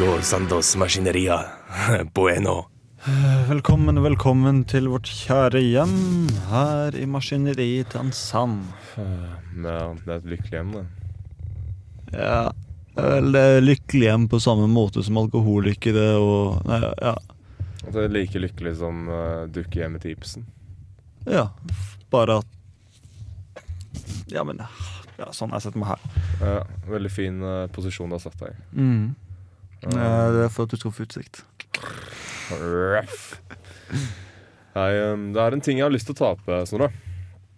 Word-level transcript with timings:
El 0.00 0.06
Gringo 0.06 0.22
Sandos 0.22 0.76
Machineria. 0.76 1.46
Bueno. 2.14 2.70
Velkommen, 3.48 4.02
velkommen 4.02 4.62
til 4.64 4.88
vårt 4.88 5.04
kjære 5.12 5.60
hjem 5.60 5.92
her 6.48 6.96
i 6.96 7.04
maskineriet 7.04 7.90
til 7.92 8.06
en 8.06 8.12
sand. 8.16 8.62
Ja, 8.96 9.92
det 9.92 10.08
er 10.08 10.14
et 10.16 10.30
lykkelig 10.32 10.56
hjem, 10.56 10.72
det. 10.72 10.86
Ja, 12.16 12.48
vel, 12.96 13.28
det 13.36 13.44
er 13.44 13.60
lykkelig 13.60 14.08
hjem 14.08 14.26
på 14.32 14.40
samme 14.40 14.72
måte 14.72 15.04
som 15.04 15.20
alkoholikere 15.20 16.08
og 16.16 16.64
Nei, 16.70 16.80
ja. 16.96 17.16
At 17.84 17.92
det 17.92 18.06
er 18.06 18.16
like 18.16 18.40
lykkelig 18.40 18.78
som 18.80 19.06
uh, 19.12 19.44
dukkehjemmet 19.52 20.06
til 20.06 20.16
Ibsen. 20.16 20.48
ja. 21.28 21.50
Bare 22.08 22.40
at 22.40 23.64
Ja, 24.32 24.48
men 24.48 24.64
ja, 25.18 25.28
sånn 25.28 25.52
jeg 25.52 25.60
setter 25.66 25.82
meg 25.82 25.92
her. 25.92 26.12
Ja, 26.40 26.60
veldig 26.88 27.18
fin 27.20 27.42
uh, 27.44 27.66
posisjon 27.68 28.08
du 28.08 28.16
har 28.16 28.30
satt 28.30 28.40
deg 28.40 28.54
i. 28.56 28.62
Mm. 28.80 29.10
Ja, 29.86 30.30
det 30.34 30.46
er 30.46 30.50
for 30.52 30.68
at 30.68 30.74
du 30.74 30.80
skal 30.80 30.94
få 30.94 31.06
utsikt. 31.06 31.42
Ruff. 32.60 33.38
Nei, 34.74 34.90
det 35.34 35.40
er 35.42 35.56
en 35.56 35.62
ting 35.64 35.80
jeg 35.80 35.86
har 35.86 35.94
lyst 35.94 36.10
til 36.10 36.16
å 36.18 36.20
ta 36.20 36.32
opp, 36.36 36.50
Snorre. 36.68 36.90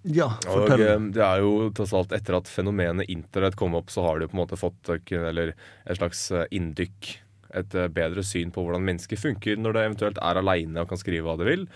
Ja, 0.03 0.33
Og 0.51 0.67
det 0.73 1.23
er 1.23 1.43
jo 1.45 1.69
tross 1.77 1.93
alt 1.95 2.15
etter 2.15 2.35
at 2.41 2.51
fenomenet 2.51 3.11
internett 3.13 3.55
kom 3.59 3.77
opp, 3.79 3.93
så 3.95 4.03
har 4.03 4.19
det 4.19 4.27
jo 4.27 4.33
på 4.33 4.37
en 4.37 4.43
måte 4.43 4.59
fått 4.59 4.91
uh, 4.91 5.29
eller 5.29 5.53
et 5.53 5.99
slags 5.99 6.25
uh, 6.35 6.43
inndykk. 6.51 7.13
Et 7.53 7.75
bedre 7.93 8.23
syn 8.25 8.51
på 8.51 8.63
hvordan 8.65 8.85
mennesker 8.87 9.19
funker 9.21 9.59
når 9.61 9.75
det 9.77 9.81
eventuelt 9.85 10.21
er 10.25 10.39
aleine 10.41 10.81
og 10.81 10.89
kan 10.89 10.99
skrive 10.99 11.27
hva 11.27 11.37
det 11.37 11.51
vil. 11.51 11.67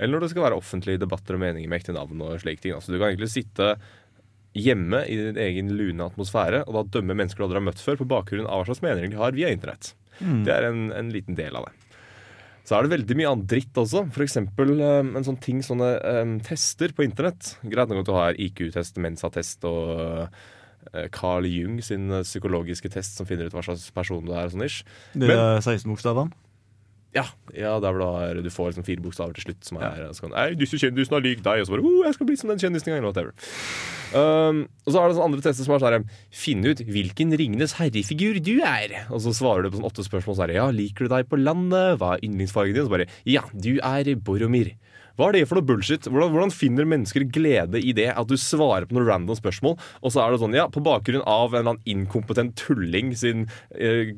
Eller 0.00 0.16
når 0.16 0.24
det 0.24 0.30
skal 0.32 0.46
være 0.48 0.58
offentlige 0.58 1.00
debatter 1.00 1.36
og 1.36 1.42
meninger 1.44 1.70
med 1.70 1.78
ekte 1.78 1.94
navn 1.94 2.24
og 2.24 2.40
slike 2.42 2.64
ting. 2.64 2.74
Altså, 2.74 2.90
du 2.90 2.98
kan 2.98 3.12
egentlig 3.12 3.30
sitte 3.30 3.74
hjemme 4.56 5.04
i 5.06 5.16
din 5.18 5.38
egen 5.38 5.70
lune 5.78 6.08
atmosfære 6.10 6.64
og 6.66 6.74
da 6.76 6.86
dømme 6.98 7.14
mennesker 7.14 7.42
du 7.42 7.46
aldri 7.46 7.60
har 7.60 7.68
møtt 7.68 7.82
før, 7.82 8.00
på 8.00 8.08
bakgrunn 8.10 8.48
av 8.48 8.62
hva 8.62 8.70
slags 8.70 8.82
meninger 8.84 9.12
de 9.12 9.20
har 9.20 9.36
via 9.36 9.52
internett. 9.54 9.92
Det 10.44 10.52
er 10.52 10.66
en, 10.68 10.90
en 10.92 11.12
liten 11.14 11.38
del 11.38 11.56
av 11.56 11.68
det. 11.68 11.76
Så 12.68 12.76
er 12.76 12.84
det 12.84 12.92
veldig 12.92 13.16
mye 13.18 13.30
annen 13.30 13.48
dritt 13.50 13.78
også. 13.80 14.04
For 14.14 14.22
eksempel 14.22 14.74
eh, 14.76 15.00
en 15.02 15.26
sånn 15.26 15.40
ting, 15.42 15.62
sånne 15.64 15.88
um, 16.20 16.36
tester 16.44 16.92
på 16.94 17.06
internett. 17.06 17.54
Greit 17.64 17.90
nok 17.90 18.04
at 18.04 18.10
du 18.10 18.12
har 18.14 18.38
IQ-test, 18.38 19.00
Mensa-test 19.02 19.64
og 19.66 19.88
eh, 20.92 21.08
Carl 21.14 21.48
Jung 21.50 21.80
sin 21.82 22.12
psykologiske 22.20 22.92
test 22.92 23.18
som 23.18 23.26
finner 23.26 23.48
ut 23.48 23.56
hva 23.56 23.64
slags 23.66 23.88
person 23.96 24.22
du 24.26 24.34
er. 24.36 24.46
og 24.46 24.54
sånn 24.54 24.66
ish. 24.68 24.84
De 25.18 25.32
er 25.32 25.58
16 25.64 25.88
bokstavene. 25.88 26.36
Ja, 27.16 27.24
ja 27.50 27.72
det 27.82 27.88
er 27.88 27.96
vel 27.96 28.04
da 28.04 28.42
du 28.44 28.50
får 28.54 28.70
liksom 28.70 28.86
fire 28.86 29.02
bokstaver 29.02 29.34
til 29.34 29.48
slutt 29.48 29.66
som 29.66 29.80
er 29.82 30.12
så 30.14 30.26
kan, 30.26 30.34
Ei, 30.38 30.52
disse 30.58 30.78
kjendisene 30.78 31.18
har 31.18 31.24
lik 31.24 31.40
deg, 31.42 31.62
og 31.62 31.66
så 31.66 31.74
bare 31.74 31.86
oh, 31.86 32.04
jeg 32.06 32.16
skal 32.16 32.28
bli 32.28 32.36
som 32.38 32.52
den 32.52 32.62
kjendisen 32.62 32.92
en 32.92 33.00
gang. 33.00 33.08
Whatever. 33.10 33.34
Um, 34.10 34.64
og 34.86 34.94
så 34.94 35.00
er 35.00 35.10
det 35.10 35.16
sånn 35.18 35.26
andre 35.26 35.42
tester 35.44 35.66
som 35.66 35.74
er 35.74 35.82
sånn 35.82 35.96
her, 35.96 36.22
Finne 36.34 36.72
ut 36.72 36.82
hvilken 36.86 37.34
Ringenes 37.38 37.76
herrefigur 37.78 38.38
du 38.42 38.56
er. 38.66 38.94
Og 39.10 39.22
så 39.26 39.34
svarer 39.36 39.66
du 39.66 39.72
på 39.72 39.80
sånn 39.80 39.90
åtte 39.90 40.06
spørsmål. 40.06 40.38
sånn 40.38 40.54
ja, 40.54 40.68
Liker 40.74 41.06
du 41.06 41.14
deg 41.14 41.30
på 41.30 41.38
landet? 41.40 41.98
Hva 41.98 42.14
er 42.16 42.24
yndlingsfargen 42.26 42.78
din? 42.78 42.86
Og 42.86 42.90
så 42.90 42.96
bare 42.96 43.10
Ja, 43.26 43.44
du 43.50 43.72
er 43.78 44.14
Boromir. 44.14 44.74
Hva 45.20 45.26
er 45.28 45.36
det 45.36 45.48
for 45.50 45.58
noe 45.58 45.68
bullshit? 45.68 46.06
Hvordan, 46.08 46.30
hvordan 46.32 46.52
finner 46.54 46.86
mennesker 46.88 47.26
glede 47.28 47.76
i 47.76 47.92
det 47.96 48.06
at 48.08 48.30
du 48.30 48.38
svarer 48.40 48.86
på 48.88 48.96
noen 48.96 49.04
random 49.04 49.36
spørsmål, 49.36 49.74
og 50.00 50.14
så 50.14 50.22
er 50.22 50.32
det 50.32 50.38
sånn, 50.40 50.56
ja, 50.56 50.64
på 50.72 50.80
bakgrunn 50.80 51.20
av 51.28 51.52
en 51.52 51.58
eller 51.60 51.74
annen 51.74 51.90
inkompetent 51.92 52.54
tulling 52.56 53.12
sin 53.20 53.44
eh, 53.76 54.14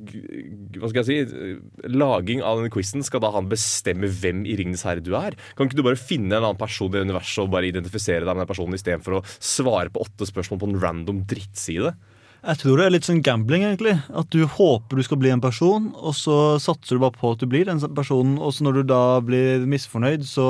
Hva 0.78 0.92
skal 0.92 1.02
jeg 1.02 1.08
si 1.08 1.16
eh, 1.26 1.90
Laging 1.90 2.44
av 2.46 2.60
denne 2.60 2.70
quizen, 2.70 3.02
skal 3.02 3.24
da 3.24 3.32
han 3.34 3.50
bestemme 3.50 4.06
hvem 4.06 4.46
i 4.46 4.54
Ringenes 4.60 4.86
herre 4.86 5.02
du 5.02 5.10
er? 5.18 5.34
Kan 5.58 5.66
ikke 5.66 5.80
du 5.80 5.86
bare 5.88 5.98
finne 5.98 6.36
en 6.36 6.44
annen 6.44 6.60
person 6.60 6.94
i 6.94 7.02
universet 7.02 7.42
og 7.48 7.50
bare 7.56 7.72
identifisere 7.72 8.22
deg 8.22 8.36
med 8.36 8.44
den 8.44 8.52
personen 8.54 8.78
istedenfor 8.78 9.18
å 9.18 9.24
svare 9.42 9.90
på 9.90 10.06
åtte 10.06 10.30
spørsmål 10.30 10.62
på 10.62 10.70
en 10.70 10.82
random 10.86 11.24
drittside? 11.26 11.96
Jeg 12.42 12.58
tror 12.58 12.80
det 12.80 12.86
er 12.88 12.90
litt 12.96 13.06
sånn 13.06 13.20
gambling, 13.22 13.62
egentlig. 13.68 13.92
At 14.18 14.32
du 14.34 14.40
håper 14.50 14.98
du 14.98 15.04
skal 15.06 15.20
bli 15.22 15.30
en 15.30 15.42
person, 15.42 15.92
og 15.94 16.16
så 16.18 16.58
satser 16.62 16.98
du 16.98 17.04
bare 17.04 17.14
på 17.14 17.30
at 17.36 17.42
du 17.42 17.46
blir 17.46 17.68
den 17.68 17.78
personen, 17.94 18.34
og 18.42 18.50
så 18.56 18.66
når 18.66 18.80
du 18.80 18.82
da 18.90 19.02
blir 19.22 19.62
misfornøyd, 19.70 20.26
så 20.26 20.46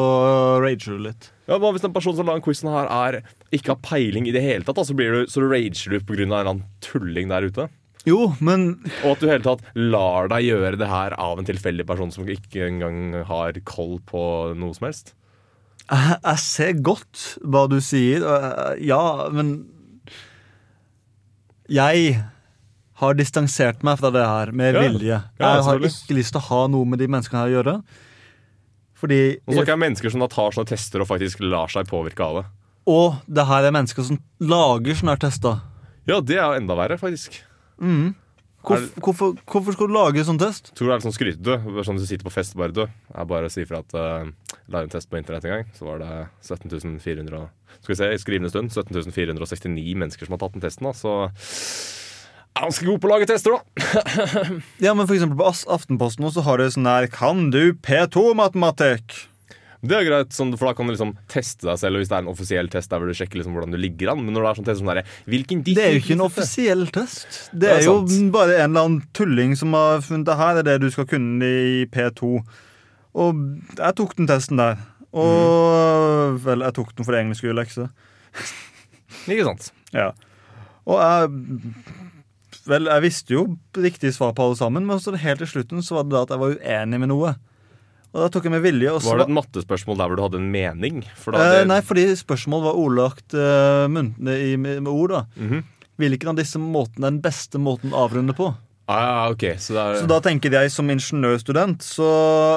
rager 0.65 0.97
du 0.97 1.05
litt. 1.11 1.29
Ja, 1.51 1.59
Hva 1.61 1.75
hvis 1.75 1.85
den 1.85 1.93
personen 1.93 2.17
som 2.17 2.31
lager 2.31 2.47
quizen 2.47 2.73
her, 2.73 2.89
er 2.89 3.21
ikke 3.53 3.75
har 3.75 3.85
peiling 3.85 4.25
i 4.25 4.33
det 4.33 4.41
hele 4.41 4.65
tatt? 4.65 4.81
Da, 4.81 4.87
så, 4.89 4.97
blir 4.97 5.13
du, 5.13 5.29
så 5.29 5.45
rager 5.45 5.93
du 5.93 6.01
pga. 6.01 6.17
en 6.23 6.31
eller 6.31 6.49
annen 6.55 6.67
tulling 6.81 7.29
der 7.29 7.45
ute? 7.45 7.69
Jo, 8.09 8.33
men 8.41 8.81
Og 9.05 9.13
at 9.13 9.21
du 9.21 9.29
hele 9.29 9.45
tatt 9.45 9.61
lar 9.77 10.33
deg 10.33 10.49
gjøre 10.49 10.79
det 10.81 10.89
her 10.91 11.15
av 11.21 11.39
en 11.39 11.47
tilfeldig 11.47 11.85
person 11.87 12.11
som 12.11 12.25
ikke 12.25 12.71
engang 12.73 13.21
har 13.29 13.61
koll 13.69 14.01
på 14.09 14.23
noe 14.57 14.73
som 14.75 14.89
helst? 14.89 15.13
jeg, 15.93 16.17
jeg 16.23 16.41
ser 16.43 16.73
godt 16.85 17.23
hva 17.43 17.67
du 17.71 17.79
sier. 17.85 18.25
Ja, 18.81 19.29
men 19.35 19.53
Jeg 21.73 22.17
har 23.03 23.15
distansert 23.19 23.83
meg 23.87 23.99
fra 23.99 24.11
det 24.15 24.23
her 24.29 24.53
med 24.53 24.75
Ja. 24.77 24.81
vilje. 24.87 25.19
Jeg 25.41 25.63
har 25.67 25.79
ikke 25.89 26.15
lyst 26.19 26.33
til 26.37 26.41
å 26.41 26.47
ha 26.51 26.67
noe 26.69 26.85
med 26.87 26.99
de 27.01 27.09
menneskene 27.09 27.41
her 27.41 27.49
å 27.51 27.57
gjøre. 27.63 27.77
Fordi 29.03 29.21
Nå 29.49 29.53
er 29.57 29.65
det 29.65 29.67
ikke 29.67 29.79
mennesker 29.83 30.11
som 30.15 30.21
da 30.23 30.29
tar 30.31 30.53
sånne 30.55 30.69
tester 30.71 31.01
og 31.03 31.09
faktisk 31.09 31.41
lar 31.43 31.67
seg 31.73 31.89
påvirke 31.91 32.21
av 32.23 32.37
det. 32.43 32.45
Og 32.87 33.17
det 33.27 33.47
her 33.49 33.65
er 33.67 33.75
mennesker 33.75 34.05
som 34.07 34.19
lager 34.41 34.95
sånne 34.95 35.19
tester. 35.19 35.61
Ja, 36.07 36.21
det 36.21 36.37
er 36.37 36.47
jo 36.53 36.61
enda 36.61 36.77
verre, 36.79 36.99
faktisk. 36.99 37.41
Hvorfor, 38.63 39.01
hvorfor, 39.03 39.33
hvorfor 39.51 39.75
skal 39.75 39.89
du 39.91 39.95
lage 39.97 40.23
sånn 40.27 40.39
test? 40.39 40.71
Tror 40.77 40.87
du 40.87 40.91
det 40.91 40.93
er 40.95 41.01
litt 41.01 41.07
sånn 41.09 41.17
skrytete? 41.17 41.57
Sånn 41.87 41.99
du 41.99 42.05
sitter 42.07 42.27
på 42.29 42.35
fest 42.35 42.55
og 42.55 42.63
bare 42.63 42.77
du. 42.77 42.85
Jeg 42.87 43.31
bare 43.33 43.51
sier 43.51 43.67
fra 43.67 43.81
at 43.83 43.97
uh, 43.99 44.29
la 44.71 44.85
en 44.85 44.93
test 44.93 45.11
på 45.11 45.19
internett 45.19 45.49
en 45.49 45.57
gang, 45.57 45.67
så 45.75 45.89
var 45.89 45.99
det 46.03 46.13
17 46.47 47.01
400 47.03 47.43
Skal 47.81 47.95
vi 47.95 47.99
se, 47.99 48.13
i 48.13 48.23
skrivende 48.23 48.53
stund 48.53 48.71
17 48.71 49.11
469 49.17 49.99
mennesker 50.05 50.29
som 50.29 50.37
har 50.37 50.45
tatt 50.45 50.55
den 50.55 50.65
testen, 50.65 50.87
da, 50.87 50.95
så 50.95 51.17
er 52.53 52.69
ganske 52.69 52.87
god 52.87 53.03
på 53.03 53.09
å 53.09 53.13
lage 53.15 53.29
tester, 53.31 53.57
da. 53.57 54.05
Ja, 54.85 54.95
men 54.95 55.09
for 55.09 55.17
eksempel 55.17 55.41
På 55.41 55.51
Aftenposten 55.51 56.29
også 56.29 56.45
har 56.47 56.61
det 56.61 56.73
sånn 56.77 56.89
her 56.89 57.09
Kan 57.11 57.51
du 57.55 57.73
P2-matematikk? 57.83 59.17
Det 59.83 59.97
er 59.99 60.05
greit, 60.07 60.31
sånn, 60.31 60.53
for 60.55 60.69
da 60.69 60.77
kan 60.79 60.87
du 60.87 60.93
liksom 60.93 61.17
teste 61.33 61.67
deg 61.67 61.79
selv. 61.81 61.97
Og 61.99 62.03
hvis 62.05 62.11
det 62.13 62.15
er 62.15 62.23
en 62.23 62.31
offisiell 62.31 62.69
test 62.71 62.93
der 62.93 63.01
hvor 63.03 63.11
du 63.11 63.17
sjekker 63.19 63.41
liksom 63.41 63.57
hvordan 63.57 63.73
du 63.75 63.79
ligger 63.83 64.13
an. 64.13 64.21
Men 64.23 64.37
når 64.37 64.45
det 64.45 64.51
er 64.53 64.59
sånn 64.61 64.69
test 64.69 64.79
som 64.83 64.91
der, 64.93 65.01
hvilken 65.27 65.65
dikt 65.67 65.79
Det 65.81 65.87
er 65.89 65.97
jo 65.97 66.03
ikke 66.05 66.15
en 66.15 66.23
offisiell 66.29 66.85
test. 66.95 67.39
Det 67.51 67.61
Det 67.65 67.71
er 67.73 67.81
er 67.81 67.87
jo 67.89 67.97
sant. 68.07 68.31
bare 68.37 68.59
en 68.61 68.71
eller 68.71 68.87
annen 68.87 69.03
tulling 69.19 69.57
som 69.59 69.75
har 69.75 70.05
funnet 70.07 70.29
det 70.31 70.37
her 70.39 70.61
er 70.61 70.69
det 70.71 70.77
du 70.85 70.89
skal 70.95 71.09
kunne 71.11 71.43
i 71.43 71.85
P2. 71.91 72.31
Og 73.19 73.43
jeg 73.83 73.97
tok 73.99 74.15
den 74.17 74.31
testen 74.31 74.63
der. 74.63 74.79
Og 75.13 76.39
vel, 76.47 76.63
jeg 76.65 76.75
tok 76.79 76.95
den 76.97 77.05
for 77.05 77.13
det 77.13 77.25
engelske 77.27 77.53
lekse. 77.55 77.89
Ikke 79.29 79.45
sant? 79.51 79.73
Ja. 79.93 80.13
Og 80.89 80.97
jeg 81.03 81.29
Vel, 82.65 82.87
jeg 82.87 83.03
visste 83.03 83.35
jo 83.35 83.43
riktig 83.75 84.13
svar 84.15 84.31
på 84.39 84.45
alle 84.47 84.57
sammen, 84.57 84.85
men 84.87 85.01
så 85.03 85.11
helt 85.19 85.41
til 85.43 85.49
slutten 85.51 85.83
så 85.83 85.97
var 85.99 86.05
det 86.07 86.15
da 86.15 86.21
at 86.23 86.31
jeg 86.31 86.41
var 86.41 86.53
uenig 86.55 87.01
med 87.03 87.11
noe. 87.11 87.33
Og 88.13 88.21
da 88.21 88.29
tok 88.29 88.45
jeg 88.45 88.53
med 88.53 88.61
vilje 88.65 88.91
også. 88.93 89.09
Var 89.09 89.23
det 89.23 89.29
et 89.31 89.37
mattespørsmål 89.39 89.97
der 90.03 90.11
hvor 90.11 90.19
du 90.19 90.23
hadde 90.27 90.41
en 90.43 90.51
mening? 90.53 90.99
For 91.17 91.33
da, 91.33 91.39
Eh, 91.47 91.53
det, 91.63 91.69
nei, 91.71 91.79
fordi 91.81 92.05
spørsmålet 92.21 92.67
var 92.69 92.81
ordlagt 92.83 93.33
uh, 93.33 93.87
i, 94.37 94.57
med, 94.61 94.87
ord. 94.91 95.15
da 95.17 95.23
Mhm. 95.37 95.63
Hvilken 96.03 96.33
av 96.33 96.37
disse 96.37 96.59
måtene 96.59 97.07
er 97.07 97.11
den 97.13 97.23
beste 97.23 97.61
måten 97.61 97.93
å 97.93 98.05
avrunde 98.09 98.35
på? 98.37 98.53
ah, 98.89 99.01
ja, 99.01 99.31
ok, 99.31 99.45
så 99.63 99.77
er 99.79 100.01
Så 100.01 100.09
da 100.11 100.19
tenker 100.21 100.51
jeg 100.53 100.71
som 100.73 100.89
ingeniørstudent, 100.91 101.81
så 101.87 102.09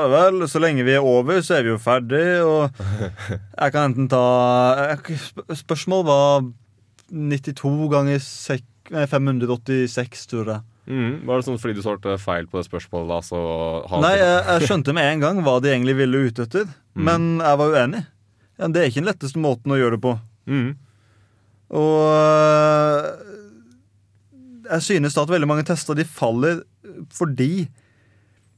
vel, 0.09 0.47
så 0.49 0.59
lenge 0.59 0.83
vi 0.83 0.95
er 0.95 1.03
over, 1.05 1.39
så 1.45 1.59
er 1.59 1.63
vi 1.63 1.69
jo 1.69 1.77
ferdig, 1.79 2.23
og 2.43 2.71
jeg 3.61 3.71
kan 3.71 3.91
enten 3.93 4.09
ta 4.09 4.97
Spørsmål 5.53 6.05
var 6.07 6.47
92 7.13 7.89
ganger 7.93 8.19
586, 9.07 10.25
tror 10.31 10.51
jeg. 10.55 10.61
Mhm. 10.87 11.25
Var 11.25 11.39
det 11.41 11.45
sånn 11.47 11.57
fordi 11.61 11.75
du 11.75 11.81
svarte 11.81 12.17
feil 12.21 12.45
på 12.47 12.59
det 12.61 12.67
spørsmålet, 12.69 13.07
da, 13.09 13.19
så 13.25 14.01
Nei, 14.01 14.11
jeg, 14.19 14.41
jeg 14.51 14.67
skjønte 14.69 14.93
med 14.93 15.07
en 15.13 15.23
gang 15.23 15.39
hva 15.45 15.55
de 15.63 15.71
egentlig 15.73 15.95
ville 15.97 16.25
ut 16.27 16.39
etter, 16.45 16.67
Mm. 16.95 17.03
men 17.03 17.23
jeg 17.43 17.57
var 17.59 17.73
uenig. 17.73 18.03
Ja, 18.59 18.67
det 18.71 18.79
er 18.81 18.85
ikke 18.87 19.01
den 19.01 19.09
letteste 19.09 19.39
måten 19.43 19.73
å 19.73 19.79
gjøre 19.79 19.97
det 19.97 20.01
på. 20.05 20.13
Mm. 20.47 20.69
Og 21.75 21.97
øh, 22.07 23.09
jeg 24.69 24.81
synes 24.85 25.13
da 25.17 25.25
at 25.25 25.33
veldig 25.33 25.49
mange 25.49 25.65
tester 25.67 25.97
de 25.97 26.05
faller 26.07 26.61
fordi 27.13 27.67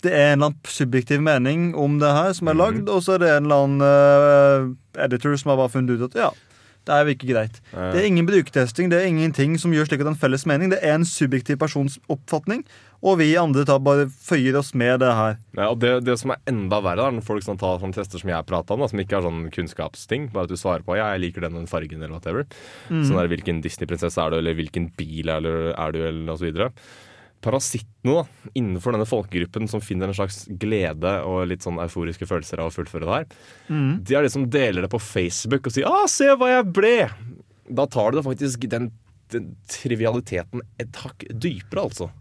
det 0.06 0.12
er 0.14 0.34
en 0.36 0.38
eller 0.38 0.52
annen 0.52 0.70
subjektiv 0.70 1.24
mening 1.26 1.72
om 1.76 1.96
det 2.00 2.12
her 2.14 2.34
som 2.38 2.52
er 2.52 2.60
lagd, 2.60 2.86
og 2.94 3.02
så 3.02 3.16
er 3.16 3.24
det 3.24 3.30
en 3.34 3.48
eller 3.48 3.64
annen 3.64 3.82
uh, 3.82 5.02
editor 5.08 5.34
som 5.42 5.50
har 5.50 5.58
bare 5.64 5.74
funnet 5.74 5.98
ut 5.98 6.04
at 6.12 6.20
ja, 6.22 6.28
Det 6.88 6.96
er 6.96 7.04
jo 7.04 7.16
ikke 7.18 7.32
greit. 7.34 7.62
Det 7.74 8.00
er 8.00 8.08
ingen 8.08 8.28
brukertesting, 8.28 8.92
det 8.92 9.02
er 9.02 9.10
ingenting 9.10 9.58
som 9.60 9.74
gjør 9.76 9.90
slik 9.90 10.04
at 10.04 10.12
en 10.14 10.20
felles 10.20 10.46
mening. 10.48 10.72
Det 10.72 10.80
er 10.80 10.96
en 10.96 11.08
subjektiv 11.08 11.60
persons 11.60 11.98
oppfatning, 12.12 12.64
og 13.04 13.20
vi 13.20 13.28
andre 13.38 13.66
tar 13.68 13.82
bare 13.84 14.08
føyer 14.10 14.56
oss 14.58 14.72
med 14.78 15.02
det 15.04 15.12
her. 15.20 15.36
Ja, 15.58 15.68
og 15.74 15.82
det, 15.84 15.92
det 16.08 16.16
som 16.22 16.34
er 16.34 16.42
enda 16.50 16.80
verre, 16.86 17.10
er 17.10 17.18
når 17.18 17.28
folk 17.28 17.46
sånn, 17.46 17.60
tar 17.60 17.82
sånne 17.82 17.98
tester 17.98 18.24
som 18.24 18.32
jeg 18.32 18.48
prata 18.48 18.76
om, 18.76 18.86
da, 18.86 18.90
som 18.92 19.04
ikke 19.04 19.20
er 19.20 19.28
sånn 19.28 19.44
kunnskapsting, 19.54 20.30
bare 20.34 20.48
at 20.48 20.56
du 20.56 20.60
svarer 20.60 20.88
på 20.88 20.98
ja, 20.98 21.12
jeg 21.14 21.28
liker 21.28 21.46
den 21.46 21.60
den 21.60 21.70
fargen 21.70 22.02
eller 22.02 22.16
whatever. 22.16 22.48
Sånn 22.88 23.20
der, 23.20 23.30
hvilken 23.32 23.62
Disney-prinsesse 23.66 24.24
er 24.24 24.34
du, 24.34 24.40
eller 24.40 24.58
hvilken 24.58 24.90
bil 24.98 25.34
er 25.34 25.44
du, 25.44 25.54
er 25.76 25.94
du 25.94 26.02
eller 26.08 26.34
og 26.34 26.42
så 27.52 27.80
nå 28.04 28.28
innenfor 28.56 28.92
denne 28.92 29.06
folkegruppen 29.08 29.68
som 29.70 29.82
finner 29.82 30.08
en 30.08 30.14
slags 30.18 30.46
glede 30.60 31.24
og 31.24 31.48
litt 31.48 31.62
sånn 31.62 31.80
euforiske 31.80 32.28
følelser 32.28 32.60
av 32.60 32.70
å 32.70 32.76
fullføre 32.76 33.06
det 33.06 33.14
her, 33.14 33.26
de 34.04 34.16
er 34.16 34.24
de 34.24 34.30
som 34.30 34.50
deler 34.50 34.82
det 34.82 34.90
på 34.92 35.00
Facebook 35.00 35.68
og 35.68 35.72
sier 35.74 35.86
'Å, 35.86 36.08
se 36.10 36.26
hva 36.36 36.48
jeg 36.50 36.74
ble'. 36.74 37.10
Da 37.74 37.86
tar 37.86 38.12
du 38.12 38.18
det 38.18 38.26
faktisk 38.26 38.70
den, 38.70 38.92
den 39.30 39.56
trivialiteten 39.68 40.62
et 40.80 40.92
hakk 40.96 41.26
dypere, 41.34 41.84
altså. 41.84 42.12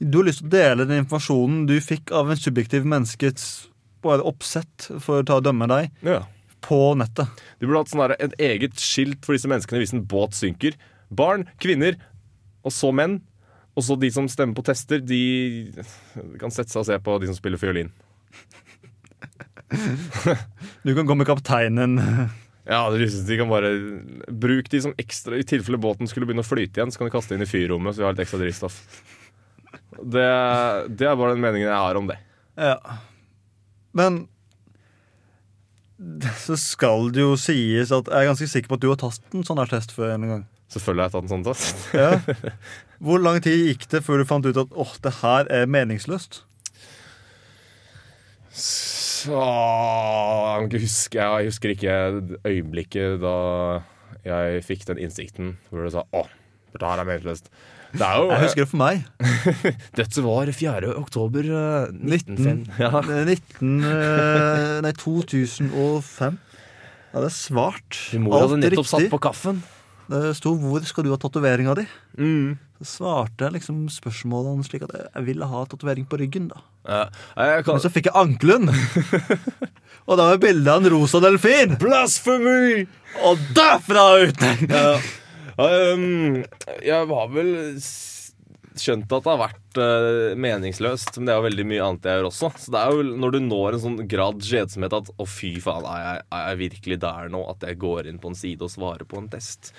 Du 0.00 0.18
har 0.18 0.24
lyst 0.24 0.40
til 0.40 0.48
å 0.48 0.50
dele 0.50 0.86
den 0.88 1.04
informasjonen 1.04 1.66
du 1.66 1.78
fikk 1.80 2.10
av 2.12 2.30
en 2.30 2.36
subjektiv 2.36 2.84
menneskets 2.84 3.68
oppsett 4.02 4.86
for 5.00 5.20
å 5.20 5.26
ta 5.26 5.36
og 5.36 5.44
dømme 5.44 5.68
deg, 5.68 5.90
Ja. 6.02 6.22
på 6.62 6.94
nettet. 6.96 7.28
Du 7.60 7.66
burde 7.66 7.80
hatt 7.84 7.88
sånn 7.88 8.08
der, 8.08 8.16
et 8.18 8.34
eget 8.38 8.74
skilt 8.80 9.24
for 9.24 9.32
disse 9.34 9.48
menneskene 9.48 9.80
hvis 9.80 9.92
en 9.92 10.06
båt 10.06 10.32
synker. 10.32 10.72
Barn, 11.10 11.46
kvinner, 11.58 11.96
og 12.64 12.72
så 12.72 12.92
menn. 12.94 13.20
Og 13.78 13.86
så 13.86 13.96
de 14.00 14.10
som 14.12 14.28
stemmer 14.30 14.56
på 14.58 14.64
tester, 14.66 15.02
de 15.04 15.20
kan 16.40 16.52
sette 16.52 16.72
seg 16.72 16.82
og 16.82 16.88
se 16.88 16.98
på 17.00 17.16
de 17.22 17.30
som 17.30 17.38
spiller 17.38 17.60
fiolin. 17.60 17.92
Du 20.82 20.90
kan 20.96 21.06
gå 21.06 21.14
med 21.14 21.28
kapteinen. 21.28 22.00
Ja, 22.66 22.80
det 22.90 22.98
lyses, 23.04 23.26
de 23.26 23.36
kan 23.38 23.48
bare 23.50 23.70
Bruk 24.28 24.70
de 24.70 24.80
som 24.82 24.94
ekstra 24.98 25.38
I 25.38 25.46
tilfelle 25.46 25.78
båten 25.80 26.08
skulle 26.10 26.26
begynne 26.28 26.44
å 26.44 26.48
flyte 26.48 26.80
igjen, 26.80 26.90
så 26.92 27.00
kan 27.00 27.10
du 27.10 27.14
kaste 27.14 27.36
inn 27.36 27.44
i 27.44 27.48
fyrrommet, 27.48 27.94
så 27.94 28.02
vi 28.02 28.06
har 28.08 28.16
litt 28.16 28.24
ekstra 28.24 28.40
drivstoff. 28.42 28.80
Det, 30.00 30.26
det 30.88 31.06
er 31.06 31.18
bare 31.18 31.34
den 31.34 31.44
meningen 31.44 31.68
jeg 31.68 31.76
har 31.84 31.98
om 32.00 32.10
det. 32.10 32.18
Ja. 32.58 32.76
Men 33.96 34.24
så 36.46 36.56
skal 36.56 37.10
det 37.14 37.24
jo 37.24 37.36
sies 37.40 37.92
at 37.92 38.08
jeg 38.08 38.24
er 38.24 38.30
ganske 38.30 38.48
sikker 38.48 38.72
på 38.72 38.78
at 38.78 38.84
du 38.84 38.88
har 38.92 39.00
tatt 39.00 39.36
en 39.36 39.44
sånn 39.46 39.60
her 39.60 39.70
test 39.70 39.92
før 39.96 40.14
en 40.14 40.28
gang. 40.30 40.44
Selvfølgelig 40.70 41.02
har 41.02 41.08
jeg 41.08 41.14
tatt 41.16 41.26
en 41.26 41.32
sånn 41.34 41.48
test. 41.48 41.88
Ja. 42.00 42.10
Hvor 43.00 43.22
lang 43.22 43.40
tid 43.44 43.64
gikk 43.64 43.86
det 43.92 44.02
før 44.04 44.20
du 44.20 44.28
fant 44.28 44.46
ut 44.46 44.60
at 44.60 44.72
åh, 44.76 44.94
det 45.04 45.12
her 45.22 45.48
er 45.52 45.70
meningsløst? 45.70 46.42
Så 48.50 49.36
jeg, 49.36 50.56
kan 50.58 50.68
ikke 50.68 50.82
huske, 50.84 51.20
jeg 51.20 51.50
husker 51.50 51.74
ikke 51.74 51.96
øyeblikket 52.48 53.20
da 53.22 53.36
jeg 54.26 54.64
fikk 54.66 54.86
den 54.90 55.00
innsikten 55.00 55.54
hvor 55.70 55.86
du 55.86 55.92
sa 55.94 56.04
åh, 56.16 56.28
dette 56.74 56.86
her 56.86 57.02
er 57.02 57.08
meningsløst'. 57.08 57.52
Jo 57.96 58.28
Jeg 58.30 58.42
husker 58.44 58.62
det 58.62 58.68
for 58.70 58.80
meg. 58.80 59.02
Dette 59.98 60.22
var 60.22 60.52
4. 60.54 60.92
oktober 61.00 61.48
eh, 61.50 61.90
1905. 61.90 62.62
Ja. 62.78 62.90
Er 63.02 63.26
19... 63.26 63.74
eh, 63.82 64.78
Nei, 64.86 64.92
2005. 65.00 66.38
Ja, 67.10 67.18
det 67.18 67.26
er 67.26 67.34
svart. 67.34 67.98
Mor 68.22 68.44
hadde 68.44 68.60
nettopp 68.62 68.84
riktig. 68.86 68.90
satt 68.94 69.10
på 69.10 69.18
kaffen. 69.26 69.62
Det 70.10 70.32
sto 70.34 70.56
'Hvor 70.58 70.82
skal 70.86 71.04
du 71.06 71.10
ha 71.12 71.18
tatoveringa 71.22 71.74
di?' 71.78 71.86
Mm. 72.18 72.58
Så 72.80 72.86
svarte 72.98 73.44
jeg 73.44 73.52
liksom 73.60 73.84
spørsmålene 73.92 74.64
slik 74.66 74.82
at 74.86 74.90
jeg 75.14 75.24
ville 75.26 75.46
ha 75.46 75.64
tatovering 75.66 76.06
på 76.08 76.18
ryggen. 76.18 76.48
da 76.50 76.62
Ja. 76.88 77.04
Kan... 77.62 77.74
Men 77.76 77.82
så 77.84 77.90
fikk 77.92 78.06
jeg 78.08 78.16
ankelen! 78.18 78.70
og 80.08 80.16
da 80.18 80.30
var 80.32 80.38
bildet 80.42 80.66
av 80.72 80.80
en 80.82 80.90
rosa 80.94 81.20
delfin! 81.22 81.76
Blasphemy! 81.78 82.86
Og 83.22 83.38
derfra 83.54 84.06
ut! 84.26 84.40
Ja. 84.70 84.98
Um, 85.60 86.40
jeg 86.80 87.10
har 87.10 87.32
vel 87.34 87.54
skjønt 88.80 89.10
at 89.10 89.24
det 89.26 89.32
har 89.32 89.40
vært 89.40 89.80
uh, 89.80 90.36
meningsløst, 90.40 91.18
men 91.18 91.28
det 91.28 91.34
er 91.34 91.40
jo 91.40 91.46
veldig 91.48 91.66
mye 91.68 91.86
annet 91.86 92.06
jeg 92.06 92.20
gjør 92.20 92.28
også. 92.30 92.52
Så 92.62 92.72
det 92.74 92.80
er 92.80 92.94
jo 92.94 93.18
når 93.24 93.34
du 93.34 93.40
når 93.44 93.76
en 93.76 93.82
sånn 93.84 93.98
grad 94.10 94.46
kjedsomhet 94.46 94.96
at 95.00 95.10
å, 95.10 95.26
fy 95.28 95.52
faen, 95.62 95.88
er 95.90 96.06
jeg, 96.06 96.24
er 96.38 96.46
jeg 96.46 96.60
virkelig 96.62 97.00
der 97.04 97.34
nå 97.34 97.42
at 97.50 97.66
jeg 97.66 97.80
går 97.82 98.08
inn 98.10 98.22
på 98.22 98.32
en 98.32 98.38
side 98.38 98.64
og 98.66 98.72
svarer 98.72 99.08
på 99.10 99.20
en 99.20 99.28
test? 99.32 99.74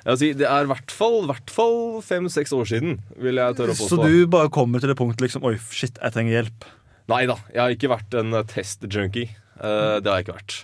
Jeg 0.00 0.14
vil 0.14 0.20
si, 0.22 0.30
det 0.40 0.48
er 0.48 0.64
i 0.64 0.70
hvert 0.70 0.94
fall, 0.96 1.34
fall 1.52 1.78
fem-seks 2.04 2.54
år 2.56 2.70
siden, 2.70 2.98
vil 3.20 3.40
jeg 3.42 3.58
tørre 3.58 3.74
å 3.74 3.76
påstå. 3.76 4.00
Så 4.00 4.08
du 4.08 4.30
bare 4.32 4.52
kommer 4.52 4.80
til 4.80 4.92
det 4.92 4.96
punktet 4.96 5.26
liksom 5.26 5.44
Oi, 5.44 5.58
shit, 5.68 6.00
jeg 6.00 6.16
trenger 6.16 6.38
hjelp. 6.38 6.68
Nei 7.10 7.24
da, 7.28 7.36
jeg 7.52 7.60
har 7.60 7.74
ikke 7.74 7.90
vært 7.92 8.16
en 8.16 8.38
eh, 8.38 8.46
test-junkie. 8.48 9.28
Uh, 9.60 9.98
det 10.00 10.08
har 10.08 10.20
jeg 10.20 10.28
ikke 10.28 10.38
vært. 10.38 10.56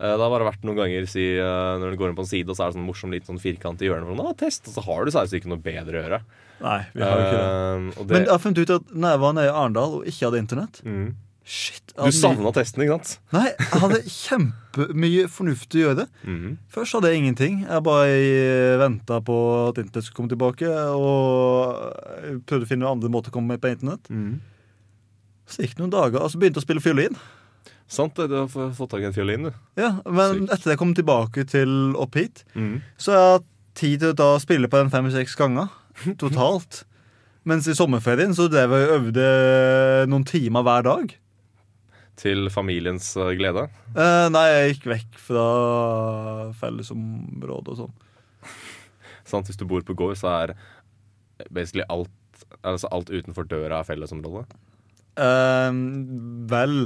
Eh, 0.00 0.10
det 0.10 0.22
har 0.24 0.32
bare 0.32 0.48
vært 0.48 0.64
noen 0.66 0.78
ganger 0.80 1.06
si, 1.10 1.24
eh, 1.38 1.74
når 1.80 1.94
du 1.94 1.98
går 2.00 2.10
inn 2.10 2.18
på 2.18 2.24
en 2.24 2.30
side, 2.30 2.48
og 2.50 2.56
så 2.58 2.64
er 2.64 2.72
det 2.72 2.78
sånn 2.78 2.88
morsom 2.88 3.14
liten 3.14 3.30
sånn 3.30 3.42
firkant 3.42 3.82
i 3.82 3.90
hjørnet. 3.90 4.22
ah, 4.24 4.32
test, 4.38 4.66
Og 4.68 4.74
så 4.74 4.82
har 4.82 5.04
du 5.04 5.12
seriøst 5.14 5.38
ikke 5.38 5.52
noe 5.52 5.62
bedre 5.62 6.00
å 6.00 6.02
gjøre. 6.02 6.22
Nei, 6.64 6.80
vi 6.94 7.02
har 7.02 7.18
jo 7.18 7.26
ikke 7.26 7.42
det. 7.42 7.50
Uh, 7.50 8.00
og 8.00 8.06
det 8.06 8.14
Men 8.14 8.24
jeg 8.24 8.30
har 8.30 8.42
funnet 8.42 8.58
ut 8.58 8.70
at 8.70 8.90
når 8.94 9.14
jeg 9.14 9.20
var 9.20 9.32
nede 9.34 9.46
i 9.46 9.54
Arendal 9.54 9.94
og 9.98 10.04
ikke 10.06 10.24
hadde 10.28 10.38
internett 10.38 10.78
mm. 10.86 11.08
Shit, 11.44 11.92
Du 11.92 12.12
savna 12.14 12.52
testen, 12.56 12.84
ikke 12.84 12.94
sant? 12.94 13.18
Nei, 13.34 13.50
jeg 13.50 13.80
hadde 13.82 13.98
kjempemye 14.24 15.26
fornuftig 15.28 15.82
å 15.82 15.90
gjøre. 15.90 16.06
Mhm. 16.24 16.54
Først 16.72 16.96
hadde 16.96 17.10
jeg 17.10 17.20
ingenting. 17.20 17.58
Jeg 17.66 17.84
bare 17.84 18.78
venta 18.80 19.18
på 19.20 19.36
at 19.68 19.82
internett 19.82 20.06
skulle 20.06 20.22
komme 20.22 20.32
tilbake. 20.32 20.70
Og 20.96 22.40
prøvde 22.48 22.64
å 22.64 22.70
finne 22.70 22.88
andre 22.88 23.12
måter 23.12 23.28
å 23.28 23.36
komme 23.36 23.52
med 23.52 23.60
på 23.60 23.74
internett. 23.74 24.08
Så 25.44 25.66
gikk 25.66 25.76
det 25.76 25.84
noen 25.84 25.92
dager, 25.92 26.24
og 26.24 26.32
så 26.32 26.40
begynte 26.40 26.62
jeg 26.62 26.64
å 26.64 26.68
spille 26.70 26.84
fiolin. 26.86 27.20
Sant 27.90 28.16
det, 28.16 28.28
du 28.32 28.38
har 28.40 28.48
fått 28.74 28.94
tak 28.94 29.04
i 29.04 29.08
en 29.08 29.14
fiolin, 29.14 29.50
du. 29.50 29.56
Ja, 29.78 29.98
Men 30.08 30.44
Sykt. 30.44 30.52
etter 30.56 30.72
jeg 30.72 30.80
kom 30.80 30.94
tilbake 30.96 31.44
til 31.48 31.92
opp 32.00 32.16
hit, 32.18 32.44
mm. 32.56 32.78
så 32.96 33.12
har 33.12 33.20
jeg 33.20 33.34
hatt 33.34 33.50
tid 33.74 34.00
til 34.00 34.14
å 34.14 34.18
da 34.18 34.28
spille 34.42 34.70
på 34.70 34.80
den 34.80 34.92
fem-seks 34.92 35.36
ganger 35.38 35.68
totalt. 36.22 36.84
Mens 37.44 37.68
i 37.68 37.76
sommerferien 37.76 38.32
så 38.36 38.48
drev 38.48 38.72
jeg 38.72 38.88
og 38.88 38.94
øvde 38.98 39.28
noen 40.08 40.24
timer 40.24 40.64
hver 40.64 40.86
dag. 40.86 41.12
Til 42.16 42.48
familiens 42.54 43.10
eh, 43.20 43.34
glede. 43.36 43.66
Eh, 43.92 44.26
nei, 44.32 44.44
jeg 44.48 44.74
gikk 44.74 44.88
vekk 44.94 45.20
fra 45.20 45.46
fellesområdet 46.56 47.74
og 47.74 47.80
sånn. 47.82 47.94
Sant? 49.28 49.50
Hvis 49.50 49.60
du 49.60 49.66
bor 49.68 49.84
på 49.84 49.96
gård, 49.98 50.16
så 50.20 50.32
er 50.40 50.54
basically 51.50 51.86
alt 51.92 52.12
Altså 52.64 52.88
alt 52.94 53.10
utenfor 53.10 53.44
døra 53.50 53.80
er 53.82 53.86
fellesområde. 53.86 54.44
Eh, 55.20 55.76
vel 56.48 56.76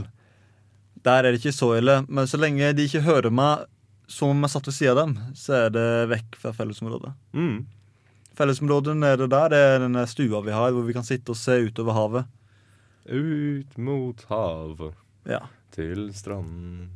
Der 1.08 1.24
er 1.24 1.32
det 1.32 1.40
ikke 1.40 1.54
så 1.56 1.72
ille. 1.78 1.98
Men 2.08 2.28
så 2.28 2.36
lenge 2.40 2.68
de 2.76 2.84
ikke 2.88 3.00
hører 3.06 3.32
meg 3.32 3.64
som 4.08 4.30
om 4.32 4.44
jeg 4.46 4.52
satt 4.54 4.68
ved 4.70 4.74
siden 4.76 4.92
av 4.94 4.98
dem, 5.02 5.16
så 5.36 5.56
er 5.66 5.72
det 5.74 5.86
vekk 6.12 6.36
fra 6.40 6.52
fellesområdet. 6.56 7.10
Mm. 7.36 7.58
Fellesområdet 8.38 8.94
nede 8.96 9.26
der 9.28 9.50
det 9.52 9.58
er 9.60 9.82
denne 9.82 10.04
stua 10.08 10.40
vi 10.46 10.54
har, 10.54 10.72
hvor 10.72 10.86
vi 10.86 10.94
kan 10.96 11.04
sitte 11.04 11.34
og 11.34 11.36
se 11.40 11.58
utover 11.66 11.96
havet. 11.96 12.30
Ut 13.08 13.76
mot 13.80 14.24
havet, 14.30 14.94
Ja. 15.28 15.40
til 15.72 16.08
stranden 16.16 16.88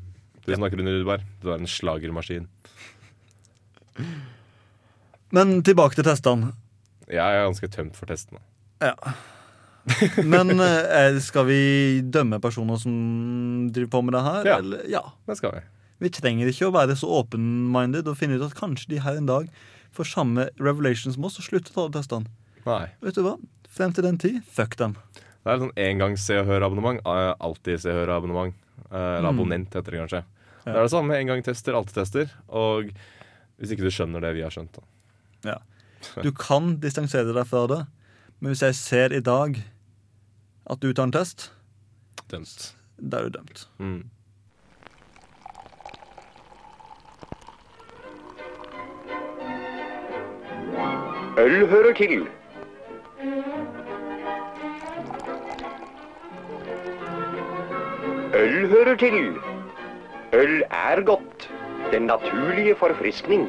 Du 0.46 0.54
snakker 0.56 0.80
under 0.80 0.92
Rudberg. 0.96 1.22
Du 1.42 1.50
er 1.52 1.60
en 1.60 1.66
slagermaskin. 1.70 2.48
Men 5.32 5.62
tilbake 5.62 5.94
til 5.96 6.04
testene. 6.04 6.52
Jeg 7.08 7.20
er 7.36 7.44
ganske 7.46 7.68
tømt 7.72 7.96
for 7.98 8.06
testene. 8.10 8.40
Ja. 8.82 8.94
Men 10.32 10.52
eh, 10.62 11.16
skal 11.24 11.46
vi 11.48 11.58
dømme 12.14 12.38
personer 12.42 12.78
som 12.78 13.70
driver 13.74 13.90
på 13.96 14.02
med 14.06 14.14
det 14.16 14.22
her? 14.26 14.44
Ja. 14.46 14.58
Eller? 14.62 14.84
ja. 14.90 15.02
Det 15.26 15.36
skal 15.40 15.56
vi. 15.56 15.62
Vi 16.06 16.10
trenger 16.10 16.50
ikke 16.50 16.68
å 16.68 16.74
være 16.74 16.96
så 16.98 17.08
open-minded 17.20 18.08
og 18.10 18.16
finne 18.18 18.38
ut 18.38 18.46
at 18.46 18.56
kanskje 18.58 18.90
de 18.94 19.00
her 19.04 19.18
en 19.20 19.28
dag 19.30 19.48
får 19.94 20.08
samme 20.14 20.48
revelation 20.58 21.12
som 21.14 21.26
oss 21.28 21.38
og 21.38 21.46
slutter 21.46 21.74
å 21.74 21.86
ta 21.88 21.98
testene. 22.00 22.30
Nei. 22.66 22.86
Vet 23.04 23.18
du 23.18 23.22
hva? 23.26 23.36
Frem 23.72 23.92
til 23.94 24.04
den 24.06 24.18
tid, 24.22 24.40
fuck 24.50 24.74
dem. 24.80 24.96
Det 25.42 25.50
er 25.54 25.58
sånn 25.62 25.74
engangs 25.80 26.22
se 26.26 26.36
og 26.38 26.46
hør-abonnement. 26.50 27.00
Eh, 27.02 27.32
Alltid 27.42 27.80
se 27.82 27.90
og 27.90 28.00
hør-abonnement. 28.02 28.54
Eh, 28.92 28.96
Eller 29.18 29.28
Mm. 29.30 29.34
abonnent, 29.38 29.74
heter 29.74 29.90
det 29.90 30.00
kanskje. 30.02 30.22
Ja. 30.66 30.72
Det 30.72 30.76
er 30.76 30.82
det 30.86 30.90
samme. 30.94 31.16
En 31.18 31.26
gang 31.26 31.42
tester, 31.42 31.74
alltid 31.74 31.94
tester. 31.94 32.30
Og 32.48 32.90
hvis 33.58 33.72
ikke 33.74 33.82
du 33.86 33.90
skjønner 33.90 34.20
det 34.22 34.34
vi 34.36 34.42
har 34.46 34.50
skjønt, 34.54 34.72
da. 34.78 34.82
Ja. 35.50 35.58
Du 36.22 36.30
kan 36.32 36.76
distansere 36.82 37.32
deg 37.34 37.46
fra 37.46 37.66
det, 37.70 37.80
men 38.42 38.50
hvis 38.50 38.62
jeg 38.66 38.74
ser 38.74 39.12
i 39.14 39.20
dag 39.22 39.54
at 40.72 40.82
du 40.82 40.88
tar 40.92 41.06
en 41.06 41.12
test, 41.14 41.52
Dømt. 42.30 42.74
da 42.98 43.20
er 43.20 43.28
du 43.28 43.38
dømt. 43.38 43.68
Mm. 43.78 44.02
Øl 51.38 51.66
hører 51.68 51.94
til. 51.96 52.26
Øl 58.34 58.68
hører 58.68 58.96
til. 58.96 59.36
Øl 60.32 60.62
er 60.70 61.04
godt. 61.04 61.50
Den 61.92 62.02
naturlige 62.02 62.74
forfriskning. 62.78 63.48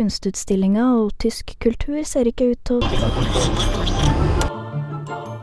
Kunstutstillinga, 0.00 0.84
og 1.02 1.12
tysk 1.20 1.52
kultur 1.60 2.00
ser 2.08 2.28
ikke 2.30 2.54
ut 2.54 2.60
til 2.64 2.80
å 2.80 2.82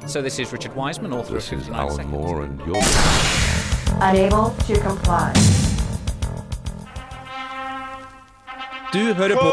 So 0.07 0.21
this 0.21 0.39
is 0.39 0.51
Richard 0.53 0.73
Wiseman, 0.75 1.13
author 1.13 1.35
This 1.35 1.51
of 1.51 1.59
is 1.59 1.67
59 1.67 1.75
Alan 1.75 1.95
Seconds. 1.95 2.11
Moore, 2.11 2.43
and 2.43 2.59
you're 2.61 2.81
Unable 4.01 4.49
to 4.65 4.79
comply. 4.81 5.33
Du 8.93 9.13
hører 9.13 9.35
på 9.35 9.51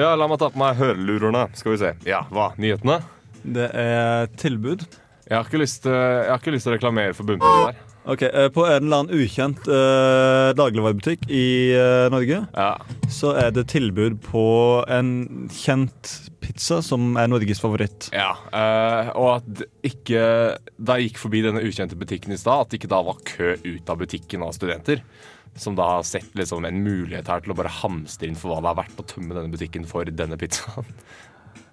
Ja, 0.00 0.14
la 0.16 0.26
meg 0.26 0.38
ta 0.40 0.48
på 0.48 0.58
meg 0.58 0.78
hørelurene. 0.80 1.44
Skal 1.54 1.74
vi 1.74 1.78
se. 1.82 1.92
Ja, 2.08 2.22
hva? 2.32 2.50
Nyhetene? 2.56 3.02
Det 3.44 3.68
er 3.76 4.30
tilbud. 4.40 4.86
Jeg 5.28 5.36
har 5.36 5.44
ikke 5.44 5.60
lyst 5.60 5.84
til, 5.84 5.92
jeg 5.92 6.30
har 6.32 6.40
ikke 6.40 6.54
lyst 6.56 6.66
til 6.66 6.72
å 6.72 6.76
reklamere 6.78 7.14
for 7.14 7.28
bunnpris 7.28 7.66
der. 7.68 7.89
Ok, 8.08 8.22
eh, 8.22 8.48
På 8.48 8.64
en 8.64 8.84
eller 8.86 9.02
annen 9.02 9.20
ukjent 9.20 9.66
eh, 9.68 10.50
dagligvarebutikk 10.56 11.26
i 11.28 11.72
eh, 11.76 12.06
Norge 12.10 12.38
Ja. 12.56 12.70
så 13.12 13.34
er 13.36 13.50
det 13.52 13.66
tilbud 13.68 14.20
på 14.24 14.44
en 14.88 15.10
kjent 15.52 16.14
pizza 16.40 16.80
som 16.82 17.16
er 17.20 17.28
Norges 17.28 17.60
favoritt. 17.60 18.08
ja. 18.16 18.30
eh, 18.56 19.10
og 19.14 19.28
at 19.42 19.64
ikke 19.84 20.22
Da 20.80 20.96
jeg 20.96 21.10
gikk 21.10 21.18
forbi 21.26 21.42
denne 21.44 21.60
ukjente 21.62 21.98
butikken 22.00 22.32
i 22.32 22.38
stad, 22.40 22.62
at 22.66 22.70
det 22.72 22.80
ikke 22.80 22.90
da 22.94 23.02
var 23.04 23.20
kø 23.28 23.52
ut 23.66 23.90
av 23.92 23.98
butikken 24.00 24.42
av 24.46 24.52
studenter. 24.56 25.02
Som 25.58 25.74
da 25.76 25.82
har 25.98 26.02
sett 26.06 26.30
liksom 26.38 26.64
en 26.64 26.80
mulighet 26.84 27.26
her 27.28 27.40
til 27.44 27.52
å 27.52 27.56
bare 27.58 27.68
hamstre 27.82 28.28
inn 28.30 28.36
for 28.38 28.54
hva 28.54 28.62
det 28.64 28.70
er 28.70 28.80
verdt 28.84 29.00
å 29.02 29.06
tømme 29.12 29.34
denne 29.36 29.50
butikken 29.52 29.84
for 29.84 30.04
denne 30.08 30.38
pizzaen. 30.40 30.86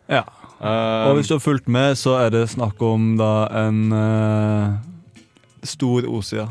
Ja. 0.10 0.24
Eh, 0.60 1.08
Og 1.12 1.18
hvis 1.20 1.28
du 1.30 1.36
har 1.38 1.44
fulgt 1.44 1.68
med, 1.72 1.96
så 2.00 2.16
er 2.26 2.32
det 2.34 2.46
snakk 2.50 2.82
om 2.82 3.16
da 3.20 3.32
en 3.64 3.82
eh, 3.94 4.78
stor 5.70 6.08
Osia. 6.10 6.48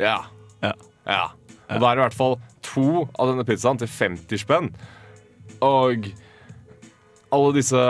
Ja. 0.00 0.18
Ja. 0.64 0.74
ja. 1.06 1.24
Og 1.70 1.82
da 1.82 1.90
er 1.90 1.98
det 1.98 2.02
i 2.02 2.06
hvert 2.08 2.18
fall 2.18 2.38
to 2.66 2.86
av 3.20 3.30
denne 3.32 3.46
pizzaen 3.48 3.80
til 3.80 3.90
50 3.90 4.42
spenn. 4.44 4.70
Og 5.64 6.08
alle 7.30 7.56
disse 7.56 7.82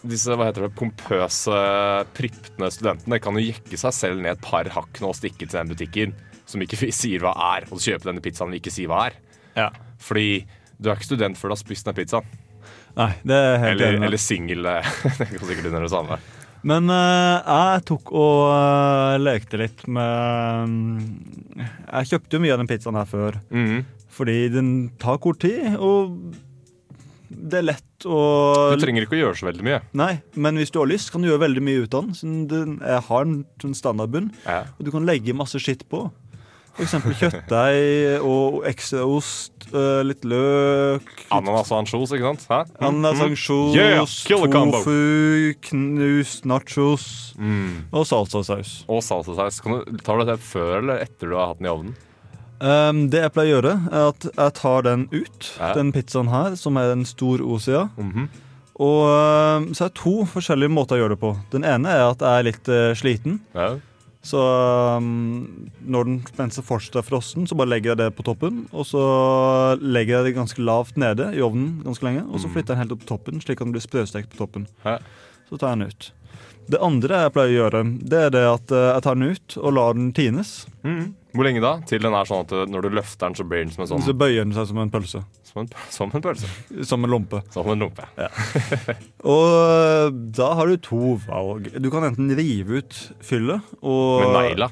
disse 0.00 0.32
hva 0.32 0.46
heter 0.48 0.64
det, 0.64 0.74
pompøse, 0.78 1.56
prippende 2.16 2.70
studentene 2.72 3.18
kan 3.20 3.36
jo 3.36 3.42
jekke 3.44 3.76
seg 3.76 3.92
selv 3.92 4.22
ned 4.22 4.32
et 4.32 4.44
par 4.46 4.68
hakk 4.72 5.00
nå 5.02 5.10
og 5.12 5.18
stikke 5.18 5.44
til 5.44 5.58
den 5.58 5.72
butikken 5.74 6.14
som 6.48 6.62
ikke 6.64 6.78
sier 7.02 7.20
hva 7.24 7.34
er, 7.54 7.66
og 7.68 7.82
kjøpe 7.82 8.08
denne 8.08 8.24
pizzaen 8.24 8.54
vi 8.54 8.62
ikke 8.62 8.72
sier 8.72 8.88
hva 8.90 9.02
er. 9.10 9.18
Ja. 9.58 9.68
Fordi 10.00 10.46
du 10.80 10.88
er 10.88 10.96
ikke 10.96 11.10
student 11.10 11.36
før 11.36 11.52
du 11.52 11.56
har 11.58 11.60
spist 11.60 11.88
den 11.90 11.98
pizzaen. 11.98 12.38
Nei, 12.96 13.12
det 13.22 13.36
er 13.36 13.58
helt 13.62 13.76
Eller, 13.76 13.96
enig. 13.98 14.06
eller 14.08 14.20
singel. 14.20 14.66
Det 15.20 15.28
kan 15.30 15.46
sikkert 15.46 15.68
under 15.70 15.84
det 15.84 15.92
samme. 15.92 16.16
Men 16.66 16.90
uh, 16.92 17.40
jeg 17.40 17.84
tok 17.88 18.10
og 18.12 18.40
uh, 18.52 19.16
lekte 19.22 19.60
litt 19.62 19.86
med 19.88 20.66
um, 20.66 21.64
Jeg 21.86 22.10
kjøpte 22.12 22.36
jo 22.36 22.42
mye 22.44 22.52
av 22.56 22.60
den 22.62 22.68
pizzaen 22.70 22.98
her 23.00 23.08
før. 23.08 23.40
Mhm. 23.54 23.82
Fordi 24.10 24.36
den 24.52 24.70
tar 25.00 25.20
kort 25.22 25.38
tid, 25.40 25.76
og 25.80 26.34
det 27.30 27.60
er 27.60 27.66
lett 27.70 28.04
å 28.10 28.74
Du 28.74 28.82
trenger 28.82 29.06
ikke 29.06 29.14
å 29.16 29.20
gjøre 29.20 29.38
så 29.38 29.46
veldig 29.46 29.64
mye. 29.64 29.78
Nei, 29.96 30.10
men 30.34 30.58
hvis 30.58 30.72
du 30.74 30.80
har 30.82 30.90
lyst, 30.90 31.12
kan 31.14 31.22
du 31.22 31.28
gjøre 31.30 31.44
veldig 31.46 31.62
mye 31.64 31.84
ut 31.86 31.94
av 31.96 32.10
den. 32.10 32.74
Er- 32.82 33.00
har 33.06 33.22
en 33.24 33.44
sånn 33.62 33.76
standardbunn, 33.78 34.32
Ja. 34.44 34.64
og 34.76 34.84
du 34.84 34.90
kan 34.90 35.06
legge 35.06 35.32
masse 35.32 35.56
skitt 35.62 35.86
på. 35.88 36.10
Eksempel 36.78 37.12
kjøttdeig 37.18 38.22
og 38.24 38.62
ekstra 38.70 39.02
ost, 39.04 39.52
eh, 39.74 40.02
litt 40.06 40.22
løk 40.24 41.02
Ananas 41.34 41.70
og 41.72 41.80
ansjos, 41.82 42.12
ikke 42.14 42.30
sant? 42.30 42.46
Hæ? 42.48 42.60
Ananas, 42.80 43.18
Mhm. 43.18 43.30
ansjos, 43.32 43.74
Yeah, 43.74 44.04
tofu, 44.48 45.54
knust 45.60 46.44
nachos 46.44 47.34
Mm. 47.36 47.84
og 47.92 48.06
salsasaus. 48.06 48.84
Og 48.88 49.02
salsasaus. 49.02 49.60
Kan 49.62 49.72
du, 49.84 49.96
tar 49.98 50.18
du 50.18 50.24
dette 50.24 50.40
før 50.42 50.78
eller 50.78 50.98
etter 51.00 51.28
du 51.30 51.36
har 51.36 51.48
hatt 51.48 51.58
den 51.58 51.66
i 51.66 51.70
ovnen? 51.70 51.94
Um, 52.60 53.08
det 53.08 53.22
jeg 53.22 53.32
pleier 53.32 53.56
å 53.56 53.60
gjøre, 53.62 53.92
er 53.92 54.08
at 54.08 54.20
jeg 54.36 54.54
tar 54.54 54.82
den 54.82 55.08
ut, 55.12 55.56
Ja. 55.58 55.72
den 55.74 55.92
pizzaen 55.92 56.28
her, 56.28 56.56
som 56.56 56.76
er 56.76 56.92
en 56.92 57.04
stor 57.04 57.38
Osia. 57.40 57.88
-hmm. 57.98 58.28
Og 58.80 59.04
um, 59.62 59.74
så 59.74 59.84
er 59.84 59.88
det 59.88 59.94
to 59.94 60.24
forskjellige 60.24 60.70
måter 60.70 60.96
å 60.96 61.00
gjøre 61.04 61.08
det 61.10 61.20
på. 61.20 61.36
Den 61.50 61.64
ene 61.64 61.86
er 61.88 62.10
at 62.10 62.18
jeg 62.18 62.38
er 62.38 62.42
litt 62.42 62.68
uh, 62.68 62.94
sliten. 62.94 63.40
Ja. 63.54 63.76
Så 64.20 64.40
um, 65.00 65.70
når 65.80 66.04
den 66.04 66.16
mens 66.36 66.58
den 66.58 66.66
fortsatt 66.66 66.98
er 67.00 67.06
frossen, 67.06 67.46
så 67.48 67.56
bare 67.56 67.72
legger 67.72 67.94
jeg 67.94 68.00
det 68.02 68.10
på 68.18 68.24
toppen. 68.26 68.66
Og 68.72 68.84
så 68.88 69.00
legger 69.80 70.18
jeg 70.18 70.28
det 70.28 70.36
ganske 70.36 70.60
lavt 70.60 71.00
nede 71.00 71.30
i 71.36 71.40
ovnen 71.44 71.78
ganske 71.86 72.04
lenge. 72.04 72.26
Og 72.28 72.42
så 72.42 72.50
flytter 72.52 72.74
jeg 72.74 72.76
den 72.76 72.82
helt 72.84 72.96
opp 72.96 73.04
på 73.06 73.12
toppen, 73.14 73.40
slik 73.40 73.60
at 73.60 73.68
den 73.68 73.76
blir 73.76 73.84
sprøstekt 73.84 74.32
på 74.34 74.42
toppen. 74.42 74.68
Hæ? 74.84 74.98
Så 75.48 75.56
tar 75.56 75.72
jeg 75.72 75.80
den 75.80 75.88
ut. 75.88 76.10
Det 76.70 76.78
andre 76.86 77.24
jeg 77.24 77.32
pleier 77.34 77.50
å 77.50 77.56
gjøre, 77.64 77.80
det 78.12 78.20
er 78.26 78.34
det 78.34 78.42
at 78.46 78.74
eh, 78.76 78.88
jeg 78.94 79.04
tar 79.06 79.16
den 79.18 79.32
ut 79.34 79.56
og 79.58 79.72
lar 79.74 79.96
den 79.98 80.12
tines. 80.16 80.52
Mm. 80.86 81.16
Hvor 81.34 81.46
lenge 81.46 81.62
da? 81.62 81.72
Til 81.86 82.02
den 82.02 82.14
er 82.14 82.26
sånn 82.26 82.44
at 82.46 82.52
når 82.70 82.86
du 82.86 82.94
løfter 82.98 83.28
den, 83.28 83.36
så 83.38 83.46
blir 83.46 83.62
den 83.62 83.70
som 83.74 83.84
en 83.84 83.90
sånn 83.92 84.02
Så 84.06 84.14
bøyer 84.18 84.42
den 84.42 84.54
seg 84.54 84.66
som 84.70 84.80
en 84.82 84.90
pølse. 84.90 85.22
Som 85.46 85.62
en, 85.64 85.70
som 85.90 86.12
en 86.14 86.24
pølse. 86.24 86.50
Som 86.86 87.06
en 87.06 87.10
lompe. 87.10 87.40
Som 87.54 87.70
en 87.70 87.82
lompe. 87.82 88.06
Ja. 88.18 88.28
Og 89.34 89.46
øh, 89.54 90.12
da 90.38 90.52
har 90.58 90.70
du 90.70 90.78
to 90.82 91.16
valg. 91.26 91.70
Du 91.78 91.90
kan 91.94 92.06
enten 92.06 92.30
rive 92.38 92.82
ut 92.82 93.00
fyllet 93.26 93.66
og 93.82 94.24
Med 94.26 94.38
negla. 94.50 94.70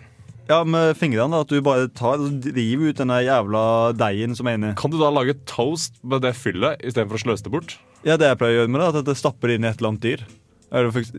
Ja, 0.48 0.62
med 0.64 0.94
fingrene. 0.96 1.28
da, 1.36 1.42
At 1.44 1.50
du 1.52 1.60
bare 1.60 1.90
tar 1.92 2.22
og 2.24 2.46
river 2.56 2.88
ut 2.88 3.00
denne 3.02 3.18
jævla 3.20 3.62
deigen 4.00 4.32
som 4.38 4.48
er 4.48 4.56
inni. 4.56 4.70
Kan 4.80 4.94
du 4.94 4.96
da 4.96 5.10
lage 5.12 5.36
toast 5.50 5.98
med 6.02 6.24
det 6.24 6.32
fyllet 6.38 6.80
istedenfor 6.80 7.18
å 7.18 7.24
sløse 7.26 7.44
det 7.44 7.52
bort? 7.52 7.74
Ja, 8.06 8.16
det 8.16 8.30
jeg 8.30 8.38
pleier 8.40 8.54
å 8.54 8.60
gjøre 8.62 8.72
med 8.72 8.80
det, 8.80 9.02
at 9.02 9.10
jeg 9.12 9.20
stapper 9.20 9.50
det 9.50 9.58
inn 9.58 9.66
i 9.66 9.68
et 9.68 9.82
eller 9.82 9.92
annet 9.92 10.06
dyr. 10.06 10.22
Er 10.68 10.84
det 10.84 10.92
faktisk? 10.92 11.16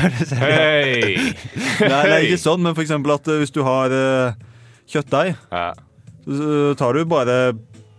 Hei! 0.40 1.16
Nei, 1.92 2.04
nei, 2.08 2.20
ikke 2.26 2.38
sånn, 2.40 2.62
men 2.64 2.76
for 2.76 2.84
eksempel 2.84 3.12
at 3.12 3.28
øh, 3.28 3.40
hvis 3.42 3.52
du 3.52 3.60
har 3.66 3.92
uh, 3.92 4.38
kjøttdeig, 4.88 5.34
Ja. 5.52 5.66
så 6.24 6.72
tar 6.80 6.96
du 6.96 7.04
bare 7.08 7.36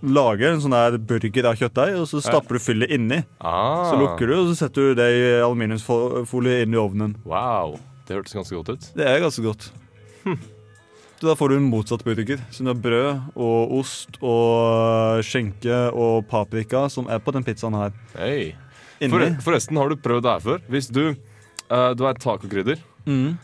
lager 0.01 0.55
en 0.55 0.61
sånn 0.63 0.73
her 0.73 0.97
burger 0.97 1.47
av 1.51 1.59
kjøttdeig, 1.59 1.99
og 2.01 2.07
så 2.09 2.21
stapper 2.25 2.57
du 2.57 2.63
fyllet 2.63 2.93
inni. 2.93 3.19
Ah. 3.37 3.91
Så 3.91 3.99
lukker 4.01 4.31
du, 4.31 4.33
og 4.39 4.49
så 4.49 4.63
setter 4.63 4.89
du 4.89 4.97
det 4.97 5.09
i 5.13 5.21
aluminiumsfolie 5.45 6.63
inn 6.65 6.73
i 6.73 6.81
ovnen. 6.81 7.13
Wow. 7.29 7.77
Det 8.07 8.17
hørtes 8.17 8.33
ganske 8.33 8.57
godt 8.57 8.73
ut. 8.73 8.89
Det 8.97 9.05
er 9.05 9.21
ganske 9.21 9.45
godt. 9.45 9.69
Hm. 10.25 10.39
da 11.21 11.33
får 11.37 11.49
du 11.49 11.55
en 11.59 11.69
motsatt 11.69 12.01
burger. 12.05 12.41
Så 12.49 12.65
du 12.65 12.71
har 12.73 12.81
brød 12.81 13.37
og 13.37 13.77
ost 13.77 14.17
og 14.25 15.21
skjenke 15.25 15.83
og 15.93 16.25
paprika 16.29 16.87
som 16.89 17.09
er 17.09 17.21
på 17.21 17.33
den 17.37 17.45
pizzaen 17.45 17.77
her. 17.77 17.93
Hei. 18.17 18.55
For, 19.01 19.23
forresten, 19.41 19.79
har 19.81 19.89
du 19.89 19.97
prøvd 19.97 20.25
det 20.27 20.33
her 20.35 20.43
før? 20.45 20.59
Hvis 20.69 20.91
du 20.93 21.03
uh, 21.09 21.91
Du 21.97 22.05
er 22.05 22.19
tacokrydder. 22.21 22.81
Mm. 23.07 23.39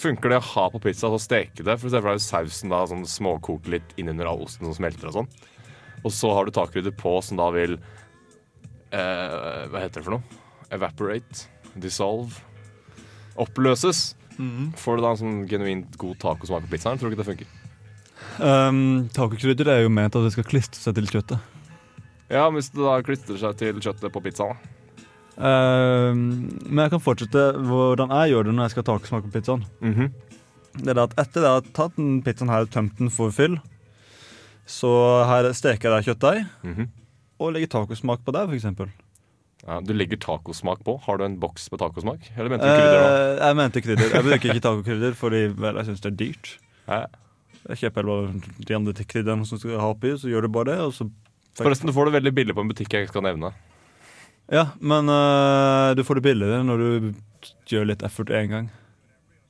Funker 0.00 0.32
det 0.32 0.40
å 0.40 0.48
ha 0.54 0.66
på 0.72 0.80
pizza 0.82 1.10
og 1.10 1.20
steke 1.22 1.62
det? 1.62 1.76
For 1.78 1.90
eksempel 1.90 2.14
er 2.14 2.18
deg 2.18 2.24
sausen 2.24 2.72
da 2.72 2.82
sånn 2.90 3.06
småkokt 3.06 3.68
litt 3.70 3.94
innunder 4.00 4.30
all 4.30 4.42
osten 4.46 4.66
som 4.66 4.74
smelter 4.74 5.10
og 5.10 5.18
sånn. 5.20 5.30
Og 6.00 6.14
så 6.16 6.32
har 6.34 6.48
du 6.48 6.54
tacokrydder 6.56 6.94
på 6.96 7.18
som 7.22 7.38
da 7.38 7.50
vil 7.54 7.76
uh, 7.76 9.68
Hva 9.70 9.84
heter 9.84 10.00
det 10.00 10.06
for 10.08 10.16
noe? 10.16 10.40
Evaporate. 10.74 11.46
Dissolve. 11.78 12.40
Oppløses. 13.40 14.14
Får 14.80 14.96
du 14.96 15.04
da 15.04 15.12
en 15.12 15.20
sånn 15.20 15.40
genuint 15.50 15.96
god 16.00 16.16
tacosmak 16.22 16.64
på 16.64 16.74
pizzaen? 16.74 16.98
Tror 17.00 17.10
du 17.10 17.14
ikke 17.14 17.22
det 17.22 17.30
funker? 17.30 17.56
Um, 18.40 19.08
Tacokrydder 19.12 19.68
er 19.68 19.82
jo 19.84 19.92
ment 19.92 20.16
at 20.16 20.24
det 20.24 20.32
skal 20.32 20.46
klistre 20.48 20.80
seg 20.80 20.96
til 20.96 21.08
kjøttet. 21.10 21.58
Ja, 22.30 22.46
hvis 22.54 22.70
det 22.72 22.80
da 22.80 23.00
klistrer 23.04 23.40
seg 23.40 23.58
til 23.60 23.80
kjøttet 23.82 24.14
på 24.14 24.22
pizzaen. 24.24 24.56
da. 24.56 24.79
Um, 25.40 26.20
men 26.68 26.82
jeg 26.84 26.92
kan 26.92 27.00
fortsette 27.02 27.44
hvordan 27.64 28.12
jeg 28.12 28.32
gjør 28.34 28.44
det 28.48 28.54
når 28.54 28.66
jeg 28.66 28.74
skal 28.74 28.82
ha 28.84 28.88
tacosmak 28.92 29.24
på 29.28 29.32
pizzaen. 29.38 29.62
Mhm. 29.80 30.10
Det 30.84 30.92
er 30.92 31.00
at 31.02 31.14
Etter 31.18 31.42
jeg 31.46 31.50
har 31.56 31.70
tatt 31.74 31.96
den 31.96 32.20
pizzaen 32.22 32.50
her 32.52 32.66
og 32.66 32.70
tømt 32.70 32.98
den 33.00 33.10
for 33.10 33.32
fyll, 33.34 33.56
så 34.70 34.90
her 35.26 35.48
steker 35.56 35.96
jeg 35.96 36.10
kjøttdeig 36.10 36.44
Mhm. 36.62 36.88
og 37.40 37.52
legger 37.54 37.68
tacosmak 37.72 38.20
på 38.24 38.32
det, 38.36 38.44
f.eks. 38.50 38.90
Ja, 39.66 39.80
du 39.80 39.92
legger 39.92 40.16
tacosmak 40.16 40.84
på. 40.84 40.98
Har 41.04 41.18
du 41.18 41.24
en 41.24 41.38
boks 41.40 41.70
med 41.72 41.80
tacosmak? 41.80 42.20
Eller 42.36 42.48
mente 42.48 42.64
du 42.64 42.72
krydder? 42.76 43.00
da? 43.00 43.08
Eh, 43.10 43.46
jeg 43.48 43.56
mente 43.56 43.80
krydder. 43.84 44.12
Jeg 44.14 44.24
bruker 44.24 44.48
ikke 44.54 44.62
tacokrydder 44.64 45.14
fordi 45.14 45.40
vel, 45.52 45.74
jeg 45.76 45.84
syns 45.90 46.00
det 46.00 46.12
er 46.12 46.16
dyrt. 46.16 46.52
Ja. 46.88 47.00
Jeg 47.68 47.76
kjøper 47.82 48.06
bare 48.08 48.40
de 48.68 48.74
andre 48.74 48.92
krydderne 49.04 49.44
som 49.46 49.58
skal 49.60 49.76
ha 49.80 49.90
oppi, 49.92 50.14
så 50.16 50.28
gjør 50.32 50.42
du 50.42 50.48
bare 50.48 50.64
det. 50.64 50.78
Forresten, 51.60 51.86
du 51.86 51.92
får 51.92 52.06
det 52.08 52.14
veldig 52.22 52.34
billig 52.34 52.54
på 52.56 52.60
en 52.64 52.68
butikk 52.72 52.88
jeg 52.94 53.04
ikke 53.04 53.12
skal 53.12 53.22
nevne. 53.28 53.52
Ja, 54.50 54.66
men 54.80 55.08
eh, 55.08 55.94
du 55.98 56.02
får 56.06 56.20
det 56.20 56.24
billigere 56.26 56.62
når 56.66 56.82
du 56.84 57.12
gjør 57.70 57.86
litt 57.92 58.02
effort 58.06 58.32
én 58.34 58.50
gang. 58.50 58.70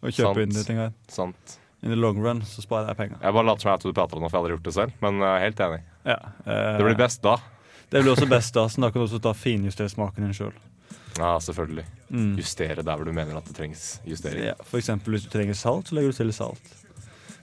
Og 0.01 0.13
kjøper 0.15 0.41
Sant. 0.41 0.45
inn 0.47 0.57
de 0.57 0.65
tingene. 0.65 0.93
Sant. 1.13 1.57
In 1.83 1.93
the 1.93 1.97
long 1.97 2.19
run 2.21 2.43
så 2.45 2.61
sparer 2.65 2.91
jeg 2.93 2.99
penger. 2.99 3.21
Jeg 3.25 3.37
bare 3.37 3.49
later 3.49 3.65
som 3.65 3.71
jeg 3.73 3.83
du 3.85 3.97
prater 3.97 4.19
om, 4.19 4.25
nå, 4.25 4.29
for 4.29 4.37
jeg 4.37 4.41
har 4.41 4.45
aldri 4.45 4.57
gjort 4.59 4.67
det 4.69 4.75
selv. 4.77 4.99
Men 5.05 5.21
jeg 5.25 5.31
er 5.33 5.45
helt 5.47 5.63
enig. 5.67 5.81
Ja, 6.05 6.19
eh, 6.45 6.77
Det 6.77 6.85
blir 6.89 6.99
best 7.01 7.23
da. 7.25 7.37
Det 7.91 8.03
blir 8.05 8.13
også 8.15 8.29
best 8.31 8.55
da, 8.55 8.67
så 8.69 8.81
da 8.85 8.91
kan 8.93 9.01
du 9.01 9.07
også 9.09 9.21
ta 9.25 9.33
finjustere 9.35 9.91
smaken 9.91 10.29
din 10.29 10.37
sjøl. 10.37 10.53
Ja, 11.19 11.33
selvfølgelig. 11.43 11.85
Mm. 12.11 12.37
Justere 12.39 12.85
der 12.85 12.97
hvor 13.01 13.05
du 13.09 13.13
mener 13.13 13.37
at 13.41 13.49
det 13.49 13.57
trengs 13.57 14.01
justering. 14.07 14.45
Ja, 14.53 14.55
for 14.65 14.79
eksempel 14.79 15.17
hvis 15.17 15.25
du 15.27 15.33
trenger 15.33 15.57
salt, 15.59 15.89
så 15.91 15.97
legger 15.97 16.13
du 16.13 16.21
til 16.21 16.33
salt. 16.37 16.71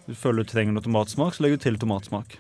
Hvis 0.06 0.16
du 0.16 0.22
føler 0.22 0.46
du 0.46 0.52
trenger 0.54 0.74
noe 0.78 0.86
tomatsmak, 0.86 1.36
så 1.36 1.44
legger 1.44 1.60
du 1.60 1.66
til 1.68 1.78
tomatsmak. 1.82 2.38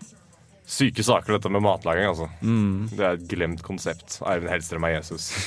Syke 0.67 1.03
saker, 1.05 1.38
dette 1.38 1.50
med 1.53 1.63
matlaging, 1.63 2.09
altså. 2.09 2.27
Mm. 2.43 2.89
Det 2.91 3.00
er 3.00 3.15
et 3.15 3.27
glemt 3.31 3.62
konsept. 3.63 4.17
Eivind 4.27 4.51
Hellstrøm 4.51 4.83
er 4.83 4.97
Jesus. 4.97 5.29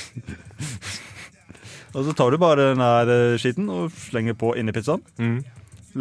Og 1.93 2.05
så 2.07 2.13
tar 2.15 2.31
du 2.31 2.39
bare 2.41 2.71
den 2.71 2.81
her 2.81 3.09
eh, 3.11 3.37
skitten 3.41 3.67
og 3.69 3.91
slenger 4.07 4.37
på 4.39 4.53
inni 4.57 4.73
pizzaen. 4.73 5.03
Mm. 5.19 5.41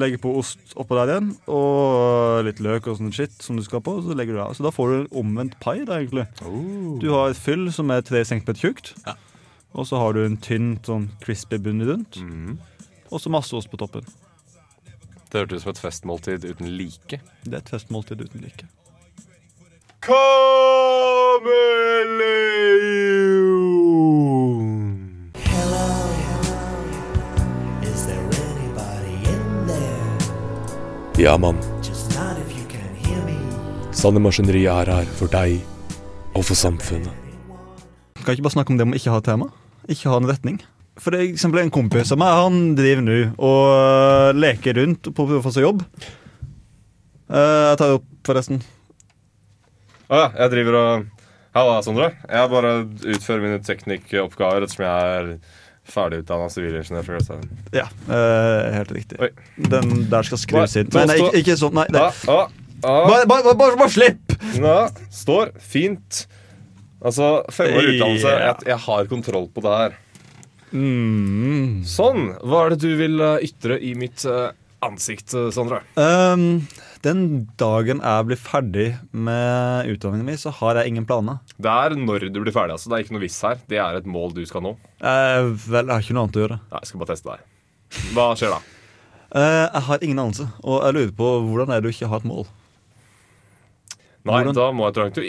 Legger 0.01 0.21
på 0.23 0.33
ost 0.39 0.73
oppå 0.79 0.95
der 0.95 1.11
igjen, 1.11 1.33
og 1.51 2.45
litt 2.47 2.61
løk 2.63 2.87
og 2.93 3.01
sånn 3.01 3.11
shit 3.13 3.35
som 3.43 3.59
du 3.59 3.65
skal 3.67 3.83
på. 3.83 3.97
Så 4.07 4.15
legger 4.17 4.39
du 4.39 4.43
av. 4.45 4.55
Så 4.55 4.65
da 4.65 4.71
får 4.73 4.89
du 4.89 4.97
en 5.01 5.11
omvendt 5.25 5.59
pai, 5.61 5.81
da, 5.83 5.99
egentlig. 5.99 6.29
Du 7.03 7.09
har 7.11 7.33
et 7.33 7.43
fyll 7.43 7.67
som 7.75 7.91
er 7.91 8.07
tre 8.07 8.23
centimeter 8.23 8.71
tjukt. 8.71 8.95
Og 9.75 9.89
så 9.91 9.99
har 10.01 10.15
du 10.15 10.23
en 10.23 10.39
tynn, 10.41 10.77
sånn 10.87 11.11
crispy 11.21 11.59
bunn 11.61 11.83
rundt. 11.91 12.23
Og 13.11 13.19
så 13.21 13.35
masse 13.35 13.53
ost 13.59 13.73
på 13.73 13.83
toppen. 13.83 14.07
Det 15.31 15.43
hørtes 15.43 15.61
ut 15.61 15.67
som 15.67 15.75
et 15.75 15.85
festmåltid 15.85 16.47
uten 16.47 16.71
like. 16.79 17.19
Det 17.43 17.57
er 17.57 17.61
et 17.61 17.75
festmåltid 17.75 18.23
uten 18.23 18.47
like. 18.47 18.71
Kameleon! 20.01 20.25
Is 27.85 28.07
there 28.09 28.25
anybody 28.49 29.17
in 29.29 29.67
there? 29.69 30.17
Ja, 31.19 31.37
mann. 31.37 31.59
Just 31.83 32.17
not 32.17 32.39
if 32.39 32.49
you 32.57 32.65
can 32.69 32.95
hear 33.05 33.21
me. 33.27 33.37
Sanne 33.93 34.21
Maskineriet 34.25 34.73
er 34.73 34.93
her 34.95 35.05
for 35.21 35.29
deg 35.29 35.61
og 36.33 36.45
for 36.49 36.57
samfunnet. 36.57 37.13
Kan 38.25 38.33
ikke 38.33 38.49
bare 38.49 38.57
snakke 38.57 38.73
om 38.73 38.81
det 38.81 38.89
om 38.89 38.97
ikke 38.97 39.13
ha 39.13 39.21
tema? 39.21 39.51
Ikke 39.85 40.09
ha 40.09 40.17
en 40.17 40.29
retning? 40.33 40.63
For 40.97 41.13
det 41.13 41.21
er 41.21 41.29
eksempel 41.35 41.61
en 41.61 41.77
kompis 41.77 42.09
av 42.13 42.19
meg, 42.25 42.41
han 42.41 42.75
driver 42.77 43.05
nå 43.05 43.21
og 43.37 43.63
øh, 43.77 44.33
leker 44.49 44.81
rundt 44.81 45.13
på 45.13 45.29
å 45.29 45.45
få 45.45 45.53
seg 45.53 45.69
jobb. 45.69 45.85
Eh, 47.29 47.69
jeg 47.69 47.77
tar 47.77 47.85
det 47.85 48.01
opp, 48.01 48.09
forresten. 48.25 48.65
Å 50.11 50.19
ja, 50.19 50.29
jeg 50.43 50.51
driver 50.57 50.77
og 50.81 51.09
Halla, 51.55 51.81
Sondre. 51.87 52.09
Jeg 52.27 52.51
bare 52.51 52.71
utfører 53.15 53.43
mine 53.45 53.59
teknikkoppgaver 53.63 54.67
ettersom 54.67 54.85
jeg 54.87 55.13
er 55.21 55.29
ferdigutdanna 55.91 56.49
sivilingeniør 56.51 57.07
fra 57.07 57.19
Gløshaugen. 57.19 57.63
Ja, 57.75 57.87
øh, 58.11 58.67
helt 58.75 58.91
riktig. 58.95 59.21
Oi. 59.23 59.31
Den 59.71 60.05
der 60.11 60.27
skal 60.27 60.41
skrives 60.43 60.75
inn. 60.79 60.91
Nei, 60.95 61.07
nei, 61.11 61.17
ikke, 61.23 61.43
ikke 61.45 61.57
sånn. 61.63 61.75
Nei, 61.79 61.87
nei. 61.95 62.03
Ah, 62.03 62.21
ah, 62.35 62.53
ah. 62.83 63.01
Bare, 63.07 63.25
bare, 63.31 63.55
bare, 63.59 63.79
bare 63.79 63.91
slipp! 63.95 64.35
Nå, 64.63 64.77
står 65.15 65.55
fint. 65.63 66.25
Altså, 67.01 67.31
femårig 67.55 67.97
utdannelse. 67.97 68.37
Jeg, 68.45 68.69
jeg 68.71 68.83
har 68.87 69.11
kontroll 69.11 69.47
på 69.55 69.65
det 69.67 69.77
her. 69.79 69.99
Mm. 70.71 71.81
Sånn. 71.87 72.33
Hva 72.43 72.67
er 72.67 72.75
det 72.75 72.83
du 72.83 72.91
vil 72.99 73.19
eh, 73.27 73.47
ytre 73.47 73.79
i 73.79 73.95
mitt 73.99 74.27
eh, 74.27 74.51
ansikt, 74.83 75.35
eh, 75.35 75.51
Sondre? 75.55 75.83
Um, 75.97 76.67
den 77.05 77.23
dagen 77.61 78.01
jeg 78.05 78.27
blir 78.29 78.41
ferdig 78.41 78.87
med 79.13 79.89
utdanningen 79.93 80.27
min, 80.27 80.41
så 80.41 80.53
har 80.61 80.81
jeg 80.81 80.93
ingen 80.93 81.07
planer. 81.09 81.39
Det 81.61 81.71
er 81.73 81.97
når 81.97 82.29
du 82.33 82.41
blir 82.43 82.53
ferdig. 82.55 82.77
altså 82.77 82.91
Det 82.91 82.99
er 82.99 83.05
ikke 83.07 83.17
noe 83.17 83.25
viss 83.25 83.41
her. 83.47 83.61
Det 83.69 83.79
er 83.81 83.97
et 84.01 84.07
mål 84.09 84.35
du 84.37 84.43
skal 84.49 84.65
nå. 84.65 84.75
Uh, 85.01 85.53
vel, 85.69 85.87
jeg 85.87 85.95
har 85.95 86.05
ikke 86.05 86.17
noe 86.17 86.27
annet 86.27 86.39
å 86.41 86.45
gjøre. 86.47 86.61
Nei, 86.71 86.81
jeg 86.83 86.91
skal 86.93 87.03
bare 87.03 87.13
teste 87.15 87.35
deg. 87.37 87.45
Hva 88.15 88.29
skjer 88.39 88.55
da? 88.57 88.61
Uh, 89.31 89.67
jeg 89.71 89.85
har 89.89 90.05
ingen 90.07 90.19
anelse, 90.25 90.49
og 90.65 90.83
jeg 90.85 90.97
lurer 90.97 91.15
på 91.21 91.31
hvordan 91.47 91.71
er 91.71 91.81
det 91.81 91.91
du 91.91 91.95
ikke 91.95 92.11
har 92.11 92.23
et 92.25 92.31
mål? 92.33 92.49
Nei, 94.21 94.43
Hvordan- 94.43 94.55
Da 94.55 94.67
må 94.77 94.85
jeg 94.85 94.95
tro 94.95 95.07
at 95.07 95.15
du 95.15 95.23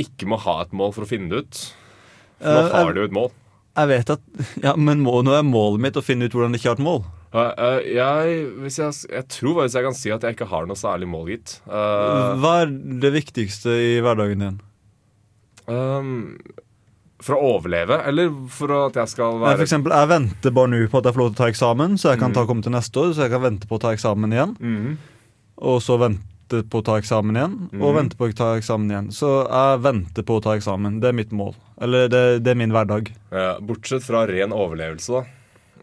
ikke 0.00 0.26
må 0.26 0.38
ha 0.40 0.62
et 0.62 0.72
mål 0.72 0.94
for 0.94 1.04
å 1.04 1.08
finne 1.08 1.28
det 1.28 1.38
ut. 1.44 1.74
Nå 2.40 2.70
har 2.70 2.84
jeg- 2.86 2.94
du 2.94 3.02
et 3.04 3.12
mål. 3.12 3.30
Jeg 3.76 3.88
vet 3.88 4.10
at, 4.10 4.20
ja, 4.62 4.74
Men 4.76 5.00
må, 5.04 5.22
nå 5.22 5.34
er 5.36 5.42
målet 5.44 5.80
mitt 5.80 5.94
å 5.96 6.02
finne 6.02 6.24
ut 6.24 6.32
hvordan 6.32 6.52
jeg 6.56 6.60
ikke 6.62 6.70
har 6.72 6.78
et 6.80 6.86
mål. 6.86 7.04
Eh, 7.34 7.80
jeg, 7.92 8.36
jeg, 8.72 8.92
jeg 9.12 9.24
tror 9.28 9.58
faktisk 9.58 9.76
jeg 9.76 9.84
kan 9.88 9.96
si 9.98 10.10
at 10.14 10.22
jeg 10.24 10.36
ikke 10.38 10.48
har 10.48 10.66
noe 10.70 10.78
særlig 10.80 11.08
mål, 11.12 11.26
gitt. 11.34 11.58
Uh, 11.68 12.32
Hva 12.40 12.54
er 12.62 12.72
det 13.02 13.10
viktigste 13.18 13.74
i 13.74 13.90
hverdagen 14.04 14.38
din? 14.46 14.56
um, 15.68 16.38
for 17.20 17.34
å 17.34 17.50
overleve, 17.58 17.98
eller 18.08 18.30
for 18.54 18.70
at 18.86 18.94
jeg 19.00 19.10
skal 19.10 19.40
være 19.42 19.58
For 19.58 19.64
eksempel, 19.66 19.92
jeg 19.92 20.08
venter 20.12 20.54
bare 20.54 20.70
nå 20.70 20.78
på 20.88 21.00
at 21.00 21.08
jeg 21.10 21.16
får 21.16 21.22
lov 21.24 21.30
til 21.32 21.36
å 21.36 21.40
ta 21.42 21.48
eksamen, 21.50 21.96
så 21.98 22.12
jeg 22.14 22.20
kan 22.22 22.32
ta, 22.36 22.44
komme 22.46 22.62
til 22.64 22.72
neste 22.72 23.02
år. 23.02 23.10
Så 23.16 23.24
jeg 23.26 23.32
kan 23.34 23.42
vente 23.42 23.66
på 23.68 23.76
å 23.76 23.82
ta 23.82 23.90
eksamen 23.96 24.32
igjen, 24.36 24.52
Mm. 24.62 24.96
og 25.58 25.80
så 25.82 25.98
vente 25.98 26.62
på 26.70 26.78
å 26.80 26.84
ta 26.86 26.94
eksamen 26.96 27.36
igjen, 27.36 27.56
og 27.74 27.90
Mhm. 27.90 27.96
vente 27.98 28.16
på 28.16 28.28
å 28.30 28.34
ta 28.38 28.54
eksamen 28.56 28.88
igjen. 28.88 29.08
Så 29.12 29.32
jeg 29.50 29.80
venter 29.82 30.22
på 30.22 30.38
å 30.38 30.42
ta 30.42 30.54
eksamen. 30.56 31.00
Det 31.00 31.08
er 31.08 31.12
mitt 31.12 31.30
mål. 31.32 31.54
Eller 31.82 32.08
det, 32.08 32.42
det 32.44 32.50
er 32.52 32.54
min 32.54 32.70
hverdag. 32.70 33.10
Ja, 33.32 33.58
Bortsett 33.60 34.02
fra 34.06 34.24
ren 34.26 34.50
overlevelse, 34.54 35.08
da. 35.12 35.24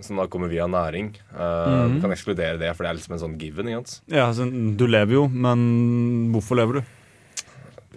Som 0.03 0.19
da 0.19 0.25
kommer 0.27 0.51
via 0.51 0.67
næring. 0.67 1.13
Uh, 1.31 1.95
mm. 1.95 1.97
Kan 2.03 2.13
ekskludere 2.13 2.59
det, 2.59 2.71
for 2.75 2.85
det 2.85 2.91
er 2.91 2.97
liksom 2.99 3.15
en 3.15 3.23
sånn 3.23 3.37
given. 3.39 3.71
Ja, 3.71 4.27
altså, 4.27 4.47
Du 4.49 4.85
lever 4.89 5.21
jo, 5.21 5.25
men 5.31 6.31
hvorfor 6.33 6.59
lever 6.59 6.81
du? 6.81 6.93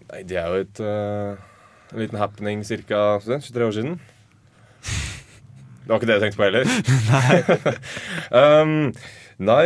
Nei, 0.09 0.23
det 0.29 0.39
er 0.41 0.53
jo 0.53 0.63
et 0.63 0.81
uh, 0.81 1.49
en 1.93 2.03
liten 2.05 2.21
happening 2.21 2.63
ca. 2.65 3.03
23 3.25 3.67
år 3.67 3.77
siden. 3.77 3.99
Det 4.79 5.91
var 5.91 5.99
ikke 5.99 6.09
det 6.11 6.17
jeg 6.19 6.25
tenkte 6.27 6.41
på 6.41 6.47
heller? 6.47 6.67
nei. 7.15 7.37
um, 8.63 8.75
nei, 9.41 9.65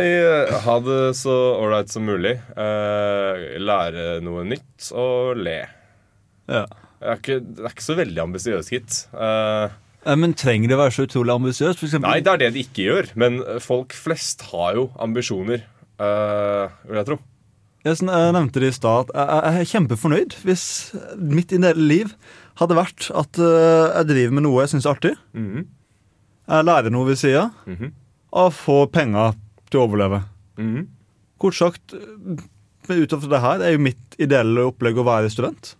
ha 0.65 0.75
det 0.87 1.01
så 1.19 1.35
ålreit 1.59 1.91
som 1.91 2.07
mulig. 2.07 2.37
Uh, 2.55 3.59
lære 3.59 4.21
noe 4.23 4.45
nytt 4.47 4.91
og 4.95 5.35
le. 5.43 5.59
Ja. 6.47 6.65
Det 7.03 7.09
er 7.11 7.19
ikke, 7.19 7.39
det 7.43 7.63
er 7.65 7.73
ikke 7.73 7.83
så 7.83 7.95
veldig 7.99 8.21
ambisiøst, 8.23 8.69
gitt. 8.71 8.97
Eh, 9.11 9.73
Men 10.05 10.33
trenger 10.35 10.67
det 10.67 10.75
å 10.77 10.81
være 10.83 10.93
så 10.97 11.05
utrolig 11.07 11.31
ambisiøst? 11.37 11.83
Nei, 12.03 12.17
det 12.25 12.31
er 12.33 12.41
det 12.41 12.49
de 12.55 12.63
ikke 12.65 12.87
gjør. 12.89 13.11
Men 13.15 13.37
folk 13.63 13.93
flest 13.95 14.41
har 14.51 14.75
jo 14.75 14.89
ambisjoner, 14.99 15.63
eh, 15.99 16.73
vil 16.89 16.99
jeg 16.99 17.07
tro. 17.07 17.19
Jeg, 17.83 17.97
sånn, 17.99 18.11
nevnte 18.35 18.61
det 18.63 18.69
i 18.71 18.75
stad. 18.75 19.09
at 19.13 19.53
Jeg, 19.53 19.59
er 19.61 19.69
kjempefornøyd 19.73 20.35
hvis 20.47 20.65
mitt 21.19 21.51
ideelle 21.51 21.83
liv 21.87 22.13
hadde 22.59 22.77
vært 22.77 23.09
at 23.11 23.39
eh, 23.39 23.97
jeg 23.99 24.07
driver 24.11 24.35
med 24.37 24.43
noe 24.47 24.61
jeg 24.63 24.73
syns 24.75 24.85
er 24.87 24.95
artig. 24.95 25.13
Mhm. 25.35 25.65
Jeg 26.47 26.65
lærer 26.67 26.91
noe 26.91 27.07
ved 27.07 27.17
sida 27.19 27.45
Mhm. 27.65 27.93
og 28.33 28.51
får 28.53 28.87
penger 28.91 29.35
til 29.71 29.79
å 29.79 29.87
overleve. 29.87 30.23
Mhm. 30.59 30.87
Kort 31.39 31.55
sagt, 31.55 31.93
eh, 31.93 32.95
utover 32.99 33.29
det 33.29 33.39
her 33.41 33.61
er 33.63 33.71
jo 33.71 33.79
mitt 33.79 34.15
ideelle 34.19 34.67
opplegg 34.71 34.95
å 34.99 35.03
være 35.07 35.31
student. 35.31 35.75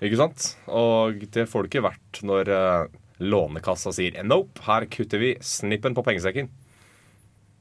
Ikke 0.00 0.16
sant? 0.16 0.56
Og 0.68 1.20
det 1.30 1.46
får 1.50 1.62
det 1.66 1.70
ikke 1.70 1.84
vært 1.90 2.22
når 2.24 2.48
eh, 2.48 2.86
Lånekassa 3.20 3.92
sier 3.94 4.16
nope, 4.24 4.62
her 4.66 4.86
kutter 4.90 5.20
vi 5.22 5.34
snippen 5.44 5.94
på 5.96 6.04
pengesekken. 6.06 6.48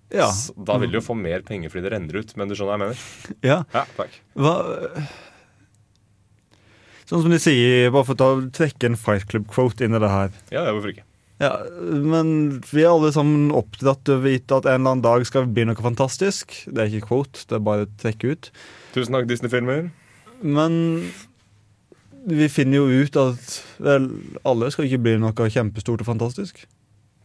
Ja. 0.09 0.29
Da 0.55 0.77
vil 0.81 0.89
du 0.89 0.97
jo 0.97 1.05
få 1.05 1.13
mer 1.19 1.43
penger 1.45 1.69
fordi 1.69 1.85
det 1.85 1.91
renner 1.93 2.21
ut, 2.23 2.31
men 2.39 2.49
du 2.49 2.55
skjønner 2.57 2.71
hva 2.71 2.77
jeg 2.77 2.85
mener? 2.85 3.03
ja. 3.45 3.59
Ja, 3.75 3.83
takk. 3.97 4.15
Hva 4.39 4.55
Sånn 7.09 7.23
som 7.25 7.33
de 7.33 7.39
sier, 7.41 7.87
bare 7.89 8.05
for 8.05 8.21
å 8.21 8.49
trekke 8.53 8.85
en 8.91 8.97
Fight 8.99 9.23
Club-quote 9.31 9.81
inn 9.81 9.97
i 9.97 10.01
det 10.01 10.09
her. 10.13 10.27
Ja, 10.53 10.67
ja, 10.67 10.73
hvorfor 10.75 10.91
ikke? 10.93 11.05
Ja, 11.41 11.55
Men 12.05 12.59
vi 12.69 12.83
er 12.83 12.91
alle 12.91 13.09
sammen 13.15 13.47
oppdratt 13.55 14.11
å 14.13 14.19
vite 14.21 14.59
at 14.59 14.67
en 14.67 14.81
eller 14.81 14.91
annen 14.93 15.05
dag 15.05 15.25
skal 15.25 15.47
bli 15.49 15.65
noe 15.65 15.79
fantastisk. 15.81 16.53
Det 16.67 16.83
er 16.83 16.91
ikke 16.91 17.07
quote, 17.09 17.45
det 17.49 17.57
er 17.57 17.63
bare 17.65 17.87
å 17.87 17.91
trekke 18.03 18.35
ut. 18.35 18.51
Tusen 18.93 19.15
takk, 19.17 19.25
Disney-filmer. 19.31 19.87
Men 20.43 20.75
vi 22.29 22.47
finner 22.49 22.77
jo 22.81 23.03
ut 23.03 23.15
at 23.19 23.53
vel, 23.83 24.09
alle 24.45 24.69
skal 24.71 24.85
ikke 24.87 25.01
bli 25.05 25.15
noe 25.21 25.33
kjempestort 25.49 26.01
og 26.03 26.07
fantastisk. 26.09 26.65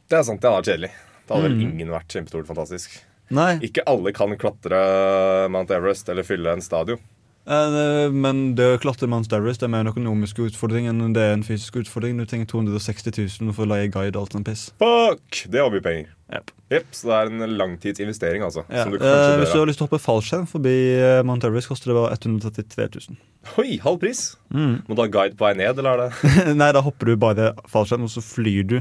Det 0.08 0.18
er 0.18 0.22
sant, 0.26 0.40
det 0.42 0.48
hadde 0.50 0.60
vært 0.62 0.70
kjedelig. 0.72 0.90
Det 1.24 1.32
hadde 1.34 1.42
vel 1.48 1.54
Mm. 1.58 1.64
ingen 1.70 1.88
vært 1.94 2.08
kjempestort 2.12 2.44
og 2.48 2.56
fantastisk. 2.56 2.98
Nei, 3.30 3.58
Ikke 3.64 3.82
alle 3.88 4.12
kan 4.12 4.34
klatre 4.36 5.48
Mount 5.50 5.70
Everest 5.70 6.08
eller 6.12 6.22
fylle 6.22 6.52
en 6.52 6.60
stadion. 6.60 6.98
Eh, 7.46 8.12
men 8.12 8.42
det 8.58 8.66
å 8.74 8.80
klatre 8.82 9.08
Mount 9.10 9.32
Everest 9.36 9.62
er 9.64 9.70
mer 9.72 9.84
en 9.84 9.92
økonomisk 9.92 10.40
utfordring 10.46 10.88
enn 10.90 11.12
det 11.16 11.22
er 11.22 11.34
en 11.36 11.44
fysisk 11.46 11.76
utfordring. 11.82 12.16
Du 12.18 12.28
trenger 12.28 12.48
260 12.50 13.18
000 13.44 13.54
for 13.56 13.66
å 13.66 13.70
leie 13.74 13.90
guide 13.92 14.16
og 14.16 14.24
alt 14.24 14.36
sånt 14.36 14.48
piss. 14.48 14.66
Fuck! 14.80 15.44
Det 15.52 15.60
var 15.60 15.74
mye 15.74 15.84
penger. 15.84 16.10
Yep. 16.32 16.50
Jepp, 16.72 16.88
så 16.96 17.10
det 17.10 17.16
er 17.18 17.30
en 17.30 17.56
langtidsinvestering, 17.60 18.42
altså. 18.46 18.64
Ja. 18.72 18.86
Som 18.86 18.94
du 18.94 18.98
Eh, 19.04 19.36
hvis 19.42 19.52
du 19.52 19.60
har 19.60 19.68
lyst 19.68 19.78
til 19.82 19.86
å 19.86 19.90
hoppe 19.90 20.00
fallskjerm 20.02 20.48
forbi 20.50 20.74
eh, 20.96 21.20
Mount 21.26 21.44
Everest, 21.46 21.70
koster 21.70 21.92
det 21.92 21.98
bare 21.98 22.16
133 22.16 22.88
000. 23.10 23.18
Oi, 23.60 23.76
halv 23.84 24.00
pris! 24.02 24.26
Mm. 24.48 24.80
Må 24.88 24.96
du 24.96 25.04
ha 25.04 25.10
guide 25.12 25.36
på 25.38 25.46
vei 25.46 25.52
ned, 25.60 25.78
eller 25.78 26.06
er 26.06 26.14
det 26.14 26.54
Nei, 26.60 26.72
da 26.74 26.82
hopper 26.84 27.12
du 27.12 27.18
bare 27.20 27.52
fallskjerm, 27.70 28.08
og 28.08 28.14
så 28.14 28.24
flyr 28.24 28.70
du 28.72 28.78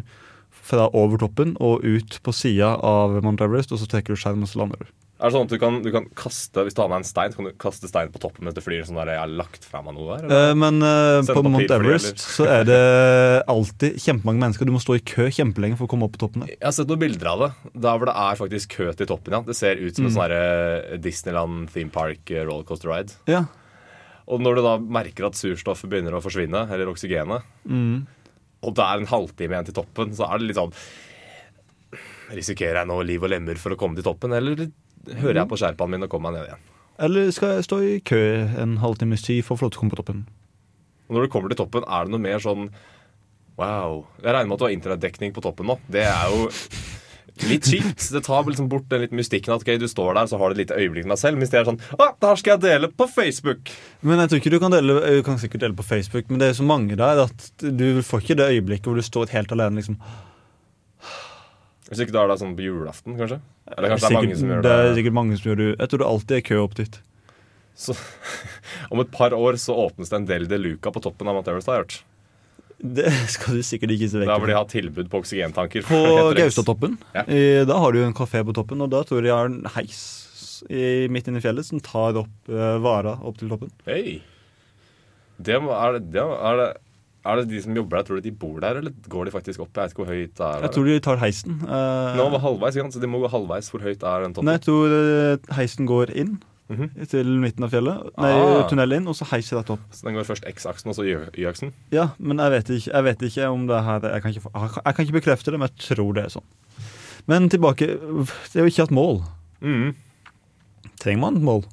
fra 0.63 0.88
over 0.95 1.19
toppen 1.19 1.58
og 1.60 1.84
ut 1.84 2.19
på 2.23 2.32
sida 2.32 2.78
av 2.80 3.19
Mount 3.26 3.43
Everest, 3.43 3.76
og 3.76 3.82
så 3.82 3.89
trekker 3.91 4.15
du 4.15 4.21
skjerm, 4.21 4.45
og 4.45 4.52
så 4.52 4.63
lander 4.63 4.86
du. 4.86 4.93
Er 5.24 5.30
det 5.32 5.38
sånn 5.38 5.46
at 5.48 5.52
du 5.54 5.60
kan, 5.62 5.76
du 5.80 5.88
kan 5.94 6.04
kaste 6.20 6.66
Hvis 6.68 6.76
du 6.76 6.82
har 6.84 6.90
med 6.92 6.98
en 7.00 7.06
stein, 7.08 7.32
så 7.32 7.38
kan 7.40 7.46
du 7.48 7.54
kaste 7.56 7.88
stein 7.88 8.10
på 8.12 8.20
toppen 8.20 8.44
mens 8.44 8.58
du 8.58 8.60
flyr? 8.60 8.82
Sånn 8.84 8.98
der, 9.00 9.14
jeg 9.16 9.22
har 9.22 9.32
lagt 9.32 9.64
fra 9.64 9.80
meg 9.86 9.96
noe 9.96 10.18
her, 10.18 10.26
Eller? 10.28 10.50
Eh, 10.50 10.56
men 10.60 10.82
Send 11.24 11.38
på 11.38 11.44
Mount 11.48 11.72
Everest 11.72 12.20
så 12.20 12.48
er 12.52 12.66
det 12.68 12.80
alltid 13.48 13.96
kjempemange 14.04 14.42
mennesker. 14.44 14.68
Du 14.68 14.74
må 14.76 14.82
stå 14.84 14.98
i 15.00 15.04
kø 15.08 15.30
kjempelenge 15.32 15.78
for 15.80 15.88
å 15.88 15.92
komme 15.94 16.10
opp 16.10 16.18
på 16.18 16.24
toppen 16.26 16.44
der. 16.44 16.52
Jeg 16.58 16.68
har 16.68 16.76
sett 16.76 16.92
noen 16.92 17.00
bilder 17.06 17.30
av 17.32 17.40
det. 17.46 17.50
Der 17.88 17.98
hvor 18.02 18.12
det 18.12 18.18
er 18.26 18.42
faktisk 18.42 18.76
kø 18.76 18.90
til 19.00 19.08
toppen. 19.14 19.32
ja 19.38 19.42
Det 19.48 19.56
ser 19.56 19.80
ut 19.80 19.96
som 19.96 20.06
en 20.06 20.12
Mm. 20.12 20.18
sånn 20.20 20.36
eh, 20.36 20.98
Disneyland 21.08 21.72
theme 21.72 21.90
park 21.96 22.28
rollercoaster 22.28 22.92
ride. 22.92 23.16
Ja. 23.32 23.46
Og 24.28 24.40
når 24.44 24.56
du 24.60 24.62
da 24.68 24.76
merker 24.78 25.26
at 25.28 25.40
surstoffet 25.40 25.88
begynner 25.92 26.20
å 26.20 26.22
forsvinne, 26.24 26.68
eller 26.72 26.92
oksygenet, 26.92 27.44
Mm. 27.68 28.06
og 28.64 28.76
det 28.76 28.84
er 28.84 29.00
en 29.00 29.08
halvtime 29.08 29.52
igjen 29.56 29.66
til 29.72 29.74
toppen, 29.80 30.12
så 30.16 30.28
er 30.28 30.38
det 30.40 30.48
litt 30.52 30.60
sånn 30.60 30.74
Risikerer 32.34 32.80
jeg 32.82 32.88
nå 32.90 32.96
liv 33.06 33.22
og 33.24 33.30
lemmer 33.30 33.60
for 33.62 33.76
å 33.76 33.78
komme 33.78 33.96
til 33.96 34.06
toppen, 34.08 34.34
eller 34.34 34.72
hører 35.12 35.42
jeg 35.42 35.52
på 35.52 35.60
sherpaen 35.60 35.94
min 35.94 36.06
og 36.06 36.12
kommer 36.12 36.32
meg 36.32 36.39
ned 36.39 36.50
igjen? 36.52 36.72
Eller 37.04 37.30
skal 37.34 37.56
jeg 37.58 37.68
stå 37.68 37.80
i 37.84 37.94
kø 38.06 38.24
en 38.63 38.78
halvtimes 38.84 39.26
tid 39.26 39.44
for 39.46 39.56
å 39.56 39.60
få 39.60 39.68
lov 39.68 39.74
til 39.74 39.82
å 39.82 39.84
komme 39.84 39.96
på 39.96 40.02
toppen? 40.02 40.26
Og 41.10 41.16
når 41.18 41.26
du 41.26 41.34
kommer 41.34 41.52
til 41.52 41.60
toppen, 41.60 41.86
er 41.88 42.06
det 42.06 42.13
noe 42.13 42.24
mer 42.24 42.44
sånn 42.44 42.70
Wow. 43.54 44.08
Jeg 44.18 44.34
regner 44.34 44.50
med 44.50 44.56
at 44.56 44.62
du 44.63 44.66
har 44.66 44.74
internettdekning 44.74 45.34
på 45.36 45.42
toppen 45.46 45.68
nå. 45.70 45.76
Det 45.94 46.02
er 46.10 46.32
jo 46.34 46.48
litt 47.50 47.68
kjipt. 47.70 48.08
Det 48.13 48.22
tar 48.26 48.46
liksom 48.48 48.70
bort 48.70 48.88
den 48.89 49.04
litt 49.04 49.13
mystikken 49.16 49.54
at 49.54 49.62
okay, 49.62 49.78
du 49.82 49.88
står 49.89 50.18
der 50.18 50.30
så 50.30 50.39
har 50.42 50.50
du 50.50 50.58
et 50.58 50.63
lite 50.63 50.78
øyeblikk 50.78 51.06
med 51.06 51.16
deg 51.16 51.22
selv. 51.22 51.39
Mens 51.42 51.54
det 51.54 51.60
er 51.62 51.68
sånn 51.70 51.80
Å, 51.98 52.10
her 52.26 52.42
skal 52.42 52.56
jeg 52.56 52.63
dele 52.66 52.89
på 52.89 53.08
Facebook! 53.10 53.70
Men 54.02 54.22
jeg 54.24 54.32
tror 54.32 54.42
ikke 54.42 54.54
du 54.54 54.60
kan 54.63 54.74
dele 54.74 54.98
Du 55.20 55.22
kan 55.26 55.39
sikkert 55.42 55.66
dele 55.66 55.78
på 55.78 55.86
Facebook, 55.86 56.30
men 56.30 56.42
det 56.42 56.52
er 56.52 56.60
så 56.60 56.68
mange 56.68 56.98
der 57.00 57.24
at 57.28 57.50
du 57.62 58.02
får 58.06 58.26
ikke 58.26 58.39
det 58.42 58.52
øyeblikket 58.56 58.89
hvor 58.89 59.00
du 59.00 59.06
står 59.06 59.34
helt 59.34 59.54
alene. 59.56 59.82
liksom 59.82 60.00
Hvis 61.93 62.01
ikke 62.08 62.15
du 62.15 62.19
har 62.19 62.29
det 62.34 62.39
sånn 62.41 62.56
på 62.58 62.65
julaften, 62.65 63.15
kanskje? 63.19 63.39
Eller 63.69 63.93
kanskje 63.93 64.10
det 64.10 64.10
er 64.10 64.10
Sikkert- 64.10 64.23
mange 64.23 64.38
som 64.41 64.49
gjør 64.53 64.62
det 64.65 64.69
det. 64.73 64.86
er 64.91 64.95
sikkert 64.97 65.17
mange 65.21 65.38
som 65.39 65.49
gjør 65.51 65.60
det 65.62 65.67
Jeg 65.79 65.89
tror 65.93 66.01
det 66.03 66.08
alltid 66.10 66.38
er 66.38 66.47
kø 66.49 66.58
opp 66.63 66.73
dit. 66.82 66.97
Så, 67.73 67.95
om 68.93 68.99
et 69.01 69.12
par 69.13 69.34
år 69.38 69.58
så 69.62 69.73
åpnes 69.88 70.10
det 70.12 70.17
en 70.19 70.25
Del 70.29 70.47
de 70.49 70.58
Luca 70.62 70.91
på 70.93 71.01
toppen 71.01 71.29
av 71.29 71.38
Mount 71.38 71.47
Everest, 71.49 71.69
har 71.71 71.79
jeg 71.79 71.86
hørt. 71.86 72.01
Det 72.84 73.08
skal 73.32 73.56
du 73.56 73.63
sikkert 73.63 73.93
ikke 73.95 74.10
se 74.12 74.19
vekk 74.19 74.27
Da 74.27 74.36
vil 74.41 74.49
de 74.51 74.53
fra. 74.58 74.60
ha 74.60 74.67
tilbud 74.73 75.08
på 75.13 75.21
oksygentanker. 75.23 75.86
På 75.88 76.01
Gaustatoppen. 76.38 76.97
Ja. 77.15 77.23
Da 77.69 77.77
har 77.79 77.93
du 77.95 78.01
jo 78.01 78.06
en 78.10 78.17
kafé 78.17 78.41
på 78.43 78.53
toppen, 78.58 78.82
og 78.84 78.89
da 78.91 79.03
tror 79.08 79.21
jeg 79.21 79.29
de 79.29 79.34
har 79.38 79.47
en 79.47 79.62
heis 79.77 80.01
i, 80.69 81.08
midt 81.12 81.27
inne 81.32 81.39
i 81.39 81.43
fjellet 81.45 81.65
som 81.67 81.79
tar 81.84 82.19
opp 82.19 82.51
uh, 82.51 82.75
vara 82.84 83.15
opp 83.23 83.38
til 83.39 83.49
toppen. 83.53 83.71
Hey. 83.88 84.19
Det, 85.39 85.56
er, 85.56 85.95
det, 85.97 86.12
det, 86.13 86.21
er, 86.23 86.60
det, 86.60 86.67
er 87.26 87.36
det 87.40 87.48
de 87.50 87.62
som 87.64 87.76
jobber 87.76 87.98
der, 87.98 88.04
tror 88.08 88.16
du 88.20 88.22
de 88.30 88.32
bor 88.36 88.60
der, 88.60 88.76
eller 88.82 88.92
går 89.10 89.26
de 89.26 89.32
faktisk 89.32 89.60
opp? 89.64 89.72
Jeg 89.76 89.84
vet 89.84 89.92
ikke 89.94 90.04
hvor 90.04 90.12
høyt 90.14 90.34
det 90.36 90.48
er. 90.48 90.62
Jeg 90.68 90.72
tror 90.76 90.86
de 90.90 91.00
tar 91.00 91.18
heisen. 91.22 91.60
Uh, 91.64 92.16
Nå 92.20 92.26
var 92.34 92.40
halvveis, 92.44 92.80
så 92.94 93.00
de 93.04 93.08
må 93.08 93.22
gå 93.24 93.30
halvveis. 93.32 93.70
Hvor 93.72 93.82
høyt 93.86 94.04
er 94.04 94.26
den 94.26 94.34
toppen? 94.34 94.46
Nei, 94.50 94.58
jeg 94.60 94.66
tror 94.68 94.96
eh, 94.98 95.56
heisen 95.60 95.86
går 95.88 96.12
inn 96.16 96.40
Mhm. 96.70 97.06
til 97.12 97.28
midten 97.44 97.64
av 97.66 97.70
fjellet. 97.70 98.06
Nei, 98.18 98.32
Ah. 98.32 98.68
tunnelen 98.70 99.02
inn, 99.04 99.08
og 99.08 99.14
så 99.16 99.26
heiser 99.30 99.58
dette 99.60 99.74
opp. 99.76 99.82
Så 99.92 100.04
den 100.08 100.16
går 100.16 100.24
først 100.24 100.46
X-aksen 100.48 100.88
og 100.90 100.96
så 100.96 101.04
Y-aksen? 101.36 101.74
Ja, 101.92 102.08
men 102.18 102.38
jeg 102.40 102.50
vet 102.52 102.70
ikke, 102.72 102.92
jeg 102.94 103.04
vet 103.04 103.20
ikke 103.28 103.50
om 103.52 103.68
det 103.68 103.84
her 103.84 104.00
jeg 104.00 104.22
kan 104.24 104.32
ikke, 104.34 104.82
jeg 104.86 104.96
kan 104.96 105.06
ikke 105.06 105.20
bekrefte 105.20 105.52
det, 105.52 105.60
men 105.60 105.68
jeg 105.70 105.78
tror 105.96 106.14
det 106.16 106.24
er 106.24 106.30
sånn. 106.40 106.48
Men 107.28 107.50
tilbake 107.50 107.86
Det 108.00 108.56
er 108.56 108.64
jo 108.64 108.72
ikke 108.72 108.84
et 108.88 108.96
mål. 108.96 109.22
Mhm. 109.62 109.96
Trenger 111.00 111.20
man 111.20 111.36
et 111.38 111.44
mål? 111.44 111.64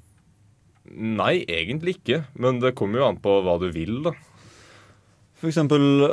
Nei, 0.91 1.45
egentlig 1.47 1.95
ikke. 2.03 2.25
Men 2.37 2.59
det 2.59 2.75
kommer 2.75 2.99
jo 2.99 3.07
an 3.09 3.17
på 3.23 3.37
hva 3.47 3.59
du 3.61 3.71
vil, 3.71 4.03
da. 4.03 4.11
For 5.41 5.49
eksempel 5.49 6.05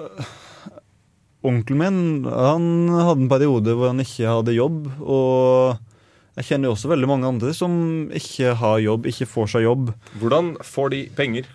Onkelen 1.48 1.80
min 1.80 2.32
han 2.32 2.66
hadde 2.92 3.22
en 3.24 3.30
periode 3.32 3.76
hvor 3.78 3.92
han 3.92 4.02
ikke 4.04 4.26
hadde 4.28 4.56
jobb. 4.58 4.88
Og 5.04 5.78
jeg 6.38 6.50
kjenner 6.50 6.70
jo 6.70 6.76
også 6.76 6.92
veldig 6.92 7.10
mange 7.10 7.30
andre 7.30 7.54
som 7.56 7.72
ikke 8.16 8.56
har 8.60 8.82
jobb, 8.84 9.08
ikke 9.10 9.30
får 9.30 9.54
seg 9.54 9.68
jobb. 9.68 9.92
Hvordan 10.22 10.56
får 10.66 10.94
de 10.94 11.02
penger? 11.18 11.48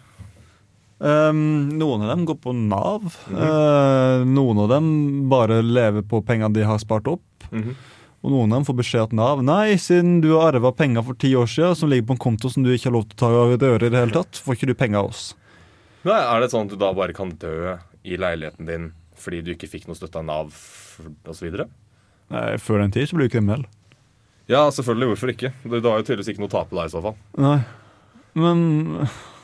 Um, 1.02 1.72
noen 1.80 2.04
av 2.04 2.12
dem 2.12 2.24
går 2.28 2.38
på 2.44 2.54
Nav. 2.54 3.08
Eh, 3.26 4.22
noen 4.22 4.61
av 4.62 4.70
dem 4.70 4.87
bare 5.30 5.58
lever 5.66 6.06
på 6.06 6.22
pengene 6.26 6.54
de 6.54 6.62
har 6.66 6.78
spart 6.82 7.11
opp. 7.11 7.48
Mhm. 7.50 7.74
Og 8.22 8.30
noen 8.30 8.52
av 8.52 8.61
dem 8.61 8.66
får 8.68 8.76
beskjed 8.78 9.08
at 9.08 9.14
Nav 9.18 9.40
Nei, 9.42 9.74
siden 9.82 10.20
du 10.22 10.28
har 10.37 10.54
arva 10.54 10.70
penger 10.70 11.02
for 11.02 11.18
ti 11.18 11.32
år 11.35 11.48
siden 11.50 11.74
som 11.74 11.90
ligger 11.90 12.06
på 12.06 12.14
en 12.14 12.22
konto 12.22 12.50
som 12.52 12.62
du 12.62 12.70
ikke 12.70 12.87
har 12.87 12.94
lov 12.94 13.08
til 13.08 13.16
å 13.16 13.18
ta 13.18 13.30
og 13.35 13.56
røre 13.58 13.88
i 13.88 13.90
det 13.90 13.98
hele 13.98 14.14
tatt, 14.14 14.38
får 14.38 14.54
ikke 14.54 14.68
du 14.70 14.74
penger 14.78 15.00
av 15.00 15.11
oss. 15.11 15.24
Nei, 16.02 16.18
er 16.18 16.40
det 16.42 16.48
sånn 16.50 16.66
at 16.66 16.72
du 16.74 16.78
da 16.80 16.90
bare 16.96 17.14
kan 17.14 17.30
dø 17.38 17.76
i 18.02 18.16
leiligheten 18.18 18.66
din 18.66 18.88
fordi 19.22 19.42
du 19.46 19.52
ikke 19.54 19.68
fikk 19.70 19.84
noe 19.86 19.94
støtte 19.94 20.18
av 20.18 20.24
Nav 20.26 20.48
osv.? 21.30 21.52
Nei, 22.32 22.46
Før 22.58 22.80
den 22.82 22.90
tid 22.94 23.06
så 23.10 23.14
blir 23.18 23.28
du 23.30 23.34
kriminell. 23.36 23.62
Ja, 24.50 24.64
selvfølgelig. 24.74 25.12
Hvorfor 25.12 25.30
ikke? 25.30 25.52
Du, 25.62 25.76
du 25.78 25.86
har 25.88 26.00
jo 26.00 26.06
tydeligvis 26.08 26.32
ikke 26.32 26.42
noe 26.42 26.50
å 26.50 26.54
tape 26.56 26.74
da, 26.74 26.88
i 26.88 26.92
så 26.92 27.02
fall. 27.04 27.14
Nei. 27.38 27.60
Men 28.34 28.62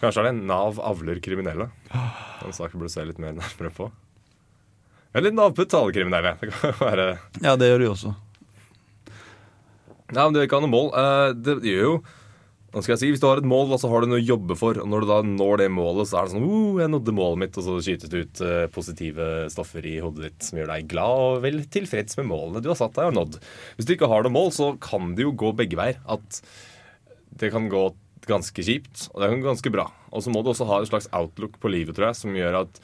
Kanskje 0.01 0.23
er 0.25 0.29
det 0.31 0.47
Nav 0.49 0.79
avler 0.83 1.21
kriminelle. 1.23 1.69
Den 1.93 2.55
saken 2.57 2.81
burde 2.81 2.91
du 2.91 2.95
se 2.97 3.05
litt 3.07 3.21
mer 3.23 3.37
nærmere 3.37 3.71
på. 3.77 3.91
Eller 5.17 5.35
Nav 5.37 5.55
betaler 5.59 5.95
kriminelle. 5.95 6.35
Det 6.41 6.51
kan 6.51 6.75
være 6.81 7.07
Ja, 7.45 7.55
det 7.61 7.71
gjør 7.71 7.85
de 7.85 7.91
også. 7.93 8.15
Nei, 10.09 10.23
men 10.25 10.33
det 10.35 10.41
er 10.43 10.49
ikke 10.49 10.63
noe 10.65 10.73
mål. 10.73 10.91
Eh, 10.97 11.33
Det 11.45 11.59
gjør 11.69 11.85
jo 11.85 11.95
hva 12.69 12.83
skal 12.85 12.93
jeg 12.95 13.01
si, 13.01 13.09
Hvis 13.15 13.23
du 13.23 13.29
har 13.31 13.41
et 13.41 13.49
mål, 13.49 13.71
da, 13.71 13.79
så 13.81 13.89
har 13.89 14.05
du 14.05 14.11
noe 14.11 14.21
å 14.21 14.29
jobbe 14.29 14.57
for. 14.61 14.77
Og 14.83 14.89
når 14.93 15.05
du 15.05 15.09
da 15.09 15.19
når 15.25 15.63
det 15.63 15.69
målet, 15.73 16.11
så 16.11 16.19
er 16.19 16.27
det 16.27 16.35
sånn 16.35 16.45
uh, 16.45 16.81
'Jeg 16.83 16.93
nådde 16.93 17.15
målet 17.17 17.41
mitt', 17.41 17.57
og 17.57 17.65
så 17.65 17.77
skytes 17.81 18.13
det 18.13 18.21
ut 18.27 18.43
uh, 18.45 18.67
positive 18.75 19.29
stoffer 19.55 19.89
i 19.89 19.95
hodet 20.05 20.27
ditt 20.27 20.45
som 20.45 20.61
gjør 20.61 20.75
deg 20.75 20.91
glad 20.91 21.23
og 21.23 21.41
vel 21.47 21.63
tilfreds 21.65 22.21
med 22.21 22.29
målene 22.29 22.61
du 22.61 22.69
har 22.69 22.77
satt 22.77 22.93
deg 22.99 23.09
og 23.09 23.17
nådd. 23.17 23.41
Hvis 23.79 23.89
du 23.89 23.95
ikke 23.97 24.11
har 24.13 24.27
noe 24.27 24.37
mål, 24.37 24.53
så 24.53 24.69
kan 24.85 25.17
det 25.17 25.25
jo 25.25 25.33
gå 25.33 25.55
begge 25.57 25.81
veier. 25.81 25.97
At 26.05 26.43
det 27.41 27.53
kan 27.57 27.73
gå 27.73 27.89
ganske 28.29 28.61
kjipt, 28.61 29.09
og 29.15 29.23
det 29.23 29.33
kan 29.33 29.41
gå 29.41 29.49
ganske 29.49 29.73
bra. 29.73 29.89
Og 30.13 30.25
så 30.25 30.29
må 30.29 30.45
du 30.45 30.53
også 30.53 30.69
ha 30.69 30.83
en 30.83 30.93
slags 30.93 31.09
outlook 31.17 31.57
på 31.63 31.73
livet, 31.73 31.97
tror 31.97 32.11
jeg, 32.11 32.21
som 32.21 32.37
gjør 32.37 32.67
at 32.67 32.83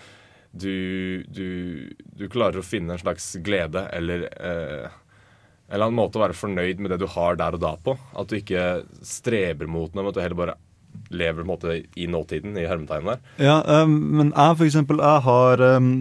du, 0.54 1.24
du, 1.28 1.92
du 2.14 2.28
klarer 2.32 2.62
å 2.62 2.64
finne 2.64 2.94
en 2.94 3.02
slags 3.02 3.34
glede 3.44 3.84
eller 3.92 4.30
en 4.32 5.02
eller 5.74 5.88
annen 5.88 5.98
måte 5.98 6.20
å 6.20 6.24
være 6.24 6.38
fornøyd 6.38 6.80
med 6.82 6.94
det 6.94 7.00
du 7.02 7.08
har 7.10 7.36
der 7.40 7.56
og 7.56 7.64
da 7.64 7.74
på. 7.82 7.96
At 8.16 8.30
du 8.30 8.38
ikke 8.38 8.84
streber 9.04 9.70
mot 9.70 9.90
noe, 9.92 10.02
men 10.02 10.12
at 10.12 10.16
du 10.16 10.22
heller 10.22 10.40
bare 10.40 10.56
lever 11.14 11.42
på 11.42 11.44
en 11.44 11.50
måte 11.50 11.76
i 12.00 12.06
nåtiden, 12.10 12.56
i 12.58 12.66
hermetegnet 12.68 13.16
der. 13.16 13.44
Ja, 13.44 13.82
um, 13.82 13.94
men 14.14 14.32
jeg 14.32 14.58
for 14.58 14.66
eksempel, 14.68 15.02
jeg 15.02 15.24
har 15.26 15.62
um, 15.76 15.92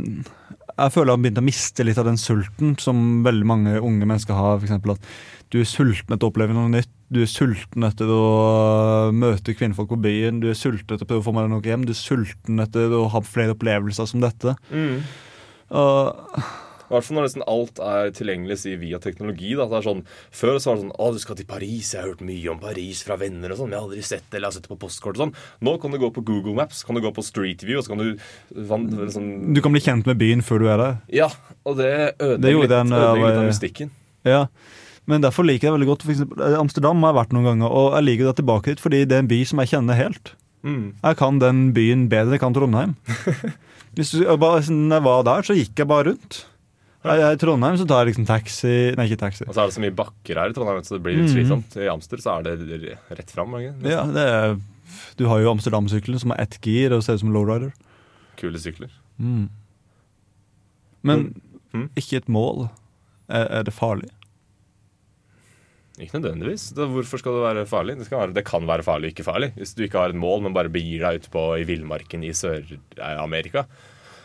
Jeg 0.74 0.94
føler 0.94 1.12
jeg 1.12 1.18
har 1.18 1.24
begynt 1.24 1.42
å 1.42 1.46
miste 1.46 1.86
litt 1.86 2.02
av 2.02 2.08
den 2.08 2.18
sulten 2.18 2.76
som 2.82 3.24
veldig 3.26 3.46
mange 3.46 3.78
unge 3.78 4.08
mennesker 4.10 4.38
har. 4.38 4.58
For 4.58 4.70
eksempel 4.70 4.96
at 4.96 5.10
du 5.54 5.60
er 5.62 5.70
sulten 5.70 6.16
etter 6.16 6.26
å 6.26 6.32
oppleve 6.32 6.56
noe 6.56 6.72
nytt. 6.74 6.90
Du 7.14 7.20
er 7.22 7.30
sulten 7.30 7.86
etter 7.86 8.10
å 8.10 9.12
møte 9.14 9.54
kvinnfolk 9.54 9.92
på 9.92 10.00
byen. 10.02 10.40
Du 10.42 10.48
er 10.50 10.58
sulten 10.58 10.96
etter 10.96 11.06
å 11.06 11.12
prøve 11.12 11.22
å 11.22 11.28
få 11.28 11.36
med 11.36 11.46
deg 11.46 11.54
noe 11.54 11.68
hjem. 11.68 11.86
Du 11.86 11.94
er 11.94 12.00
sulten 12.00 12.64
etter 12.64 12.96
å 12.98 13.04
ha 13.14 13.22
flere 13.22 13.54
opplevelser 13.54 14.10
som 14.10 14.24
dette. 14.24 14.56
Og 15.74 16.26
I 16.94 16.96
hvert 17.00 17.08
fall 17.08 17.18
når 17.18 17.26
nesten 17.26 17.46
alt 17.50 17.80
er 17.82 18.12
tilgjengelig 18.14 18.58
si, 18.62 18.76
via 18.78 19.00
teknologi. 19.02 19.56
Da. 19.58 19.66
Det 19.72 19.80
er 19.80 19.88
sånn, 19.88 20.04
før 20.30 20.60
så 20.62 20.70
var 20.70 20.78
det 20.78 20.84
sånn 20.84 20.94
'Å, 20.94 21.08
du 21.16 21.20
skal 21.24 21.40
til 21.40 21.50
Paris. 21.50 21.94
Jeg 21.94 22.02
har 22.04 22.10
hørt 22.12 22.22
mye 22.22 22.52
om 22.52 22.60
Paris 22.62 23.02
fra 23.02 23.18
venner 23.18 23.50
og 23.50 23.58
sånn. 23.58 23.74
Jeg 23.74 23.80
har 23.80 23.88
aldri 23.90 24.04
sett 24.06 24.30
det, 24.30 24.38
eller 24.38 24.48
jeg 24.48 24.54
har 24.54 24.58
sett 24.60 24.68
det 24.70 24.74
på 24.76 24.82
postkort 24.86 25.18
og 25.18 25.24
sånn. 25.24 25.34
Nå 25.66 25.82
kan 25.82 25.92
du 25.92 25.98
gå 25.98 26.12
på 26.14 26.24
Google 26.24 26.54
Maps, 26.54 26.84
kan 26.86 26.96
du 26.96 27.02
gå 27.02 27.14
på 27.14 27.26
Street 27.26 27.66
View, 27.66 27.82
og 27.82 27.84
så 27.84 27.96
kan 27.96 28.04
du 28.06 28.20
van, 28.54 28.88
sånn, 29.10 29.54
du 29.54 29.62
kan 29.62 29.74
bli 29.74 29.82
kjent 29.82 30.06
med 30.06 30.22
byen 30.22 30.46
før 30.46 30.60
du 30.62 30.68
er 30.70 30.78
der. 30.78 31.02
Ja, 31.10 31.30
og 31.66 31.78
det 31.82 32.14
Det 32.20 32.38
ødelegger 32.38 32.62
litt, 32.62 32.70
den, 32.70 32.94
ødelegger 32.94 33.28
litt 33.28 33.38
av 33.38 33.44
eh, 33.44 33.50
mystikken. 33.50 33.92
Ja, 34.24 34.48
men 35.10 35.22
derfor 35.22 35.44
liker 35.44 35.68
jeg 35.68 35.76
veldig 35.76 35.90
godt 35.90 36.06
eksempel, 36.08 36.40
eh, 36.40 36.60
Amsterdam 36.60 37.02
har 37.04 37.14
jeg 37.14 37.20
vært 37.20 37.34
noen 37.34 37.50
ganger, 37.50 37.70
og 37.72 37.98
jeg 37.98 38.08
liker 38.08 38.30
det 38.30 38.38
tilbake 38.40 38.66
dit 38.72 38.80
fordi 38.80 39.04
det 39.06 39.18
er 39.18 39.26
en 39.26 39.32
by 39.34 39.44
som 39.50 39.60
jeg 39.60 39.74
kjenner 39.74 40.00
helt. 40.00 40.36
Mm. 40.64 40.96
Jeg 41.04 41.18
kan 41.20 41.40
den 41.40 41.74
byen 41.76 42.08
bedre 42.08 42.32
enn 42.32 42.38
jeg 42.38 42.44
kan 42.44 42.56
Trondheim. 42.56 42.96
Hvis 43.96 44.14
du, 44.16 44.24
bare, 44.40 44.64
når 44.72 44.96
jeg 44.96 45.06
var 45.06 45.24
der, 45.28 45.46
så 45.46 45.56
gikk 45.58 45.78
jeg 45.78 45.90
bare 45.92 46.08
rundt. 46.12 46.46
Jeg, 47.04 47.34
I 47.36 47.40
Trondheim 47.42 47.76
så 47.80 47.86
tar 47.88 48.04
jeg 48.04 48.14
liksom 48.14 48.26
taxi 48.30 48.74
Nei, 48.96 49.06
ikke 49.10 49.20
taxi. 49.26 49.44
Og 49.48 49.52
så 49.56 49.64
er 49.64 49.68
det 49.72 49.76
så 49.76 49.82
mye 49.84 49.96
bakker 49.98 50.40
her 50.40 50.54
i 50.54 50.56
Trondheim, 50.56 50.84
så 50.88 50.96
det 50.96 51.04
blir 51.04 51.18
litt 51.18 51.28
Mhm. 51.28 51.34
slitsomt. 51.36 51.76
I 51.84 51.90
Amster 51.92 52.22
så 52.24 52.38
er 52.40 52.44
det 52.48 52.98
rett 53.12 53.32
fram. 53.34 53.58
Ja, 53.84 54.06
det 54.08 54.24
er, 54.24 54.56
du 55.20 55.26
har 55.28 55.40
jo 55.44 55.52
Amsterdam-sykkelen 55.52 56.20
som 56.22 56.32
har 56.32 56.40
ett 56.40 56.60
gir 56.62 56.94
og 56.96 57.04
ser 57.04 57.20
ut 57.20 57.20
som 57.26 57.34
lowrider. 57.36 57.74
Kule 58.40 58.58
sykler. 58.60 58.90
Mm. 59.20 59.50
Men 61.04 61.34
mm. 61.74 61.90
ikke 62.00 62.18
et 62.22 62.30
mål. 62.32 62.70
Er, 63.30 63.48
er 63.60 63.64
det 63.68 63.74
farlig? 63.76 64.10
Ikke 66.02 66.18
nødvendigvis. 66.18 66.72
Da, 66.74 66.88
hvorfor 66.90 67.22
skal 67.22 67.36
det 67.38 67.44
være 67.46 67.66
farlig? 67.70 67.98
Det, 68.00 68.08
være, 68.10 68.34
det 68.34 68.46
kan 68.48 68.66
være 68.66 68.86
farlig 68.86 69.12
ikke 69.14 69.26
farlig. 69.28 69.52
Hvis 69.60 69.76
du 69.78 69.84
ikke 69.86 70.00
har 70.02 70.10
et 70.10 70.18
mål, 70.18 70.42
men 70.42 70.56
bare 70.56 70.72
begir 70.74 71.04
deg 71.06 71.22
ut 71.22 71.28
på 71.34 71.44
i 71.60 71.68
villmarken 71.70 72.24
i 72.26 72.32
Sør-Amerika, 72.34 73.68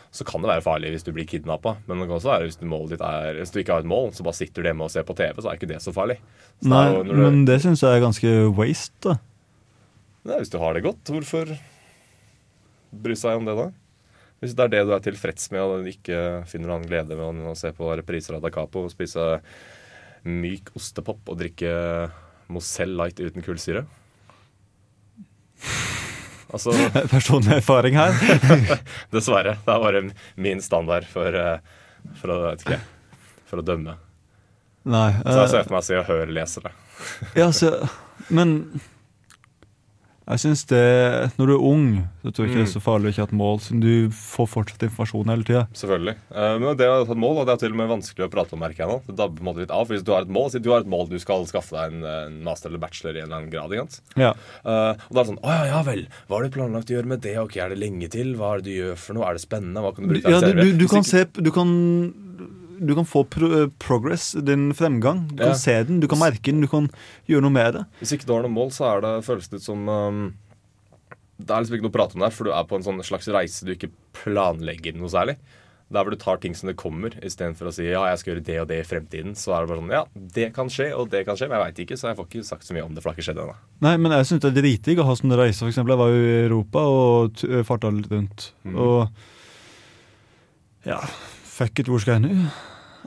så 0.09 0.25
kan 0.25 0.41
det 0.41 0.49
være 0.49 0.65
farlig 0.65 0.91
hvis 0.95 1.05
du 1.05 1.11
blir 1.13 1.27
kidnappa. 1.29 1.75
Men 1.85 2.01
det 2.01 2.07
kan 2.09 2.17
også 2.17 2.31
være 2.31 2.47
hvis 2.47 2.57
du, 2.57 2.65
er, 2.97 3.39
hvis 3.39 3.53
du 3.53 3.59
ikke 3.61 3.75
har 3.75 3.83
et 3.85 3.89
mål, 3.89 4.11
så 4.17 4.25
bare 4.25 4.39
sitter 4.39 4.63
du 4.63 4.69
hjemme 4.69 4.87
og 4.87 4.93
ser 4.93 5.05
på 5.05 5.15
TV, 5.17 5.37
så 5.37 5.51
er 5.51 5.59
ikke 5.59 5.69
det 5.69 5.81
så 5.85 5.93
farlig. 5.95 6.17
Så 6.63 6.71
Nei, 6.71 6.85
det 6.89 6.95
jo 6.97 7.03
du, 7.09 7.13
men 7.21 7.43
det 7.49 7.59
syns 7.65 7.83
jeg 7.85 7.97
er 7.99 8.05
ganske 8.05 8.31
waste. 8.57 9.03
da. 9.05 9.19
Nei, 10.29 10.39
hvis 10.41 10.51
du 10.53 10.57
har 10.61 10.75
det 10.75 10.85
godt, 10.87 11.13
hvorfor 11.13 11.53
bry 13.05 13.15
seg 13.17 13.37
om 13.37 13.45
det, 13.45 13.55
da? 13.59 13.69
Hvis 14.39 14.55
det 14.55 14.65
er 14.65 14.73
det 14.73 14.81
du 14.87 14.95
er 14.95 15.03
tilfreds 15.03 15.51
med, 15.53 15.61
og 15.61 15.91
ikke 15.91 16.19
finner 16.49 16.73
noen 16.73 16.87
glede 16.87 17.17
med 17.19 17.51
å 17.51 17.57
se 17.59 17.73
på 17.75 17.91
repriser 17.99 18.37
av 18.37 18.43
Da 18.45 18.51
Capo 18.55 18.85
og 18.87 18.93
spise 18.93 19.37
myk 20.25 20.71
ostepop 20.79 21.31
og 21.31 21.39
drikke 21.39 21.71
Mozell 22.49 22.95
Light 22.97 23.19
uten 23.21 23.45
kullsyre 23.45 23.85
Altså 26.49 26.73
Personlig 27.13 27.59
erfaring 27.59 27.97
her. 27.99 28.15
Dessverre. 29.13 29.57
Det 29.65 29.73
er 29.73 29.83
bare 29.83 30.03
min 30.35 30.61
standard 30.65 31.07
for, 31.09 31.35
eh, 31.35 31.57
for, 32.21 32.33
å, 32.33 32.39
vet 32.47 32.65
ikke, 32.65 32.79
for 33.49 33.61
å 33.61 33.65
dømme. 33.65 33.97
Nei. 34.89 35.09
Så 35.21 35.35
jeg 35.35 35.43
eh, 35.43 35.51
ser 35.53 35.67
for 35.67 35.75
meg 35.75 35.83
å 35.83 35.87
si 35.89 35.99
og 35.99 36.07
høre 36.09 36.33
lesere. 36.33 36.73
Ja, 37.37 37.51
så, 37.55 37.73
men 38.33 38.55
jeg 40.29 40.41
synes 40.43 40.61
det 40.69 40.81
Når 41.39 41.49
du 41.49 41.53
er 41.55 41.63
ung, 41.65 41.85
så 42.21 42.31
tror 42.31 42.45
jeg 42.45 42.51
ikke 42.51 42.59
det 42.59 42.67
er 42.67 42.71
så 42.75 42.81
farlig 42.83 43.09
å 43.09 43.13
ikke 43.13 43.23
ha 43.23 43.29
et 43.29 43.37
mål, 43.39 43.61
siden 43.65 43.81
du 43.81 43.93
får 44.13 44.49
fortsatt 44.51 44.85
informasjon 44.85 45.31
hele 45.33 45.47
tida. 45.47 45.63
Selvfølgelig. 45.79 46.15
Eh, 46.29 46.55
Men 46.61 46.77
det 46.77 46.89
å 46.89 46.97
ha 46.99 47.01
et 47.05 47.21
mål, 47.23 47.41
og 47.41 47.47
det 47.49 47.55
er 47.55 47.61
til 47.63 47.73
og 47.73 47.79
med 47.81 47.89
vanskelig 47.89 48.27
å 48.27 48.31
prate 48.33 48.53
om, 48.53 48.61
merker 48.61 48.83
jeg 48.85 48.91
nå. 48.91 48.99
Det 49.07 49.15
dabber 49.17 49.39
på 49.39 49.45
en 49.45 49.49
måte 49.49 49.63
litt 49.63 49.73
av. 49.73 49.87
For 49.87 49.97
hvis 49.97 50.05
du 50.05 50.13
har 50.13 50.27
et 50.27 50.33
mål, 50.37 50.51
si 50.53 50.61
du 50.61 50.69
har 50.73 50.85
et 50.85 50.91
mål 50.93 51.09
du 51.09 51.17
skal 51.23 51.47
skaffe 51.49 51.73
deg 51.77 51.95
en, 51.95 52.05
en 52.13 52.37
master 52.45 52.69
eller 52.69 52.83
bachelor 52.85 53.17
i 53.17 53.23
en 53.23 53.29
eller 53.29 53.39
annen 53.41 53.53
grad. 53.53 53.73
Ikke 53.73 53.87
sant? 53.87 54.15
Ja. 54.21 54.31
Uh, 54.61 54.93
og 55.09 55.11
da 55.11 55.17
er 55.17 55.23
det 55.23 55.29
sånn 55.33 55.41
Å 55.41 55.57
ja, 55.57 55.65
ja 55.73 55.81
vel. 55.89 56.05
Hva 56.29 56.37
har 56.37 56.45
du 56.45 56.55
planlagt 56.59 56.93
å 56.93 56.97
gjøre 56.99 57.13
med 57.15 57.25
det? 57.25 57.35
Ok, 57.41 57.57
Er 57.63 57.73
det 57.73 57.81
lenge 57.81 58.09
til? 58.13 58.35
Hva 58.37 58.53
er 58.53 58.61
det 58.63 58.69
du 58.69 58.75
gjør 58.77 58.97
for 59.01 59.17
noe? 59.17 59.27
Er 59.29 59.39
det 59.39 59.43
spennende? 59.43 59.81
Hva 59.83 59.93
kan 59.95 60.05
du 60.05 60.13
bruke 60.13 60.33
Ja, 60.33 60.41
du, 60.45 60.53
du, 60.53 60.73
du 60.83 60.87
kan 60.91 61.05
se 61.07 61.25
Du 61.39 61.49
kan 61.55 61.73
du 62.79 62.93
kan 62.97 63.05
få 63.07 63.23
pro 63.29 63.67
progress, 63.81 64.31
din 64.45 64.69
fremgang. 64.73 65.25
Du 65.33 65.43
kan 65.43 65.51
Ja. 65.53 65.57
se 65.59 65.77
den, 65.83 65.99
du 65.99 66.07
kan 66.07 66.19
merke 66.21 66.49
den, 66.51 66.61
du 66.61 66.67
kan 66.71 66.89
gjøre 67.27 67.41
noe 67.45 67.51
med 67.55 67.73
det. 67.75 67.85
Hvis 68.01 68.13
ikke 68.17 68.25
du 68.29 68.33
har 68.37 68.43
noe 68.47 68.55
mål, 68.55 68.71
så 68.75 68.87
er 68.97 69.01
det, 69.05 69.13
føles 69.27 69.47
det 69.51 69.59
ut 69.61 69.67
som 69.67 69.87
um, 69.89 70.21
Det 71.39 71.49
er 71.55 71.61
liksom 71.63 71.77
ikke 71.79 71.87
noe 71.87 71.93
å 71.93 71.97
prate 71.99 72.15
om 72.19 72.25
der, 72.25 72.33
for 72.35 72.43
du 72.49 72.51
er 72.51 72.65
på 72.67 72.75
en 72.75 72.83
sånn 72.83 73.03
slags 73.07 73.27
reise 73.31 73.63
du 73.65 73.71
ikke 73.75 73.91
planlegger 74.17 74.95
noe 74.99 75.07
særlig. 75.11 75.37
Der 75.89 76.03
hvor 76.05 76.11
du 76.13 76.19
tar 76.21 76.37
ting 76.37 76.53
som 76.53 76.67
det 76.69 76.75
kommer, 76.77 77.09
istedenfor 77.25 77.65
å 77.65 77.71
si 77.73 77.85
ja, 77.87 78.03
jeg 78.11 78.19
skal 78.21 78.33
gjøre 78.35 78.43
det 78.45 78.57
og 78.61 78.67
det 78.69 78.75
i 78.83 78.85
fremtiden. 78.85 79.31
Så 79.39 79.55
er 79.55 79.63
det 79.63 79.69
bare 79.71 79.79
sånn 79.79 79.89
ja, 79.95 80.03
det 80.35 80.49
kan 80.53 80.67
skje, 80.69 80.91
og 80.93 81.07
det 81.09 81.23
kan 81.25 81.39
skje, 81.39 81.47
men 81.49 81.57
jeg 81.57 81.65
veit 81.65 81.79
ikke, 81.85 81.97
så 81.97 82.11
jeg 82.11 82.17
får 82.19 82.27
ikke 82.29 82.43
sagt 82.45 82.67
så 82.67 82.75
mye 82.75 82.83
om 82.85 82.93
det, 82.93 83.01
for 83.01 83.09
det 83.09 83.15
har 83.15 83.17
ikke 83.17 83.27
skjedd 83.31 83.41
ennå. 83.41 83.55
Nei, 83.87 83.95
men 83.97 84.11
jeg 84.13 84.27
syns 84.29 84.43
det 84.43 84.51
er 84.51 84.59
dritdigg 84.61 84.99
å 85.01 85.07
ha 85.07 85.15
sånne 85.17 85.39
reiser. 85.39 85.71
Eksempel, 85.71 85.95
jeg 85.95 86.01
var 86.03 86.13
jo 86.13 86.21
i 86.27 86.35
Europa 86.43 86.83
og 86.85 87.41
farta 87.65 87.89
litt 87.95 88.11
rundt. 88.13 88.51
Og 88.75 89.07
ja, 90.85 90.99
fuck 91.59 91.79
it, 91.79 91.89
hvor 91.91 91.99
skal 91.99 92.15
jeg 92.17 92.21
nå? 92.23 92.45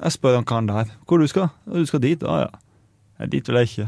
Jeg 0.02 0.12
spør 0.12 0.34
han 0.40 0.44
karen 0.44 0.68
der. 0.68 0.92
Hvor 1.08 1.20
du 1.20 1.26
skal? 1.30 1.48
«Å, 1.66 1.78
Du 1.78 1.86
skal 1.88 2.02
dit? 2.04 2.22
Ja, 2.22 2.44
ja. 2.44 2.50
Nei, 3.20 3.28
dit 3.32 3.48
vil 3.48 3.58
jeg 3.60 3.68
ikke. 3.70 3.86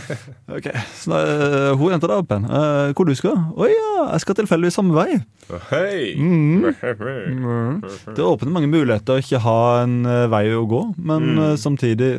ok, 0.56 0.68
så 0.98 1.12
da, 1.12 1.18
øh, 1.20 1.76
Hun 1.78 1.92
jenta 1.94 2.08
der 2.10 2.20
oppe 2.20 2.36
igjen. 2.36 2.48
«Eh, 2.48 2.92
hvor 2.96 3.08
du 3.08 3.14
skal? 3.16 3.36
Å 3.54 3.68
ja, 3.70 3.92
jeg 4.10 4.24
skal 4.24 4.38
tilfeldigvis 4.40 4.76
samme 4.80 4.96
vei. 4.96 5.20
Hei! 5.70 6.14
Mm. 6.18 7.84
Det 8.16 8.24
åpner 8.24 8.52
mange 8.52 8.72
muligheter 8.72 9.16
å 9.16 9.22
ikke 9.22 9.40
ha 9.44 9.58
en 9.84 10.00
øh, 10.08 10.26
vei 10.32 10.46
å 10.56 10.64
gå, 10.68 10.82
men 10.98 11.30
mm. 11.38 11.44
samtidig 11.60 12.12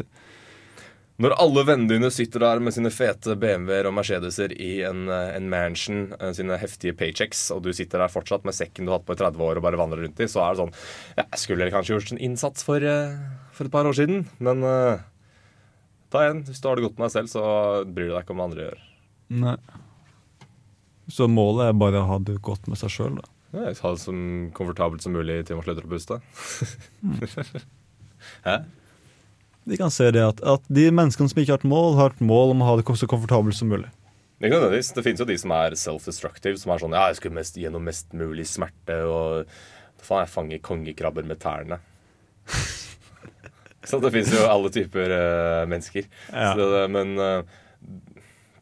Når 1.15 1.31
alle 1.39 1.61
vennene 1.63 1.93
dine 1.93 2.09
sitter 2.11 2.43
der 2.43 2.59
med 2.59 2.75
sine 2.75 2.89
fete 2.91 3.37
BMW-er 3.39 3.87
og 3.87 3.93
Mercedeser 3.95 4.51
i 4.51 4.81
en, 4.83 5.05
eh, 5.07 5.29
en 5.37 5.47
mansion, 5.47 6.09
eh, 6.19 6.33
sine 6.35 6.57
heftige 6.59 6.95
paychecks, 6.99 7.51
og 7.55 7.63
du 7.63 7.71
sitter 7.71 8.03
der 8.03 8.11
fortsatt 8.11 8.43
med 8.43 8.53
sekken 8.57 8.83
du 8.83 8.91
har 8.91 8.99
hatt 8.99 9.07
på 9.07 9.15
i 9.15 9.21
30 9.21 9.39
år 9.39 9.57
og 9.57 9.63
bare 9.63 9.79
vandrer 9.79 10.03
rundt 10.03 10.19
i, 10.19 10.27
så 10.27 10.43
er 10.43 10.51
det 10.51 10.59
sånn 10.59 10.75
Jeg 11.15 11.39
skulle 11.39 11.71
kanskje 11.71 11.95
gjort 11.95 12.11
en 12.11 12.19
innsats 12.19 12.67
for, 12.67 12.83
eh, 12.83 13.15
for 13.55 13.65
et 13.65 13.71
par 13.71 13.87
år 13.87 13.95
siden, 13.95 14.27
men 14.39 14.61
uh, 14.61 14.99
ta 16.11 16.19
igjen. 16.19 16.43
Hvis 16.43 16.59
du 16.59 16.67
har 16.67 16.75
det 16.75 16.83
godt 16.83 16.99
med 16.99 17.07
deg 17.07 17.15
selv, 17.15 17.31
så 17.31 17.85
bryr 17.87 18.09
du 18.09 18.13
deg 18.13 18.23
ikke 18.25 18.35
om 18.35 18.41
hva 18.43 18.49
andre 18.51 18.67
gjør. 18.67 18.79
Nei. 19.29 19.57
Så 21.07 21.29
målet 21.31 21.69
er 21.69 21.79
bare 21.79 22.03
å 22.03 22.09
ha 22.11 22.19
det 22.19 22.41
godt 22.43 22.67
med 22.67 22.77
seg 22.81 22.91
sjøl, 22.91 23.15
da. 23.21 23.29
Ja, 23.55 23.71
Ha 23.71 23.91
det 23.95 24.03
så 24.03 24.11
komfortabelt 24.51 25.01
som 25.01 25.15
mulig 25.15 25.45
til 25.47 25.55
man 25.55 25.63
slutter 25.63 25.87
å 25.87 25.91
puste. 25.95 26.19
Hæ? 28.47 28.65
Vi 29.65 29.77
kan 29.81 29.91
se 29.93 30.11
det 30.13 30.21
at, 30.21 30.41
at 30.45 30.65
de 30.69 30.89
menneskene 30.93 31.31
som 31.31 31.39
ikke 31.41 31.55
har 31.55 31.61
et 31.63 31.69
mål, 31.69 31.95
har 31.97 32.13
et 32.13 32.25
mål 32.25 32.53
om 32.53 32.61
å 32.61 32.67
ha 32.69 32.75
det 32.79 32.85
så 32.85 33.09
komfortabelt 33.09 33.57
som 33.57 33.71
mulig. 33.73 33.89
Det. 34.39 34.51
Det 34.51 35.01
finnes 35.01 35.21
jo 35.23 35.25
de 35.25 35.37
som 35.39 35.53
er 35.55 35.77
self-destructive, 35.79 36.59
som 36.61 36.73
er 36.73 36.81
sånn 36.83 36.93
Ja, 36.93 37.07
jeg 37.09 37.21
skulle 37.21 37.37
mest 37.37 37.57
gjennom 37.57 37.85
mest 37.87 38.11
mulig 38.13 38.45
smerte 38.51 38.99
og 39.07 39.51
Faen, 40.05 40.25
jeg 40.25 40.29
fanger 40.29 40.59
kongekrabber 40.61 41.25
med 41.25 41.39
tærne. 41.41 41.79
Så 43.89 43.97
det 44.03 44.11
finnes 44.13 44.33
jo 44.33 44.43
alle 44.45 44.69
typer 44.73 45.13
uh, 45.13 45.63
mennesker. 45.69 46.05
Ja. 46.29 46.51
Så 46.53 46.67
det, 46.69 46.83
men 46.93 47.15
uh, 47.17 47.41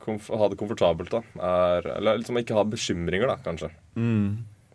ha 0.07 0.49
det 0.51 0.59
komfortabelt, 0.59 1.11
da. 1.11 1.21
Er, 1.43 1.89
eller 1.97 2.21
liksom 2.21 2.39
ikke 2.39 2.55
ha 2.55 2.63
bekymringer, 2.67 3.27
da, 3.31 3.37
kanskje. 3.43 3.73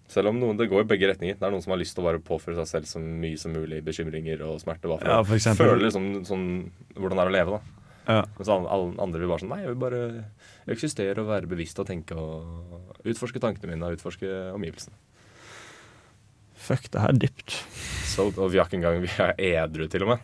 Selv 0.09 0.31
om 0.31 0.39
noen, 0.41 0.57
det 0.57 0.71
går 0.71 0.87
i 0.87 0.89
begge 0.89 1.11
retninger. 1.11 1.37
Det 1.37 1.45
er 1.45 1.53
noen 1.53 1.63
som 1.65 1.75
har 1.75 1.81
lyst 1.83 1.93
til 1.97 2.03
å 2.05 2.07
bare 2.09 2.21
påføre 2.25 2.57
seg 2.63 2.69
selv 2.71 2.87
så 2.89 3.01
mye 3.03 3.37
som 3.41 3.53
mulig 3.53 3.83
bekymringer 3.85 4.41
og 4.47 4.57
smerte. 4.63 4.89
Bare 4.89 5.03
for, 5.03 5.11
Ja, 5.13 5.19
for 5.23 5.37
eksempel. 5.37 5.67
å 5.67 5.75
føle 5.75 5.85
liksom 5.85 6.07
sånn, 6.25 6.47
hvordan 6.97 7.19
det 7.21 7.25
er 7.27 7.29
å 7.29 7.37
leve, 7.37 7.59
da. 7.59 7.61
Ja. 8.09 8.23
Mens 8.39 8.49
alle, 8.49 8.95
andre 9.05 9.21
vil 9.21 9.29
bare 9.29 9.43
sånn 9.43 9.51
Nei, 9.53 9.59
jeg 9.67 9.69
vil 9.75 9.83
bare 9.83 10.25
eksistere 10.73 11.21
og 11.21 11.29
være 11.29 11.51
bevisst 11.51 11.77
og 11.83 11.87
tenke 11.91 12.17
og 12.17 13.05
utforske 13.05 13.39
tankene 13.43 13.69
mine 13.75 13.85
og 13.85 13.99
utforske 13.99 14.31
omgivelsene. 14.57 14.97
Fuck, 16.57 16.89
det 16.91 17.01
her 17.05 17.13
er 17.13 17.21
dypt. 17.29 17.53
Så, 18.09 18.31
og 18.33 18.49
vi 18.51 18.59
har 18.59 18.67
ikke 18.67 18.81
engang 18.81 19.05
Vi 19.05 19.13
er 19.21 19.35
edru, 19.69 19.87
til 19.93 20.09
og 20.09 20.17
med. 20.17 20.21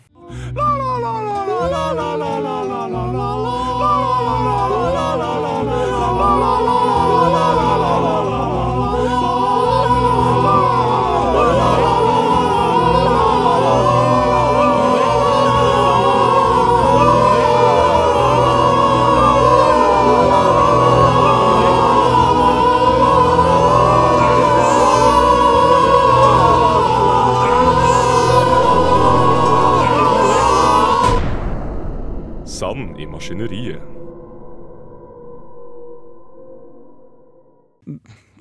Sand 32.45 32.99
i 33.01 33.07
maskineriet. 33.09 33.81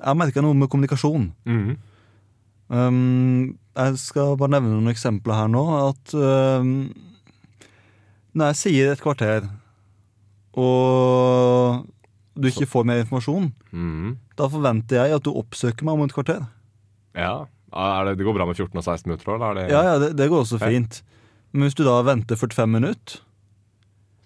Jeg 0.04 0.16
merka 0.20 0.42
noe 0.44 0.56
med 0.56 0.68
kommunikasjon. 0.72 1.30
Mhm. 1.48 1.74
Um, 2.74 3.58
jeg 3.76 3.98
skal 4.00 4.36
bare 4.40 4.54
nevne 4.56 4.72
noen 4.72 4.88
eksempler 4.92 5.36
her 5.36 5.50
nå. 5.52 5.62
At 5.90 6.14
um, 6.16 6.70
når 8.34 8.50
jeg 8.52 8.60
sier 8.60 8.92
et 8.94 9.02
kvarter, 9.04 9.46
og 10.56 11.84
du 12.34 12.48
ikke 12.48 12.66
får 12.70 12.86
mer 12.88 13.02
informasjon, 13.04 13.52
Mhm. 13.72 14.16
da 14.36 14.48
forventer 14.48 15.04
jeg 15.04 15.14
at 15.14 15.22
du 15.24 15.32
oppsøker 15.32 15.84
meg 15.84 15.94
om 15.94 16.02
et 16.08 16.12
kvarter. 16.14 16.46
Ja. 17.14 17.44
Det, 17.74 18.16
det 18.18 18.24
går 18.24 18.34
bra 18.36 18.46
med 18.46 18.54
14 18.56 18.76
og 18.78 18.84
16 18.84 19.08
minutter, 19.10 19.34
eller? 19.34 19.46
Er 19.50 19.54
det, 19.54 19.70
Ja, 19.72 19.82
ja, 19.82 19.98
det, 19.98 20.16
det 20.16 20.28
går 20.30 20.44
også 20.44 20.58
fint. 20.62 21.02
Men 21.52 21.62
hvis 21.68 21.74
du 21.74 21.82
da 21.84 22.02
venter 22.02 22.36
45 22.36 22.68
minutter 22.70 23.20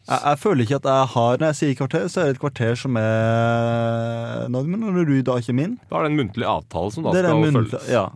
jeg, 0.09 0.21
jeg 0.25 0.39
føler 0.43 0.65
ikke 0.65 0.77
at 0.81 0.87
jeg 0.89 1.07
har 1.15 1.37
Når 1.39 1.47
jeg 1.53 1.57
sier 1.59 1.75
kvarter, 1.79 2.07
så 2.09 2.21
er 2.21 2.25
det 2.31 2.37
et 2.37 2.41
kvarter 2.43 2.75
som 2.81 2.97
er 2.97 4.49
når 4.49 5.05
du 5.09 5.23
da 5.23 5.37
kommer 5.45 5.65
inn 5.69 5.75
Da 5.91 5.99
er 5.99 6.07
det 6.07 6.11
en 6.13 6.19
muntlig 6.23 6.47
avtale 6.49 6.93
som 6.95 7.05
da 7.05 7.13
Det 7.13 7.23
er 7.25 7.29
skal 7.29 7.43
muntlig, 7.45 7.71
følges. 7.75 7.89
ja. 7.93 8.07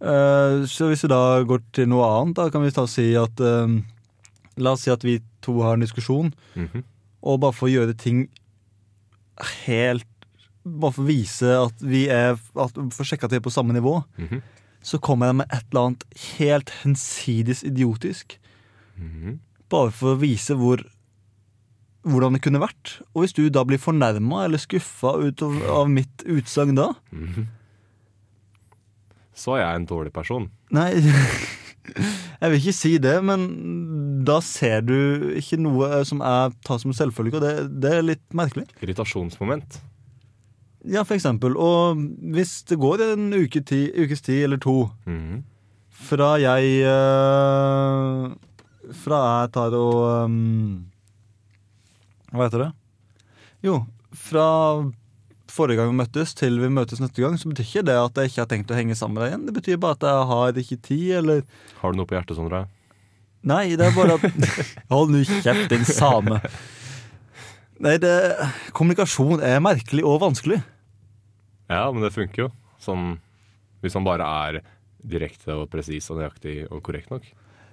Uh, 0.00 0.64
så 0.64 0.88
hvis 0.88 1.02
vi 1.04 1.10
da 1.12 1.20
går 1.44 1.60
til 1.76 1.88
noe 1.92 2.06
annet, 2.08 2.38
da 2.38 2.46
kan 2.48 2.62
vi 2.64 2.70
ta 2.72 2.86
og 2.86 2.88
si 2.88 3.10
at 3.20 3.40
uh, 3.44 3.68
La 4.56 4.72
oss 4.72 4.86
si 4.86 4.90
at 4.92 5.04
vi 5.04 5.18
to 5.44 5.58
har 5.62 5.74
en 5.76 5.84
diskusjon, 5.84 6.32
Mhm. 6.56 6.82
og 7.22 7.40
bare 7.40 7.52
for 7.52 7.68
å 7.68 7.72
gjøre 7.72 7.96
ting 8.00 8.28
helt 9.66 10.06
Bare 10.64 10.92
for 10.92 11.02
å 11.04 11.08
vise 11.08 11.48
at 11.56 11.80
vi 11.80 12.02
er 12.12 12.34
at, 12.36 12.74
For 12.92 13.04
å 13.04 13.06
sjekke 13.08 13.24
at 13.24 13.32
vi 13.32 13.38
er 13.40 13.44
på 13.44 13.52
samme 13.52 13.72
nivå, 13.76 14.04
Mhm. 14.18 14.42
så 14.82 14.98
kommer 15.00 15.26
jeg 15.30 15.36
med 15.36 15.46
et 15.52 15.64
eller 15.72 15.86
annet 15.86 16.04
helt 16.38 16.70
hensides 16.82 17.62
idiotisk. 17.64 18.36
Mhm. 18.98 19.38
Bare 19.70 19.92
for 19.94 20.14
å 20.16 20.20
vise 20.20 20.56
hvor 20.58 20.82
hvordan 22.08 22.32
det 22.32 22.40
kunne 22.40 22.62
vært. 22.62 22.94
Og 23.12 23.22
hvis 23.26 23.34
du 23.36 23.42
da 23.52 23.60
blir 23.68 23.76
fornærma 23.80 24.46
eller 24.46 24.58
skuffa 24.62 25.10
av, 25.20 25.88
mitt 25.92 26.22
utsagn 26.26 26.74
da 26.78 26.90
Mhm. 27.12 27.46
Så 29.40 29.54
er 29.56 29.62
jeg 29.62 29.76
en 29.80 29.86
dårlig 29.88 30.12
person. 30.12 30.50
Nei, 30.74 30.90
jeg 32.40 32.50
vil 32.52 32.58
ikke 32.60 32.74
si 32.76 32.90
det, 33.00 33.14
men 33.24 33.44
da 34.28 34.36
ser 34.44 34.82
du 34.84 35.30
ikke 35.38 35.56
noe 35.60 36.02
som 36.04 36.20
jeg 36.20 36.56
tar 36.66 36.80
som 36.82 36.92
selvfølge, 36.92 37.38
og 37.38 37.44
det, 37.46 37.52
det 37.80 37.92
er 37.96 38.04
litt 38.04 38.26
merkelig. 38.36 38.66
Irritasjonsmoment. 38.84 39.78
Ja, 40.88 41.04
for 41.08 41.16
eksempel. 41.16 41.56
Og 41.60 41.96
hvis 42.36 42.58
det 42.68 42.78
går 42.80 43.00
en 43.14 43.30
uke 43.36 43.60
ti, 43.68 43.86
ukes 43.96 44.20
tid 44.24 44.44
eller 44.48 44.60
to 44.60 44.90
Mhm. 45.08 45.42
fra 46.10 46.34
jeg 46.40 46.80
eh, 46.84 48.28
Fra 48.96 49.20
jeg 49.42 49.52
tar 49.54 49.76
og 49.78 50.26
um, 50.26 50.86
Hva 52.32 52.46
heter 52.46 52.64
det? 52.64 52.70
Jo, 53.66 53.82
fra 54.16 54.46
forrige 55.50 55.80
gang 55.80 55.90
vi 55.90 55.98
møttes 55.98 56.32
til 56.38 56.58
vi 56.62 56.70
møtes 56.72 57.02
neste 57.02 57.22
gang, 57.22 57.36
så 57.38 57.50
betyr 57.50 57.66
ikke 57.66 57.86
det 57.90 57.96
at 58.00 58.18
jeg 58.18 58.30
ikke 58.30 58.42
har 58.42 58.50
tenkt 58.50 58.72
å 58.72 58.78
henge 58.78 58.96
sammen 58.98 59.18
med 59.18 59.24
deg 59.24 59.32
igjen. 59.32 59.46
Det 59.48 59.54
betyr 59.58 59.80
bare 59.82 59.98
at 59.98 60.06
jeg 60.08 60.28
har 60.30 60.60
ikke 60.62 60.78
tid, 60.86 61.08
eller 61.20 61.42
Har 61.82 61.92
du 61.92 62.00
noe 62.00 62.08
på 62.08 62.16
hjertet, 62.16 62.38
Sondre? 62.38 62.64
Nei, 63.50 63.76
det 63.78 63.88
er 63.88 63.96
bare 63.96 64.18
at 64.18 64.54
Hold 64.92 65.12
nå 65.14 65.22
kjeft, 65.26 65.70
din 65.72 65.86
same. 65.88 66.40
Nei, 67.80 67.96
det 68.00 68.14
Kommunikasjon 68.76 69.40
er 69.44 69.62
merkelig 69.64 70.04
og 70.04 70.20
vanskelig. 70.24 70.60
Ja, 71.70 71.86
men 71.92 72.04
det 72.04 72.14
funker 72.16 72.46
jo. 72.46 72.50
Sånn 72.82 73.14
hvis 73.80 73.96
man 73.96 74.04
bare 74.04 74.26
er 74.28 74.60
direkte 75.00 75.54
og 75.56 75.70
presis 75.72 76.10
og 76.12 76.20
nøyaktig 76.20 76.66
og 76.68 76.82
korrekt 76.84 77.12
nok. 77.12 77.24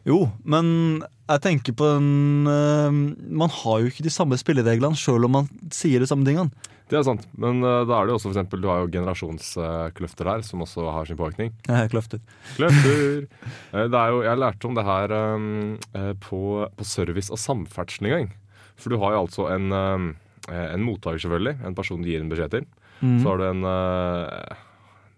Jo, 0.08 0.22
men 0.48 1.04
jeg 1.28 1.43
tenker 1.43 1.76
på 1.76 1.88
en 1.98 2.48
eh, 2.48 2.98
Man 3.28 3.52
har 3.52 3.82
jo 3.84 3.91
ikke 3.91 4.06
de 4.06 4.13
samme 4.13 4.38
spillereglene 4.39 4.96
sjøl 4.96 5.28
om 5.28 5.34
man 5.41 5.50
sier 5.76 6.00
de 6.00 6.08
samme 6.10 6.28
tingene. 6.28 6.52
Det 6.88 6.96
er 6.96 7.04
sant, 7.04 7.26
men 7.36 7.60
uh, 7.65 7.84
da 7.84 7.98
er 7.98 8.08
det 8.08 8.13
jo 8.13 8.15
også 8.15 8.30
for 8.30 8.38
eksempel, 8.38 8.62
du 8.63 8.70
har 8.72 8.80
jo 8.80 8.91
generasjonskløfter 8.93 10.30
her, 10.32 10.43
som 10.48 10.63
også 10.63 10.86
har 10.96 11.10
sin 11.10 11.20
påvirkning. 11.20 11.52
Er 11.67 11.89
kløfter. 11.91 12.22
Kløfter! 12.56 13.28
Eh, 13.76 13.89
det 13.91 14.00
er 14.00 14.13
jo, 14.13 14.22
jeg 14.24 14.39
lærte 14.39 14.70
om 14.70 14.78
det 14.78 14.86
her 14.88 15.12
eh, 15.12 16.13
på, 16.24 16.39
på 16.72 16.86
service 16.88 17.34
og 17.34 17.41
samferdsel 17.41 18.08
en 18.08 18.13
gang. 18.13 18.30
For 18.80 18.93
du 18.93 19.00
har 19.02 19.13
jo 19.13 19.26
altså 19.26 19.50
en, 19.52 19.67
eh, 19.76 20.70
en 20.72 20.86
mottaker, 20.86 21.20
selvfølgelig. 21.20 21.58
En 21.67 21.76
person 21.76 22.00
du 22.00 22.08
gir 22.08 22.24
en 22.24 22.32
beskjed 22.32 22.54
til. 22.56 22.70
Mm. 23.02 23.20
Så 23.20 23.28
har 23.28 23.41
du 23.41 23.46
en, 23.50 23.67
eh, 23.67 24.63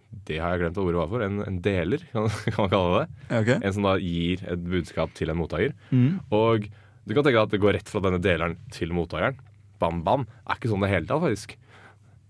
Det 0.10 0.40
har 0.42 0.56
jeg 0.56 0.64
glemt 0.64 0.78
hva 0.80 0.86
ordet 0.88 1.02
var 1.02 1.10
for. 1.12 1.24
En, 1.26 1.42
en 1.46 1.62
deler, 1.64 2.04
kan, 2.14 2.30
kan 2.54 2.64
man 2.66 2.74
kalle 2.74 3.02
det. 3.02 3.08
Okay. 3.42 3.58
En 3.62 3.76
som 3.76 3.88
da 3.88 3.96
gir 4.02 4.44
et 4.50 4.68
budskap 4.72 5.14
til 5.18 5.32
en 5.32 5.40
mottaker. 5.40 5.76
Mm. 5.94 6.20
Og 6.36 6.70
du 7.06 7.16
kan 7.16 7.24
tenke 7.24 7.38
deg 7.38 7.46
at 7.46 7.56
det 7.56 7.62
går 7.64 7.78
rett 7.80 7.90
fra 7.90 8.04
denne 8.06 8.22
deleren 8.22 8.58
til 8.74 8.94
mottakeren. 8.96 9.40
Bam, 9.82 10.04
bam. 10.06 10.28
Er 10.46 10.60
ikke 10.60 10.72
sånn 10.72 10.84
det 10.84 10.92
hele 10.92 11.10
tatt, 11.10 11.24
faktisk. 11.24 11.56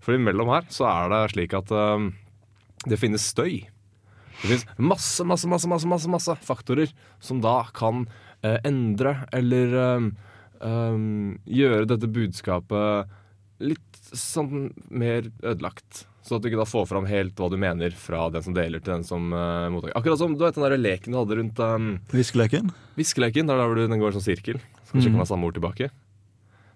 For 0.00 0.16
imellom 0.16 0.52
her 0.52 0.64
så 0.72 0.86
er 0.88 1.12
det 1.12 1.20
slik 1.34 1.56
at 1.58 1.72
um, 1.74 2.12
det 2.88 2.96
finnes 3.00 3.26
støy. 3.32 3.66
Det 4.40 4.46
finnes 4.46 4.66
masse, 4.80 5.24
masse, 5.28 5.48
masse, 5.50 5.68
masse, 5.68 5.88
masse, 5.90 6.08
masse 6.08 6.36
faktorer 6.46 6.92
som 7.20 7.42
da 7.44 7.58
kan 7.76 8.06
uh, 8.44 8.58
endre 8.64 9.18
eller 9.36 9.76
um, 9.76 10.12
um, 10.64 11.34
gjøre 11.44 11.88
dette 11.90 12.08
budskapet 12.08 13.10
litt 13.60 14.00
sånn 14.16 14.70
mer 14.88 15.28
ødelagt. 15.44 16.06
Så 16.22 16.36
at 16.36 16.44
du 16.44 16.50
ikke 16.50 16.60
da 16.60 16.68
får 16.68 16.84
fram 16.90 17.06
helt 17.08 17.38
hva 17.40 17.48
du 17.48 17.56
mener 17.60 17.94
fra 17.96 18.26
den 18.32 18.44
som 18.44 18.54
deler 18.56 18.82
til 18.82 18.92
den 18.98 19.06
som 19.08 19.32
uh, 19.32 19.70
mottaker. 19.72 19.96
Akkurat 19.96 20.20
som 20.20 20.36
du 20.36 20.44
vet 20.44 20.58
den 20.58 20.66
der 20.66 20.76
leken 20.76 21.14
du 21.14 21.18
hadde 21.20 21.38
rundt 21.38 21.62
um, 21.64 21.90
Viskeleken? 22.12 22.68
Viskeleken, 22.98 23.48
der 23.48 23.62
hvor 23.64 23.78
du, 23.78 23.86
den 23.88 24.02
går 24.02 24.12
i 24.12 24.18
sånn 24.18 24.28
sirkel. 24.28 24.60
Skal 24.84 25.00
sjekke 25.00 25.16
om 25.16 25.22
det 25.22 25.26
er 25.26 25.30
samme 25.32 25.48
ord 25.48 25.56
tilbake. 25.56 25.88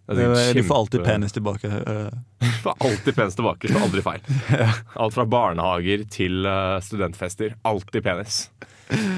Det 0.05 0.21
er 0.21 0.33
kjempe... 0.33 0.55
Du 0.61 0.69
får 0.69 0.81
alltid 0.81 1.05
penis 1.05 1.37
tilbake. 1.37 1.69
eh. 1.69 2.09
Du 2.41 2.51
får 2.65 2.75
alltid 2.89 3.17
penis 3.17 3.37
tilbake, 3.39 3.69
slår 3.69 3.87
aldri 3.87 4.05
feil. 4.05 4.27
Alt 5.05 5.17
fra 5.17 5.25
barnehager 5.29 6.05
til 6.13 6.49
uh, 6.49 6.81
studentfester. 6.85 7.57
Alltid 7.69 8.05
penis. 8.05 8.41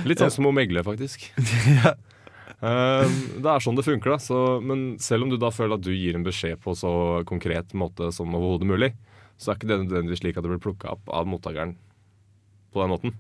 Litt 0.06 0.22
sånn 0.22 0.34
som 0.34 0.50
å 0.50 0.54
megle, 0.54 0.82
faktisk. 0.86 1.28
uh, 1.38 3.06
det 3.06 3.50
er 3.50 3.62
sånn 3.62 3.78
det 3.78 3.86
funker, 3.86 4.14
da. 4.14 4.20
Så, 4.22 4.44
men 4.62 4.88
selv 5.02 5.26
om 5.26 5.34
du 5.34 5.38
da 5.42 5.50
føler 5.54 5.78
at 5.78 5.86
du 5.86 5.94
gir 5.94 6.18
en 6.18 6.26
beskjed 6.26 6.62
på 6.62 6.74
så 6.78 6.92
konkret 7.26 7.74
måte 7.78 8.10
som 8.14 8.34
overhodet 8.34 8.70
mulig, 8.70 8.92
så 9.36 9.52
er 9.52 9.58
ikke 9.58 9.68
det 9.70 9.80
nødvendigvis 9.84 10.22
slik 10.22 10.38
at 10.38 10.46
det 10.46 10.52
blir 10.54 10.62
plukka 10.62 10.94
opp 10.96 11.10
av 11.12 11.28
mottakeren 11.28 11.76
på 12.72 12.82
den 12.82 12.92
måten. 12.94 13.16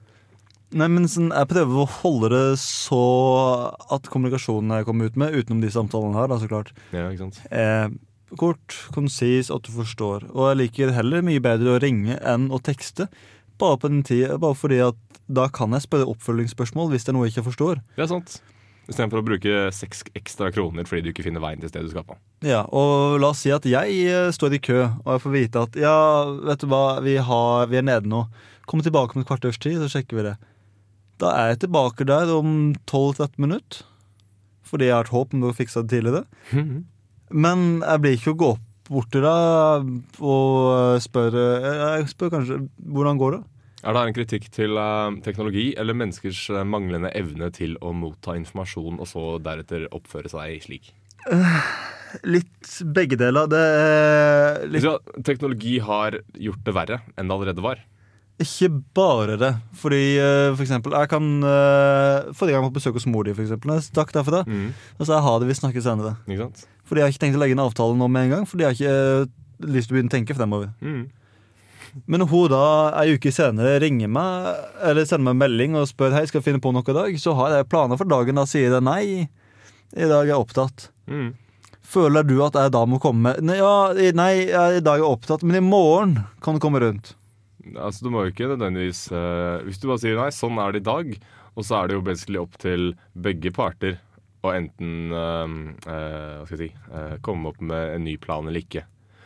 Nei, 0.76 0.88
men 0.90 1.06
sånn, 1.06 1.30
Jeg 1.30 1.46
prøver 1.52 1.84
å 1.84 1.90
holde 2.02 2.30
det 2.32 2.58
så 2.58 2.98
at 3.94 4.08
kommunikasjonen 4.10 4.74
jeg 4.80 4.88
kommer 4.88 5.06
ut 5.06 5.16
med, 5.20 5.36
utenom 5.36 5.62
de 5.62 5.70
samtalene 5.70 6.18
her, 6.18 6.28
da, 6.32 6.40
så 6.42 6.50
klart, 6.50 6.72
Ja, 6.90 7.06
ikke 7.12 7.28
sant? 7.28 7.38
Eh, 7.54 7.86
kort, 8.36 8.74
konsis, 8.96 9.52
at 9.54 9.62
du 9.62 9.70
forstår. 9.70 10.26
Og 10.34 10.50
jeg 10.50 10.60
liker 10.64 10.94
heller 10.96 11.22
mye 11.22 11.42
bedre 11.44 11.76
å 11.76 11.82
ringe 11.82 12.18
enn 12.18 12.50
å 12.50 12.58
tekste. 12.58 13.06
Bare 13.60 13.78
på 13.78 13.92
den 13.92 14.02
tida, 14.04 14.40
bare 14.42 14.58
fordi 14.58 14.82
at 14.88 14.98
da 15.30 15.46
kan 15.48 15.72
jeg 15.74 15.86
spørre 15.86 16.10
oppfølgingsspørsmål 16.12 16.90
hvis 16.92 17.06
det 17.06 17.12
er 17.12 17.16
noe 17.16 17.28
jeg 17.28 17.36
ikke 17.36 17.48
forstår. 17.48 17.80
Det 17.96 18.04
er 18.04 18.10
sant. 18.10 18.40
Istedenfor 18.86 19.18
å 19.18 19.26
bruke 19.26 19.54
seks 19.74 20.04
ekstra 20.14 20.52
kroner 20.54 20.86
fordi 20.86 21.06
du 21.06 21.10
ikke 21.10 21.24
finner 21.26 21.42
veien 21.42 21.62
til 21.62 21.72
stedet 21.72 21.88
du 21.88 21.94
skal 21.94 22.06
på. 22.06 22.18
Ja, 22.46 22.62
og 22.70 23.16
la 23.22 23.32
oss 23.32 23.42
si 23.42 23.50
at 23.54 23.66
jeg 23.66 23.96
eh, 24.06 24.28
står 24.34 24.58
i 24.58 24.62
kø, 24.62 24.82
og 25.02 25.16
jeg 25.16 25.24
får 25.24 25.34
vite 25.34 25.64
at 25.66 25.78
ja, 25.80 25.96
vet 26.46 26.62
du 26.62 26.68
hva, 26.70 26.84
vi, 27.02 27.16
har, 27.18 27.66
vi 27.72 27.80
er 27.80 27.86
nede 27.86 28.10
nå. 28.10 28.26
Kom 28.70 28.82
tilbake 28.82 29.16
om 29.16 29.24
et 29.24 29.28
kvarters 29.28 29.58
tid, 29.62 29.80
så 29.82 29.90
sjekker 29.90 30.20
vi 30.20 30.28
det. 30.28 30.36
Da 31.22 31.32
er 31.32 31.52
jeg 31.52 31.64
tilbake 31.64 32.06
der 32.06 32.30
om 32.34 32.76
12-13 32.84 33.40
minutter. 33.42 33.82
Fordi 34.66 34.88
jeg 34.88 34.96
har 34.96 35.06
et 35.06 35.14
håp 35.14 35.34
om 35.34 35.46
å 35.46 35.54
fikse 35.56 35.82
det 35.82 35.94
tidligere. 35.94 36.24
Men 37.46 37.66
jeg 37.82 38.02
blir 38.02 38.18
ikke 38.18 38.34
å 38.34 38.40
gå 38.40 38.54
opp 38.54 38.64
bort 38.86 39.10
til 39.10 39.24
deg 39.24 39.88
og 40.22 41.00
spørre 41.02 41.44
Jeg 41.74 42.08
spør 42.12 42.32
kanskje 42.36 42.58
hvordan 42.78 43.20
går 43.20 43.36
det? 43.36 43.40
Er 43.86 43.94
det 43.94 44.00
her 44.00 44.10
en 44.10 44.16
kritikk 44.16 44.46
til 44.50 44.78
uh, 44.80 45.14
teknologi 45.22 45.68
eller 45.78 45.94
menneskers 45.94 46.40
eh, 46.50 46.64
manglende 46.66 47.12
evne 47.14 47.52
til 47.54 47.76
å 47.78 47.92
motta 47.94 48.34
informasjon 48.34 48.98
og 48.98 49.06
så 49.06 49.26
deretter 49.38 49.86
oppføre 49.94 50.32
seg 50.32 50.64
slik? 50.64 50.88
Litt 52.26 52.72
begge 52.96 53.18
deler. 53.20 53.46
Det 53.50 53.60
er 53.60 54.64
litt 54.72 54.82
Så 54.82 54.96
teknologi 55.26 55.76
har 55.82 56.18
gjort 56.34 56.64
det 56.66 56.74
verre 56.74 56.98
enn 57.14 57.30
det 57.30 57.36
allerede 57.36 57.62
var. 57.62 57.82
Ikke 58.42 58.72
bare 58.96 59.38
det. 59.38 59.52
Fordi 59.78 60.02
eh, 60.18 60.50
for 60.50 60.64
eksempel 60.66 60.92
Jeg 60.92 61.08
kan 61.08 61.28
Forrige 61.40 62.52
gang 62.52 62.58
jeg 62.58 62.64
var 62.66 62.72
på 62.72 62.78
besøk 62.80 62.98
hos 62.98 63.06
mor 63.08 63.28
di, 63.28 63.34
stakk 63.86 64.10
derfra. 64.16 64.42
Mm. 64.50 64.72
Og 64.98 65.06
så 65.06 65.22
har 65.22 65.38
det, 65.38 65.48
vi 65.52 65.60
snakkes 65.60 65.86
senere. 65.86 66.16
Ikke 66.26 66.48
sant? 66.48 66.66
Fordi 66.86 67.02
jeg 67.02 67.06
har 67.06 67.14
ikke 67.14 67.24
tenkt 67.26 67.38
å 67.38 67.44
legge 67.44 67.54
en 67.58 67.64
avtale 67.68 67.98
nå 67.98 68.10
med 68.10 68.26
en 68.26 68.34
gang. 68.34 68.50
Fordi 68.50 68.66
jeg 68.66 68.72
har 68.72 68.80
ikke 68.80 68.98
eh, 69.22 69.70
lyst 69.76 69.90
til 69.90 69.94
å 69.94 69.98
begynne 70.00 70.10
å 70.12 70.16
tenke 70.16 70.38
fremover. 70.38 70.74
Mm. 70.82 71.06
Men 72.04 72.20
når 72.20 72.28
hun 72.28 72.52
da 72.52 72.66
ei 73.00 73.14
uke 73.16 73.32
senere 73.32 73.78
ringer 73.80 74.10
meg 74.12 74.50
eller 74.84 75.08
sender 75.08 75.30
meg 75.30 75.36
en 75.36 75.42
melding 75.44 75.78
og 75.80 75.88
spør 75.88 76.12
Hei, 76.12 76.26
skal 76.28 76.42
jeg 76.42 76.50
finne 76.50 76.62
på 76.62 76.72
noe 76.76 76.84
i 76.84 76.96
dag, 76.96 77.18
så 77.22 77.32
har 77.38 77.54
jeg 77.54 77.68
planer 77.72 78.00
for 78.00 78.10
dagen. 78.10 78.36
Da 78.36 78.44
sier 78.48 78.68
jeg 78.68 78.84
nei. 78.84 79.26
I 79.96 80.08
dag 80.10 80.26
er 80.26 80.34
jeg 80.34 80.42
opptatt. 80.42 80.88
Mm. 81.08 81.30
Føler 81.86 82.26
du 82.26 82.34
at 82.44 82.58
jeg 82.58 82.72
da 82.74 82.82
må 82.88 82.98
komme? 83.02 83.36
Nei, 83.40 83.60
ja, 83.60 83.94
nei 84.18 84.32
i 84.42 84.82
dag 84.82 84.98
er 84.98 85.04
jeg 85.04 85.08
opptatt, 85.08 85.46
men 85.46 85.60
i 85.60 85.64
morgen 85.64 86.18
kan 86.44 86.58
du 86.58 86.62
komme 86.62 86.82
rundt. 86.82 87.14
Altså, 87.74 88.04
du 88.04 88.12
må 88.14 88.26
jo 88.26 88.30
ikke 88.30 88.46
nødvendigvis 88.46 89.08
uh, 89.10 89.62
Hvis 89.66 89.80
du 89.82 89.88
bare 89.88 89.98
sier 89.98 90.18
nei, 90.18 90.28
sånn 90.34 90.58
er 90.62 90.74
det 90.74 90.84
i 90.84 90.86
dag, 90.86 91.08
og 91.56 91.64
så 91.66 91.80
er 91.80 91.88
det 91.88 91.96
jo 91.96 92.04
basically 92.06 92.38
opp 92.38 92.58
til 92.62 92.92
begge 93.18 93.50
parter 93.54 93.96
å 94.46 94.52
enten 94.54 95.14
uh, 95.14 95.46
uh, 95.88 96.42
Hva 96.42 96.46
skal 96.46 96.60
jeg 96.60 96.68
si 96.68 96.92
eh, 96.92 97.16
komme 97.26 97.50
opp 97.50 97.58
med 97.64 97.96
en 97.96 98.06
ny 98.06 98.14
plan 98.22 98.46
eller 98.46 98.62
ikke. 98.62 98.84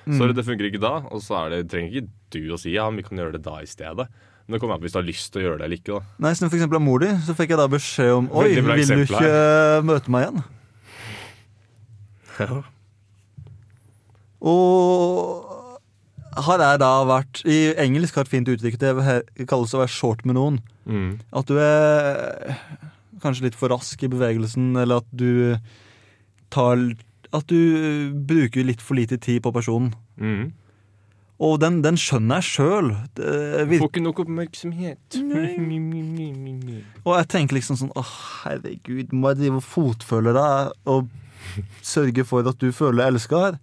Sorry, 0.09 0.33
det 0.35 0.47
funker 0.47 0.67
ikke 0.71 0.81
da, 0.83 0.95
og 1.13 1.21
så 1.23 1.37
er 1.43 1.53
det, 1.53 1.59
trenger 1.71 1.93
ikke 1.93 2.20
du 2.35 2.43
å 2.55 2.59
si 2.61 2.75
ja, 2.77 2.89
vi 2.95 3.05
kan 3.07 3.19
gjøre 3.21 3.37
det 3.39 3.45
da 3.47 3.59
i 3.63 3.69
stedet. 3.71 4.07
Men 4.47 4.57
det 4.57 4.61
kommer 4.63 4.75
an 4.75 4.83
på 4.83 4.89
hvis 4.89 4.97
du 4.97 4.99
har 4.99 5.07
lyst 5.07 5.31
til 5.33 5.43
å 5.43 5.45
gjøre 5.45 5.61
det 5.61 5.67
eller 5.69 5.79
ikke. 5.79 5.99
da 6.01 6.27
Nei, 6.27 6.33
som 6.35 6.51
for 6.51 6.59
eksempel 6.59 6.81
av 6.81 6.85
mor 6.87 7.03
di, 7.05 7.11
så 7.27 7.37
fikk 7.39 7.53
jeg 7.55 7.61
da 7.61 7.69
beskjed 7.71 8.17
om 8.17 8.31
Oi, 8.41 8.49
vil 8.57 8.67
du 8.67 9.05
ikke 9.05 9.21
her. 9.21 9.85
møte 9.87 10.11
meg 10.11 10.27
igjen? 10.27 10.43
Ja. 12.41 12.63
Og 14.41 15.47
har 16.41 16.63
jeg 16.63 16.81
da 16.81 16.91
vært 17.09 17.43
I 17.45 17.59
engelsk 17.83 18.17
har 18.17 18.27
et 18.27 18.33
fint 18.33 18.49
uttrykk. 18.49 18.79
Det 18.81 19.47
kalles 19.51 19.75
å 19.77 19.83
være 19.83 19.93
short 19.93 20.25
med 20.29 20.39
noen. 20.39 20.61
Mm. 20.89 21.19
At 21.37 21.51
du 21.51 21.59
er 21.61 22.57
kanskje 23.21 23.49
litt 23.49 23.59
for 23.59 23.73
rask 23.73 24.01
i 24.03 24.11
bevegelsen, 24.11 24.73
eller 24.81 25.03
at 25.03 25.11
du 25.13 25.59
tar 26.51 26.81
At 27.37 27.47
du 27.47 28.11
bruker 28.27 28.65
litt 28.67 28.81
for 28.83 28.99
lite 28.99 29.21
tid 29.21 29.43
på 29.45 29.53
personen. 29.55 29.93
Mm. 30.19 30.51
Og 31.41 31.57
den, 31.63 31.79
den 31.85 31.97
skjønner 31.97 32.43
jeg 32.43 32.51
sjøl. 32.51 32.91
Får 33.17 33.87
ikke 33.87 34.03
nok 34.05 34.19
oppmerksomhet. 34.27 35.17
Og 37.07 37.13
jeg 37.17 37.29
tenker 37.33 37.57
liksom 37.57 37.79
sånn 37.81 37.93
Å, 37.97 38.03
herregud, 38.45 39.15
må 39.17 39.33
jeg 39.33 39.41
drive 39.41 39.61
og 39.63 39.65
fotfølge 39.65 40.35
deg 40.37 40.91
og 40.93 41.09
sørge 41.81 42.27
for 42.29 42.45
at 42.51 42.61
du 42.61 42.69
føler 42.77 43.01
deg 43.01 43.15
elska 43.15 43.41
her? 43.47 43.57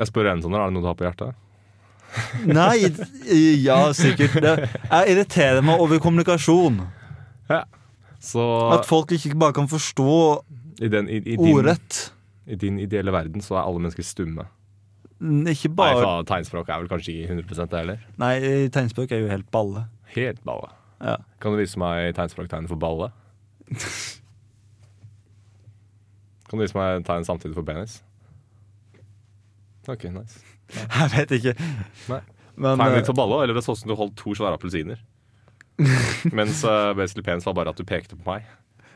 Jeg 0.00 0.10
spør 0.10 0.32
en 0.32 0.42
sånn, 0.42 0.56
er 0.56 0.64
det 0.64 0.74
noe 0.74 0.82
du 0.82 0.88
har 0.88 0.96
på 0.98 1.06
hjertet? 1.06 1.40
Nei, 2.46 2.88
ja, 3.62 3.78
sikkert. 3.94 4.38
Det, 4.42 4.54
jeg 4.88 5.14
irriterer 5.14 5.62
meg 5.66 5.82
over 5.82 6.00
kommunikasjon. 6.02 6.80
Så 8.24 8.42
At 8.72 8.86
folk 8.88 9.12
ikke 9.12 9.36
bare 9.36 9.52
kan 9.56 9.68
forstå 9.68 10.14
i, 10.80 10.88
den, 10.88 11.10
i, 11.12 11.20
i, 11.20 11.36
din, 11.36 11.50
ordrett. 11.52 12.06
i 12.48 12.56
din 12.56 12.78
ideelle 12.80 13.12
verden 13.12 13.44
så 13.44 13.58
er 13.58 13.66
alle 13.66 13.82
mennesker 13.82 14.06
stumme. 14.06 14.46
Ikke 15.24 15.70
Nei, 15.70 15.76
bare 15.78 16.00
faen, 16.02 16.26
tegnspråk 16.28 16.68
er 16.68 16.82
vel 16.82 16.90
kanskje 16.90 17.14
ikke 17.14 17.36
100 17.38 17.68
det 17.72 17.78
heller. 17.80 18.00
Nei, 18.20 18.34
tegnspråk 18.74 19.14
er 19.14 19.22
jo 19.24 19.30
helt 19.30 19.48
balle. 19.54 19.86
Helt 20.14 20.42
balle. 20.44 20.68
Ja. 21.00 21.16
Kan 21.40 21.54
du 21.54 21.60
vise 21.62 21.80
meg 21.80 22.12
tegnspråktegnet 22.18 22.68
for 22.68 22.80
balle? 22.80 23.08
Kan 26.48 26.60
du 26.60 26.66
vise 26.66 26.76
meg 26.76 27.06
tegn 27.08 27.24
samtidig 27.26 27.56
for 27.56 27.66
penis? 27.66 27.96
Ok, 29.90 30.04
nice. 30.12 30.38
Jeg 31.00 31.10
vet 31.16 31.32
ikke. 31.38 31.54
Nei. 32.12 32.20
Men 32.54 32.78
tegn 32.78 32.98
litt 33.00 33.08
for 33.08 33.18
balle, 33.18 33.40
eller 33.42 33.56
det 33.56 33.64
så 33.66 33.74
ut 33.74 33.80
som 33.80 33.90
du 33.90 33.96
holdt 33.98 34.14
to 34.20 34.36
svære 34.36 34.54
appelsiner. 34.58 35.00
Mens 36.38 36.60
uh, 36.62 36.92
basically 36.94 37.24
penis 37.26 37.48
var 37.48 37.56
bare 37.58 37.72
at 37.74 37.80
du 37.80 37.84
pekte 37.88 38.14
på 38.14 38.28
meg. 38.28 38.46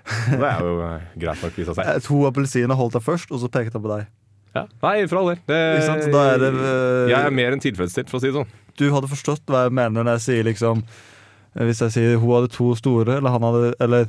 Det 0.07 0.39
er 0.39 0.63
jo 0.63 0.77
uh, 0.79 1.03
greit 1.19 1.43
nok 1.43 1.59
i 1.59 1.67
seg 1.67 1.75
selv. 1.75 1.89
eh, 1.89 1.99
to 2.05 2.21
appelsiner 2.29 2.79
holdt 2.79 2.95
jeg 3.01 3.05
først, 3.09 3.33
og 3.35 3.43
så 3.43 3.51
pekte 3.51 3.75
jeg 3.75 3.85
på 3.85 3.91
deg. 3.97 4.07
Ja. 4.59 4.65
Nei, 4.83 4.95
for 5.11 5.21
all 5.23 5.31
del. 5.33 5.41
Det- 5.47 5.59
er 5.89 6.39
det, 6.43 6.53
eh, 6.55 7.09
Jeg 7.13 7.19
er 7.27 7.31
mer 7.35 7.53
enn 7.57 7.63
tilfredsstilt, 7.63 8.11
for 8.11 8.19
å 8.19 8.21
si 8.23 8.31
det 8.31 8.35
sånn. 8.41 8.51
Du 8.79 8.89
hadde 8.95 9.09
forstått 9.11 9.47
hva 9.51 9.65
jeg 9.67 9.73
mener 9.79 10.05
når 10.05 10.19
jeg 10.19 10.25
sier 10.27 10.45
liksom 10.47 10.83
eh, 11.57 11.65
Hvis 11.67 11.81
jeg 11.83 11.91
sier 11.97 12.19
hun 12.23 12.31
hadde 12.37 12.51
to 12.55 12.75
store, 12.79 13.17
eller 13.19 13.31
han 13.35 13.43
hadde 13.43 13.73
Eller 13.81 14.09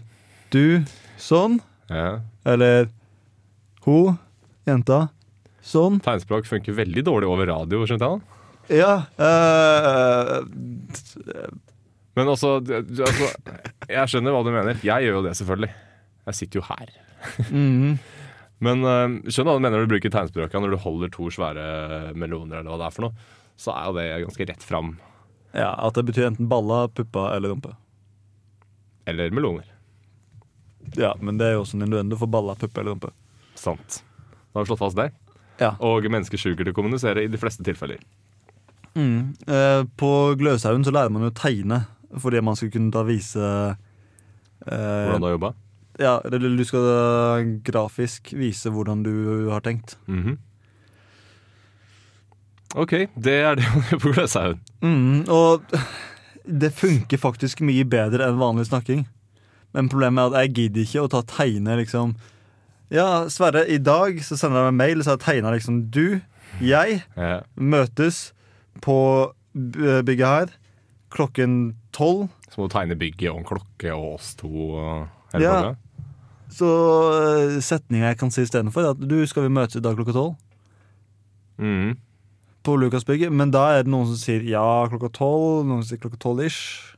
du 0.51 0.83
sånn, 1.17 1.59
Ja. 1.89 2.19
eller 2.45 2.89
hun, 3.85 4.17
jenta, 4.67 5.09
sånn. 5.63 5.99
Tegnspråk 6.01 6.45
funker 6.49 6.73
veldig 6.77 7.03
dårlig 7.05 7.27
over 7.29 7.45
radio, 7.49 7.85
skjønte 7.85 8.09
jeg. 8.69 8.79
Ja. 8.79 9.05
Øh, 9.17 10.43
Men 12.15 12.27
også, 12.27 12.59
altså 12.65 13.29
Jeg 13.89 14.07
skjønner 14.11 14.33
hva 14.35 14.43
du 14.45 14.51
mener. 14.51 14.79
Jeg 14.83 15.05
gjør 15.07 15.19
jo 15.19 15.21
det, 15.25 15.33
selvfølgelig. 15.39 15.69
Jeg 16.29 16.35
sitter 16.35 16.59
jo 16.59 16.65
her. 16.69 16.89
mhm. 17.49 17.99
Men 18.59 18.83
øh, 18.83 19.17
skjønner 19.31 19.53
hva 19.53 19.59
du 19.59 19.63
mener 19.63 19.77
når 19.79 19.87
du 19.87 19.93
bruker 19.93 20.11
tegnspråket 20.13 20.63
når 20.63 20.73
du 20.75 20.81
holder 20.83 21.11
to 21.13 21.29
svære 21.31 22.13
meloner, 22.19 22.59
eller 22.59 22.73
hva 22.73 22.79
det 22.81 22.87
er 22.89 22.95
for 22.97 23.07
noe. 23.07 23.27
Så 23.59 23.71
er 23.75 23.87
jo 23.87 23.95
det 23.97 24.07
ganske 24.25 24.47
rett 24.51 24.63
fram. 24.63 24.93
ja, 25.55 25.71
At 25.75 25.95
det 25.95 26.05
betyr 26.09 26.27
enten 26.29 26.47
balla, 26.51 26.87
puppa 26.87 27.29
eller 27.35 27.53
rumpe. 27.53 27.75
Eller 29.07 29.31
meloner. 29.31 29.65
Ja, 30.97 31.13
Men 31.21 31.37
det 31.37 31.47
er 31.47 31.57
jo 31.57 31.63
også 31.63 31.77
en 31.77 31.85
innuendo 31.87 32.17
for 32.17 32.27
balla, 32.31 32.55
puppe 32.55 32.81
eller 32.81 32.95
rumpe. 32.95 33.11
Sant. 33.55 34.01
Da 34.51 34.59
har 34.59 34.65
vi 34.65 34.71
slått 34.71 34.81
fast 34.81 34.97
det. 34.97 35.11
Ja. 35.59 35.73
Og 35.83 36.07
mennesker 36.07 36.39
suger 36.39 36.63
til 36.63 36.71
å 36.73 36.75
kommunisere 36.77 37.23
i 37.25 37.29
de 37.31 37.39
fleste 37.39 37.63
tilfeller. 37.67 37.99
Mm. 38.95 39.35
Eh, 39.47 39.81
på 39.99 40.11
Gløshaugen 40.39 40.85
så 40.87 40.93
lærer 40.95 41.11
man 41.13 41.27
jo 41.27 41.31
å 41.31 41.35
tegne 41.37 41.83
fordi 42.19 42.39
man 42.41 42.57
skal 42.57 42.71
kunne 42.73 42.89
da 42.89 43.03
vise 43.05 43.37
eh, 44.65 44.65
Hvordan 44.65 45.21
du 45.21 45.27
har 45.27 45.35
jobba? 45.35 45.51
Ja, 45.99 46.17
eller 46.23 46.39
du 46.39 46.63
skal 46.63 47.49
grafisk 47.67 48.31
vise 48.39 48.71
hvordan 48.71 49.01
du 49.03 49.49
har 49.51 49.59
tenkt. 49.65 49.97
Mhm. 50.07 50.37
OK, 52.77 52.91
det 53.17 53.33
er 53.41 53.55
det 53.57 53.65
man 53.73 53.85
gjør 53.89 54.01
på 54.03 54.11
Gløshaugen. 54.13 54.59
Mm, 54.85 55.23
og 55.33 55.63
det 56.45 56.69
funker 56.77 57.17
faktisk 57.21 57.63
mye 57.65 57.85
bedre 57.89 58.27
enn 58.29 58.37
vanlig 58.41 58.67
snakking. 58.69 59.07
Men 59.73 59.89
problemet 59.89 60.21
er 60.21 60.29
at 60.29 60.45
jeg 60.47 60.53
gidder 60.59 60.85
ikke 60.85 61.03
å 61.05 61.09
ta 61.13 61.21
tegne 61.29 61.75
liksom 61.81 62.15
Ja, 62.93 63.27
Sverre, 63.29 63.67
i 63.69 63.77
dag 63.77 64.17
så 64.25 64.33
sender 64.37 64.63
jeg 64.63 64.71
meg 64.73 64.79
mail, 64.79 65.03
så 65.05 65.13
jeg 65.13 65.21
tegna 65.27 65.51
liksom 65.53 65.83
du, 65.93 66.21
jeg, 66.61 67.03
Ja. 67.17 67.41
møtes 67.53 68.31
på 68.81 68.95
bygget 69.53 70.25
her 70.25 70.55
klokken 71.13 71.75
tolv. 71.93 72.29
Så 72.49 72.57
må 72.61 72.67
du 72.69 72.73
tegne 72.73 72.97
bygget 72.97 73.29
og 73.33 73.41
en 73.43 73.45
klokke 73.49 73.93
og 73.93 74.15
oss 74.17 74.31
to. 74.37 74.49
Og 74.49 75.07
hele 75.33 75.43
Ja. 75.43 75.53
pakka. 75.61 75.77
Så 76.53 76.67
eh, 77.13 77.57
setninga 77.63 78.11
jeg 78.11 78.19
kan 78.19 78.31
si 78.33 78.43
istedenfor, 78.45 78.85
er 78.85 78.95
at 78.95 79.01
du 79.01 79.17
skal 79.29 79.45
vi 79.45 79.53
møtes 79.53 79.77
i 79.77 79.83
dag 79.85 79.97
klokka 79.97 80.15
tolv. 80.15 80.37
Mm. 81.61 81.97
På 82.65 82.75
Lukasbygget. 82.79 83.33
Men 83.33 83.53
da 83.53 83.65
er 83.75 83.85
det 83.85 83.93
noen 83.93 84.09
som 84.09 84.19
sier 84.19 84.45
ja 84.47 84.65
klokka 84.89 85.11
tolv, 85.19 85.67
noen 85.67 85.83
som 85.83 85.91
sier 85.91 86.01
klokka 86.01 86.19
tolv-ish. 86.21 86.95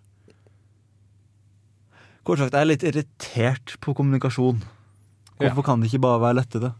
Kort 2.28 2.38
sagt, 2.38 2.54
jeg 2.54 2.62
er 2.62 2.70
litt 2.70 2.86
irritert 2.86 3.76
på 3.82 3.96
kommunikasjon. 3.98 4.62
Hvorfor 5.42 5.66
kan 5.66 5.82
det 5.82 5.90
ikke 5.90 6.04
bare 6.04 6.22
være 6.22 6.38
lettere? 6.38 6.74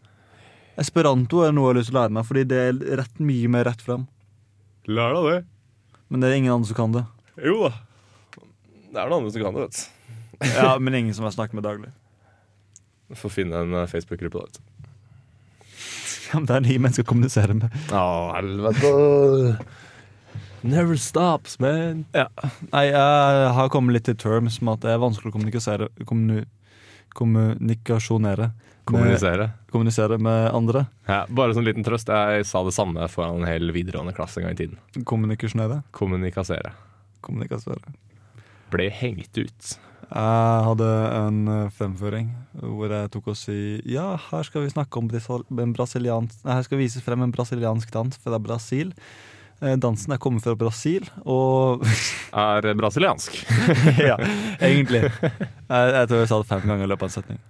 Esperanto 0.80 1.42
er 1.44 1.54
noe 1.54 1.68
jeg 1.68 1.74
har 1.74 1.80
lyst 1.80 1.90
til 1.90 1.98
å 1.98 2.00
lære 2.00 2.14
meg, 2.16 2.28
fordi 2.30 2.44
det 2.48 2.60
er 2.62 3.00
rett, 3.02 3.16
mye 3.22 3.50
mer 3.52 3.66
rett 3.68 3.82
fram. 3.84 4.06
Lær 4.90 5.18
deg 5.18 5.28
det. 5.28 5.40
Men 6.14 6.22
det 6.22 6.30
er 6.30 6.38
ingen 6.38 6.54
andre 6.54 6.70
som 6.70 6.78
kan 6.78 6.94
det. 6.96 7.04
Jo 7.42 7.58
da. 7.66 7.74
Det 8.92 9.00
er 9.02 9.10
noen 9.10 9.18
andre 9.18 9.34
som 9.34 9.44
kan 9.44 9.58
det, 9.58 9.66
vet 9.66 9.82
du. 9.82 9.98
Ja, 10.56 10.70
Men 10.82 10.98
ingen 10.98 11.14
som 11.18 11.26
jeg 11.28 11.36
snakker 11.36 11.58
med 11.58 11.66
daglig. 11.66 11.92
Får 13.18 13.34
finne 13.34 13.64
en 13.66 13.74
eh, 13.82 13.88
Facebook-gruppe, 13.92 14.44
da. 14.46 14.68
Ja, 16.32 16.40
men 16.40 16.48
det 16.48 16.56
er 16.56 16.64
nye 16.64 16.80
mennesker 16.80 17.04
å 17.04 17.10
kommunisere 17.12 17.56
med. 17.58 17.74
Å, 17.92 18.04
helvete. 18.38 19.58
Never 20.62 20.96
stops, 20.96 21.58
man. 21.60 22.06
Ja. 22.16 22.28
Nei, 22.70 22.86
jeg 22.88 23.54
har 23.58 23.72
kommet 23.74 23.98
litt 23.98 24.08
til 24.08 24.18
terms 24.22 24.62
med 24.62 24.78
at 24.78 24.86
det 24.86 24.94
er 24.94 25.02
vanskelig 25.02 25.32
å 25.32 25.36
kommunisere 25.36 25.90
kommuni, 26.08 26.46
kommunikasjonere. 27.18 28.52
Kommunisere. 28.88 29.50
Med, 29.50 29.72
kommunisere 29.74 30.18
med 30.22 30.48
andre. 30.56 30.86
Ja, 31.10 31.24
bare 31.30 31.58
som 31.58 31.66
liten 31.66 31.86
trøst, 31.86 32.10
jeg 32.10 32.48
sa 32.50 32.64
det 32.66 32.74
samme 32.78 33.10
foran 33.12 33.42
en 33.42 33.50
hel 33.50 33.74
videregående 33.74 34.16
klasse 34.18 34.40
en 34.40 34.48
gang 34.48 34.56
i 34.56 34.62
tiden. 34.62 35.04
Kommunikasjonere. 35.06 35.82
Kommunikasere. 35.98 36.74
Kommunikasere. 37.26 37.96
Ble 38.72 38.88
hengt 39.02 39.38
ut. 39.38 39.74
Jeg 40.12 40.64
hadde 40.68 40.88
en 41.16 41.42
eh, 41.48 41.68
fremføring 41.72 42.32
hvor 42.60 42.92
jeg 42.92 43.12
tok 43.14 43.30
og 43.32 43.38
si 43.40 43.80
Ja, 43.88 44.18
her 44.28 44.44
skal 44.44 44.66
vi 44.66 44.74
snakke 44.74 45.00
om 45.00 45.08
en 45.08 45.76
brasiliansk 45.76 46.42
her 46.44 46.66
skal 46.68 46.82
vises 46.82 47.06
frem 47.06 47.24
en 47.24 47.32
brasiliansk 47.32 47.94
dans 47.96 48.20
fra 48.20 48.40
Brasil. 48.44 48.92
Eh, 49.62 49.78
Dansen 49.80 50.12
er 50.12 50.20
kommet 50.20 50.44
fra 50.44 50.56
Brasil, 50.58 51.08
og 51.24 51.86
Er 52.34 52.68
brasiliansk. 52.76 53.40
Ja, 54.10 54.18
egentlig. 54.60 55.06
Jeg, 55.72 55.94
jeg 55.96 56.08
tror 56.10 56.20
jeg 56.20 56.28
sa 56.28 56.40
det 56.42 56.50
fem 56.50 56.64
ganger 56.68 56.84
i 56.84 56.92
løpet 56.92 57.06
av 57.06 57.10
en 57.10 57.16
setning. 57.16 57.42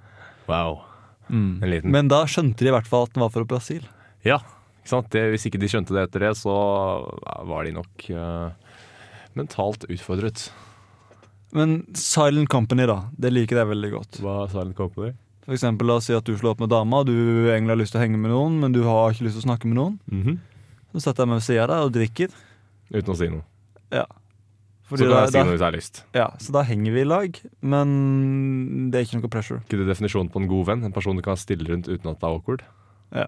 Wow. 0.46 0.82
En 1.32 1.70
liten 1.72 1.94
Men 1.94 2.10
da 2.12 2.26
skjønte 2.30 2.62
de 2.62 2.70
i 2.70 2.74
hvert 2.76 2.90
fall 2.90 3.08
at 3.08 3.16
den 3.16 3.24
var 3.24 3.32
fra 3.34 3.46
Brasil. 3.48 3.88
Ja, 4.28 4.42
ikke 4.84 4.92
sant? 4.92 5.10
Det, 5.14 5.24
hvis 5.34 5.48
ikke 5.50 5.62
de 5.62 5.70
skjønte 5.72 5.96
det 5.96 6.04
etter 6.06 6.28
det, 6.28 6.36
så 6.38 6.54
var 7.48 7.66
de 7.66 7.74
nok 7.74 8.06
uh, 8.14 8.52
mentalt 9.40 9.88
utfordret. 9.88 10.50
Men 11.54 11.82
Silent 11.98 12.50
Company, 12.50 12.86
da. 12.88 13.02
Det 13.20 13.32
liker 13.34 13.60
jeg 13.62 13.70
veldig 13.72 13.92
godt. 13.92 14.22
Hva 14.24 14.38
er 14.46 14.54
Silent 14.54 14.78
Company? 14.78 15.12
For 15.46 15.56
eksempel, 15.58 15.90
La 15.90 15.98
oss 15.98 16.08
si 16.08 16.14
at 16.16 16.24
du 16.28 16.36
slår 16.38 16.54
opp 16.56 16.62
med 16.64 16.70
dama, 16.72 17.02
du 17.04 17.12
egentlig 17.52 17.74
har 17.74 17.80
lyst 17.82 17.96
til 17.96 18.00
å 18.02 18.04
henge 18.06 18.20
med 18.22 18.32
noen, 18.32 18.60
men 18.62 18.76
du 18.76 18.84
har 18.86 19.12
ikke 19.12 19.26
lyst 19.26 19.40
til 19.40 19.44
å 19.44 19.48
snakke 19.50 19.68
med 19.68 19.80
noen. 19.80 20.00
Mhm. 20.12 20.40
Så 20.94 21.02
setter 21.06 21.24
jeg 21.24 21.32
meg 21.32 21.40
ved 21.40 21.46
sida 21.48 21.64
av 21.64 21.70
deg 21.72 21.86
og 21.88 21.94
drikker. 21.96 22.34
Uten 22.92 23.14
å 23.14 23.18
si 23.18 23.30
noe. 23.32 23.44
Ja. 23.92 24.06
så 24.92 24.98
kan 24.98 25.12
jeg 25.24 25.32
si 25.32 25.40
noe 25.40 25.52
hvis 25.54 25.62
jeg 25.62 25.68
har 25.70 25.76
lyst. 25.76 26.04
Ja, 26.14 26.28
Så 26.38 26.52
da 26.52 26.64
henger 26.68 26.92
vi 26.92 27.02
i 27.02 27.08
lag, 27.08 27.40
men 27.62 28.92
det 28.92 29.00
er 29.00 29.06
ikke 29.08 29.22
noe 29.22 29.32
pressure. 29.32 29.62
Ikke 29.64 29.80
det 29.80 29.88
definisjonen 29.88 30.30
på 30.32 30.42
en 30.42 30.50
god 30.52 30.66
venn? 30.68 30.84
En 30.84 30.92
person 30.92 31.16
du 31.16 31.22
kan 31.24 31.40
stille 31.40 31.64
rundt 31.68 31.88
uten 31.88 32.12
at 32.12 32.20
det 32.20 32.28
er 32.28 32.36
awkward? 32.36 32.64
Ja. 33.16 33.28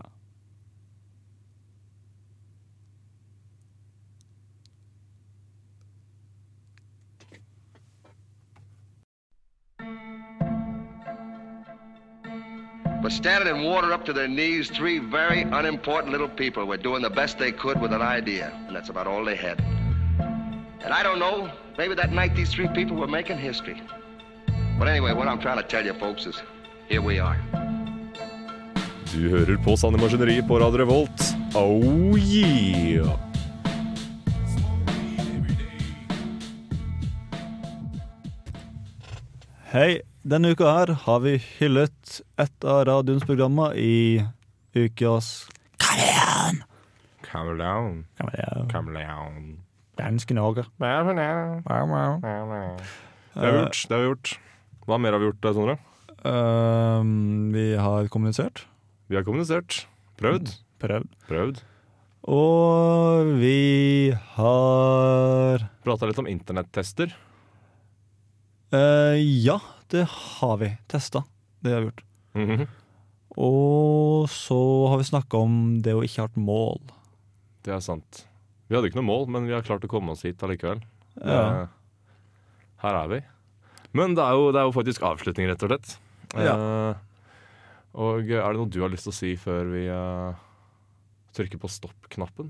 But 13.04 13.12
standing 13.12 13.54
in 13.54 13.64
water 13.64 13.92
up 13.92 14.06
to 14.06 14.14
their 14.14 14.30
knees, 14.30 14.70
three 14.70 14.98
very 14.98 15.42
unimportant 15.42 16.14
little 16.14 16.30
people 16.30 16.64
were 16.66 16.78
doing 16.78 17.02
the 17.02 17.10
best 17.10 17.38
they 17.38 17.52
could 17.52 17.82
with 17.82 17.92
an 17.92 18.02
idea, 18.02 18.46
and 18.66 18.74
that's 18.74 18.88
about 18.88 19.08
all 19.08 19.26
they 19.26 19.36
had. 19.36 19.60
And 20.86 20.94
I 20.94 21.04
don't 21.04 21.20
know, 21.20 21.52
maybe 21.78 21.96
that 21.96 22.14
night 22.14 22.34
these 22.34 22.54
three 22.54 22.70
people 22.70 22.96
were 22.96 23.12
making 23.20 23.40
history. 23.40 23.82
But 24.80 24.88
anyway, 24.88 25.12
what 25.12 25.28
I'm 25.28 25.42
trying 25.42 25.58
to 25.58 25.68
tell 25.68 25.86
you 25.86 25.94
folks 26.06 26.26
is, 26.26 26.42
here 26.88 27.02
we 27.02 27.20
are. 27.20 27.38
Du 29.12 29.30
hører 29.30 29.58
på 29.64 29.76
Sanne 29.78 29.98
Maskineri 29.98 30.42
på 30.48 30.60
Radio 30.60 30.78
Revolt. 30.78 31.36
Oh 31.56 32.16
yeah! 32.18 33.20
Hei, 39.74 40.02
denne 40.24 40.54
uka 40.54 40.70
her 40.72 40.94
har 41.04 41.20
vi 41.24 41.36
hyllet 41.60 42.22
et 42.40 42.66
av 42.68 42.86
radioens 42.88 43.26
programmer 43.28 43.76
i 43.76 44.24
ukas 44.76 45.50
Kameleon! 45.84 46.64
Kameleon. 47.28 48.06
down. 48.20 48.70
Kameleon. 48.72 49.58
Danske 50.00 50.34
Norge. 50.34 50.64
Det 50.80 50.88
har 50.88 51.04
vi 53.52 53.60
gjort. 53.60 53.82
Det 53.90 53.96
har 53.96 54.02
vi 54.02 54.08
gjort. 54.08 54.32
Hva 54.88 55.00
mer 55.00 55.16
har 55.16 55.22
vi 55.22 55.28
gjort, 55.30 55.50
Sondre? 55.58 55.76
Uh, 56.24 57.04
vi 57.54 57.66
har 57.76 58.08
kommunisert. 58.14 58.66
Vi 59.12 59.18
har 59.20 59.26
kommunisert. 59.28 59.84
Prøvd. 60.20 60.56
Prøvd. 60.82 61.12
Prøvd. 61.28 61.62
Og 62.32 63.34
vi 63.42 64.14
har 64.38 65.66
Prata 65.84 66.08
litt 66.08 66.22
om 66.22 66.30
internettester. 66.32 67.12
Uh, 68.74 69.20
Ja, 69.20 69.60
det 69.94 70.08
har 70.10 70.58
vi. 70.58 70.72
Testa. 70.90 71.24
Det 71.62 71.72
har 71.74 71.84
vi 71.84 71.92
gjort. 71.92 72.04
-hmm. 72.34 72.68
Og 73.38 74.30
så 74.30 74.88
har 74.88 74.98
vi 74.98 75.04
snakka 75.04 75.38
om 75.38 75.82
det 75.82 75.94
å 75.94 76.04
ikke 76.06 76.22
ha 76.22 76.30
et 76.30 76.38
mål. 76.38 76.82
Det 77.66 77.74
er 77.74 77.80
sant. 77.80 78.28
Vi 78.68 78.76
hadde 78.76 78.90
ikke 78.90 79.02
noe 79.02 79.10
mål, 79.10 79.28
men 79.34 79.48
vi 79.48 79.54
har 79.54 79.66
klart 79.66 79.86
å 79.86 79.90
komme 79.92 80.14
oss 80.14 80.24
hit 80.26 80.42
allikevel. 80.44 80.84
Ja. 81.22 81.64
Eh, 81.64 81.68
Her 82.84 83.00
er 83.04 83.08
vi. 83.08 83.22
Men 83.94 84.16
det 84.18 84.24
er 84.26 84.34
jo, 84.34 84.52
det 84.52 84.60
er 84.60 84.68
jo 84.68 84.76
faktisk 84.76 85.06
avslutning, 85.06 85.48
rett 85.48 85.64
og 85.64 85.70
slett. 85.70 85.98
Ja. 86.34 86.56
og 87.94 88.26
er 88.26 88.42
det 88.42 88.58
noe 88.58 88.70
du 88.74 88.80
har 88.82 88.90
lyst 88.90 89.06
til 89.06 89.14
å 89.14 89.16
si 89.16 89.36
før 89.38 89.68
vi 89.70 89.84
uh, 89.86 90.34
trykker 91.38 91.62
på 91.62 91.70
stopp-knappen? 91.70 92.50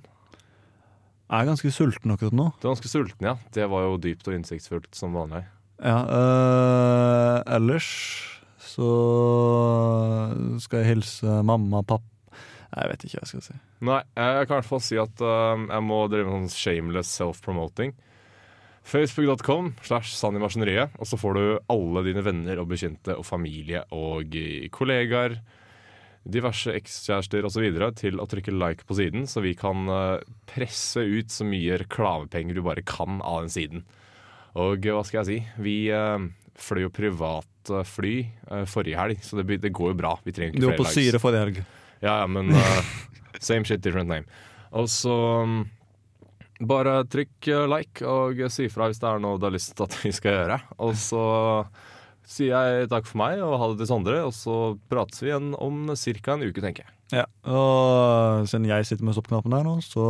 Jeg 1.27 1.41
er 1.41 1.49
ganske 1.49 1.71
sulten 1.75 2.13
akkurat 2.13 2.31
nå. 2.31 2.45
Du 2.61 2.69
er 2.69 2.71
ganske 2.71 2.87
sulten, 2.87 3.27
ja. 3.27 3.35
Det 3.51 3.67
var 3.67 3.83
jo 3.83 3.99
dypt 3.99 4.29
og 4.29 4.37
innsiktsfullt 4.37 4.95
som 4.95 5.17
vanlig. 5.17 5.43
Ja, 5.84 5.99
eh, 6.07 7.38
ellers 7.57 7.88
så 8.63 8.89
skal 10.63 10.81
jeg 10.81 10.95
hilse 10.95 11.41
mamma 11.45 11.84
og 11.84 11.89
pappa 11.91 12.39
Jeg 12.73 12.89
vet 12.89 13.03
ikke 13.05 13.17
hva 13.19 13.25
jeg 13.25 13.31
skal 13.34 13.43
si. 13.45 13.57
Nei, 13.84 13.99
jeg 14.15 14.47
kan 14.47 14.55
i 14.55 14.59
hvert 14.61 14.69
fall 14.69 14.81
si 14.81 14.97
at 14.97 15.21
uh, 15.21 15.59
jeg 15.59 15.84
må 15.86 15.99
drive 16.09 16.25
med 16.25 16.47
sånn 16.47 16.55
shameless 16.55 17.11
self-promoting. 17.19 17.91
Facebook.com 18.84 19.73
slash 19.86 20.15
sannimaskineriet, 20.17 20.89
maskineriet, 20.89 20.95
og 20.97 21.07
så 21.07 21.19
får 21.19 21.38
du 21.38 21.43
alle 21.71 22.03
dine 22.07 22.23
venner 22.25 22.59
og 22.63 22.71
bekjente 22.71 23.13
og 23.15 23.27
familie 23.27 23.84
og 23.95 24.34
eh, 24.36 24.65
kollegaer, 24.73 25.38
diverse 26.23 26.73
ekskjærester 26.73 27.45
osv. 27.45 27.67
til 27.99 28.19
å 28.19 28.27
trykke 28.31 28.55
like 28.55 28.88
på 28.89 28.97
siden, 28.97 29.27
så 29.29 29.43
vi 29.45 29.53
kan 29.59 29.86
presse 30.49 31.03
ut 31.03 31.31
så 31.31 31.45
mye 31.47 31.77
reklamepenger 31.84 32.57
du 32.57 32.63
bare 32.65 32.84
kan 32.88 33.21
av 33.21 33.43
den 33.45 33.53
siden. 33.53 33.86
Og 34.60 34.86
eh, 34.86 34.93
hva 34.93 35.04
skal 35.08 35.22
jeg 35.22 35.30
si? 35.30 35.62
Vi 35.64 35.76
eh, 35.93 36.26
fløy 36.60 36.86
jo 36.86 36.93
privatfly 36.93 38.16
uh, 38.51 38.64
forrige 38.70 38.99
helg, 38.99 39.22
så 39.26 39.39
det, 39.39 39.60
det 39.64 39.74
går 39.74 39.93
jo 39.93 39.99
bra. 40.04 40.16
Vi 40.26 40.36
trenger 40.36 40.58
Du 40.58 40.68
ikke 40.68 40.76
var 40.76 40.82
på 40.84 40.91
syre 40.93 41.22
forrige 41.22 41.45
helg. 41.45 41.62
Ja, 42.04 42.20
ja, 42.22 42.28
men 42.30 42.51
same 43.39 43.66
shit, 43.66 43.82
different 43.84 44.12
name. 44.12 44.28
Og 44.78 44.89
så 44.91 45.16
um, 45.43 45.64
bare 46.62 46.99
trykk 47.10 47.49
like 47.72 48.06
og 48.06 48.43
si 48.54 48.70
fra 48.72 48.89
hvis 48.89 49.01
det 49.01 49.10
er 49.10 49.24
noe 49.24 49.39
du 49.41 49.47
har 49.47 49.56
lyst 49.56 49.74
til 49.78 49.88
at 49.88 49.97
vi 50.04 50.14
skal 50.14 50.38
gjøre. 50.38 50.60
Og 50.86 50.93
så 50.99 51.24
sier 52.28 52.54
jeg 52.54 52.89
takk 52.91 53.08
for 53.10 53.20
meg 53.20 53.41
og 53.43 53.58
ha 53.60 53.70
det 53.72 53.82
til 53.82 53.89
Sondre, 53.89 54.22
og 54.28 54.34
så 54.36 54.58
prates 54.91 55.24
vi 55.24 55.32
igjen 55.32 55.54
om 55.60 55.89
ca. 55.91 56.36
en 56.36 56.45
uke, 56.45 56.64
tenker 56.64 56.86
jeg. 56.86 56.93
Ja, 57.14 57.26
og 57.45 58.47
siden 58.49 58.70
jeg 58.70 58.88
sitter 58.89 59.06
med 59.06 59.18
stoppknappen 59.18 59.54
her 59.54 59.66
nå, 59.68 59.78
så 59.86 60.06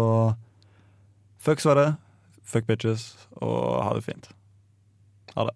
Fuck 1.43 1.59
Sverre, 1.59 1.97
fuck 2.43 2.67
bitches, 2.69 3.13
og 3.31 3.83
ha 3.85 3.93
det 3.97 4.03
fint. 4.05 4.29
Ha 5.35 5.47
det. 5.49 5.55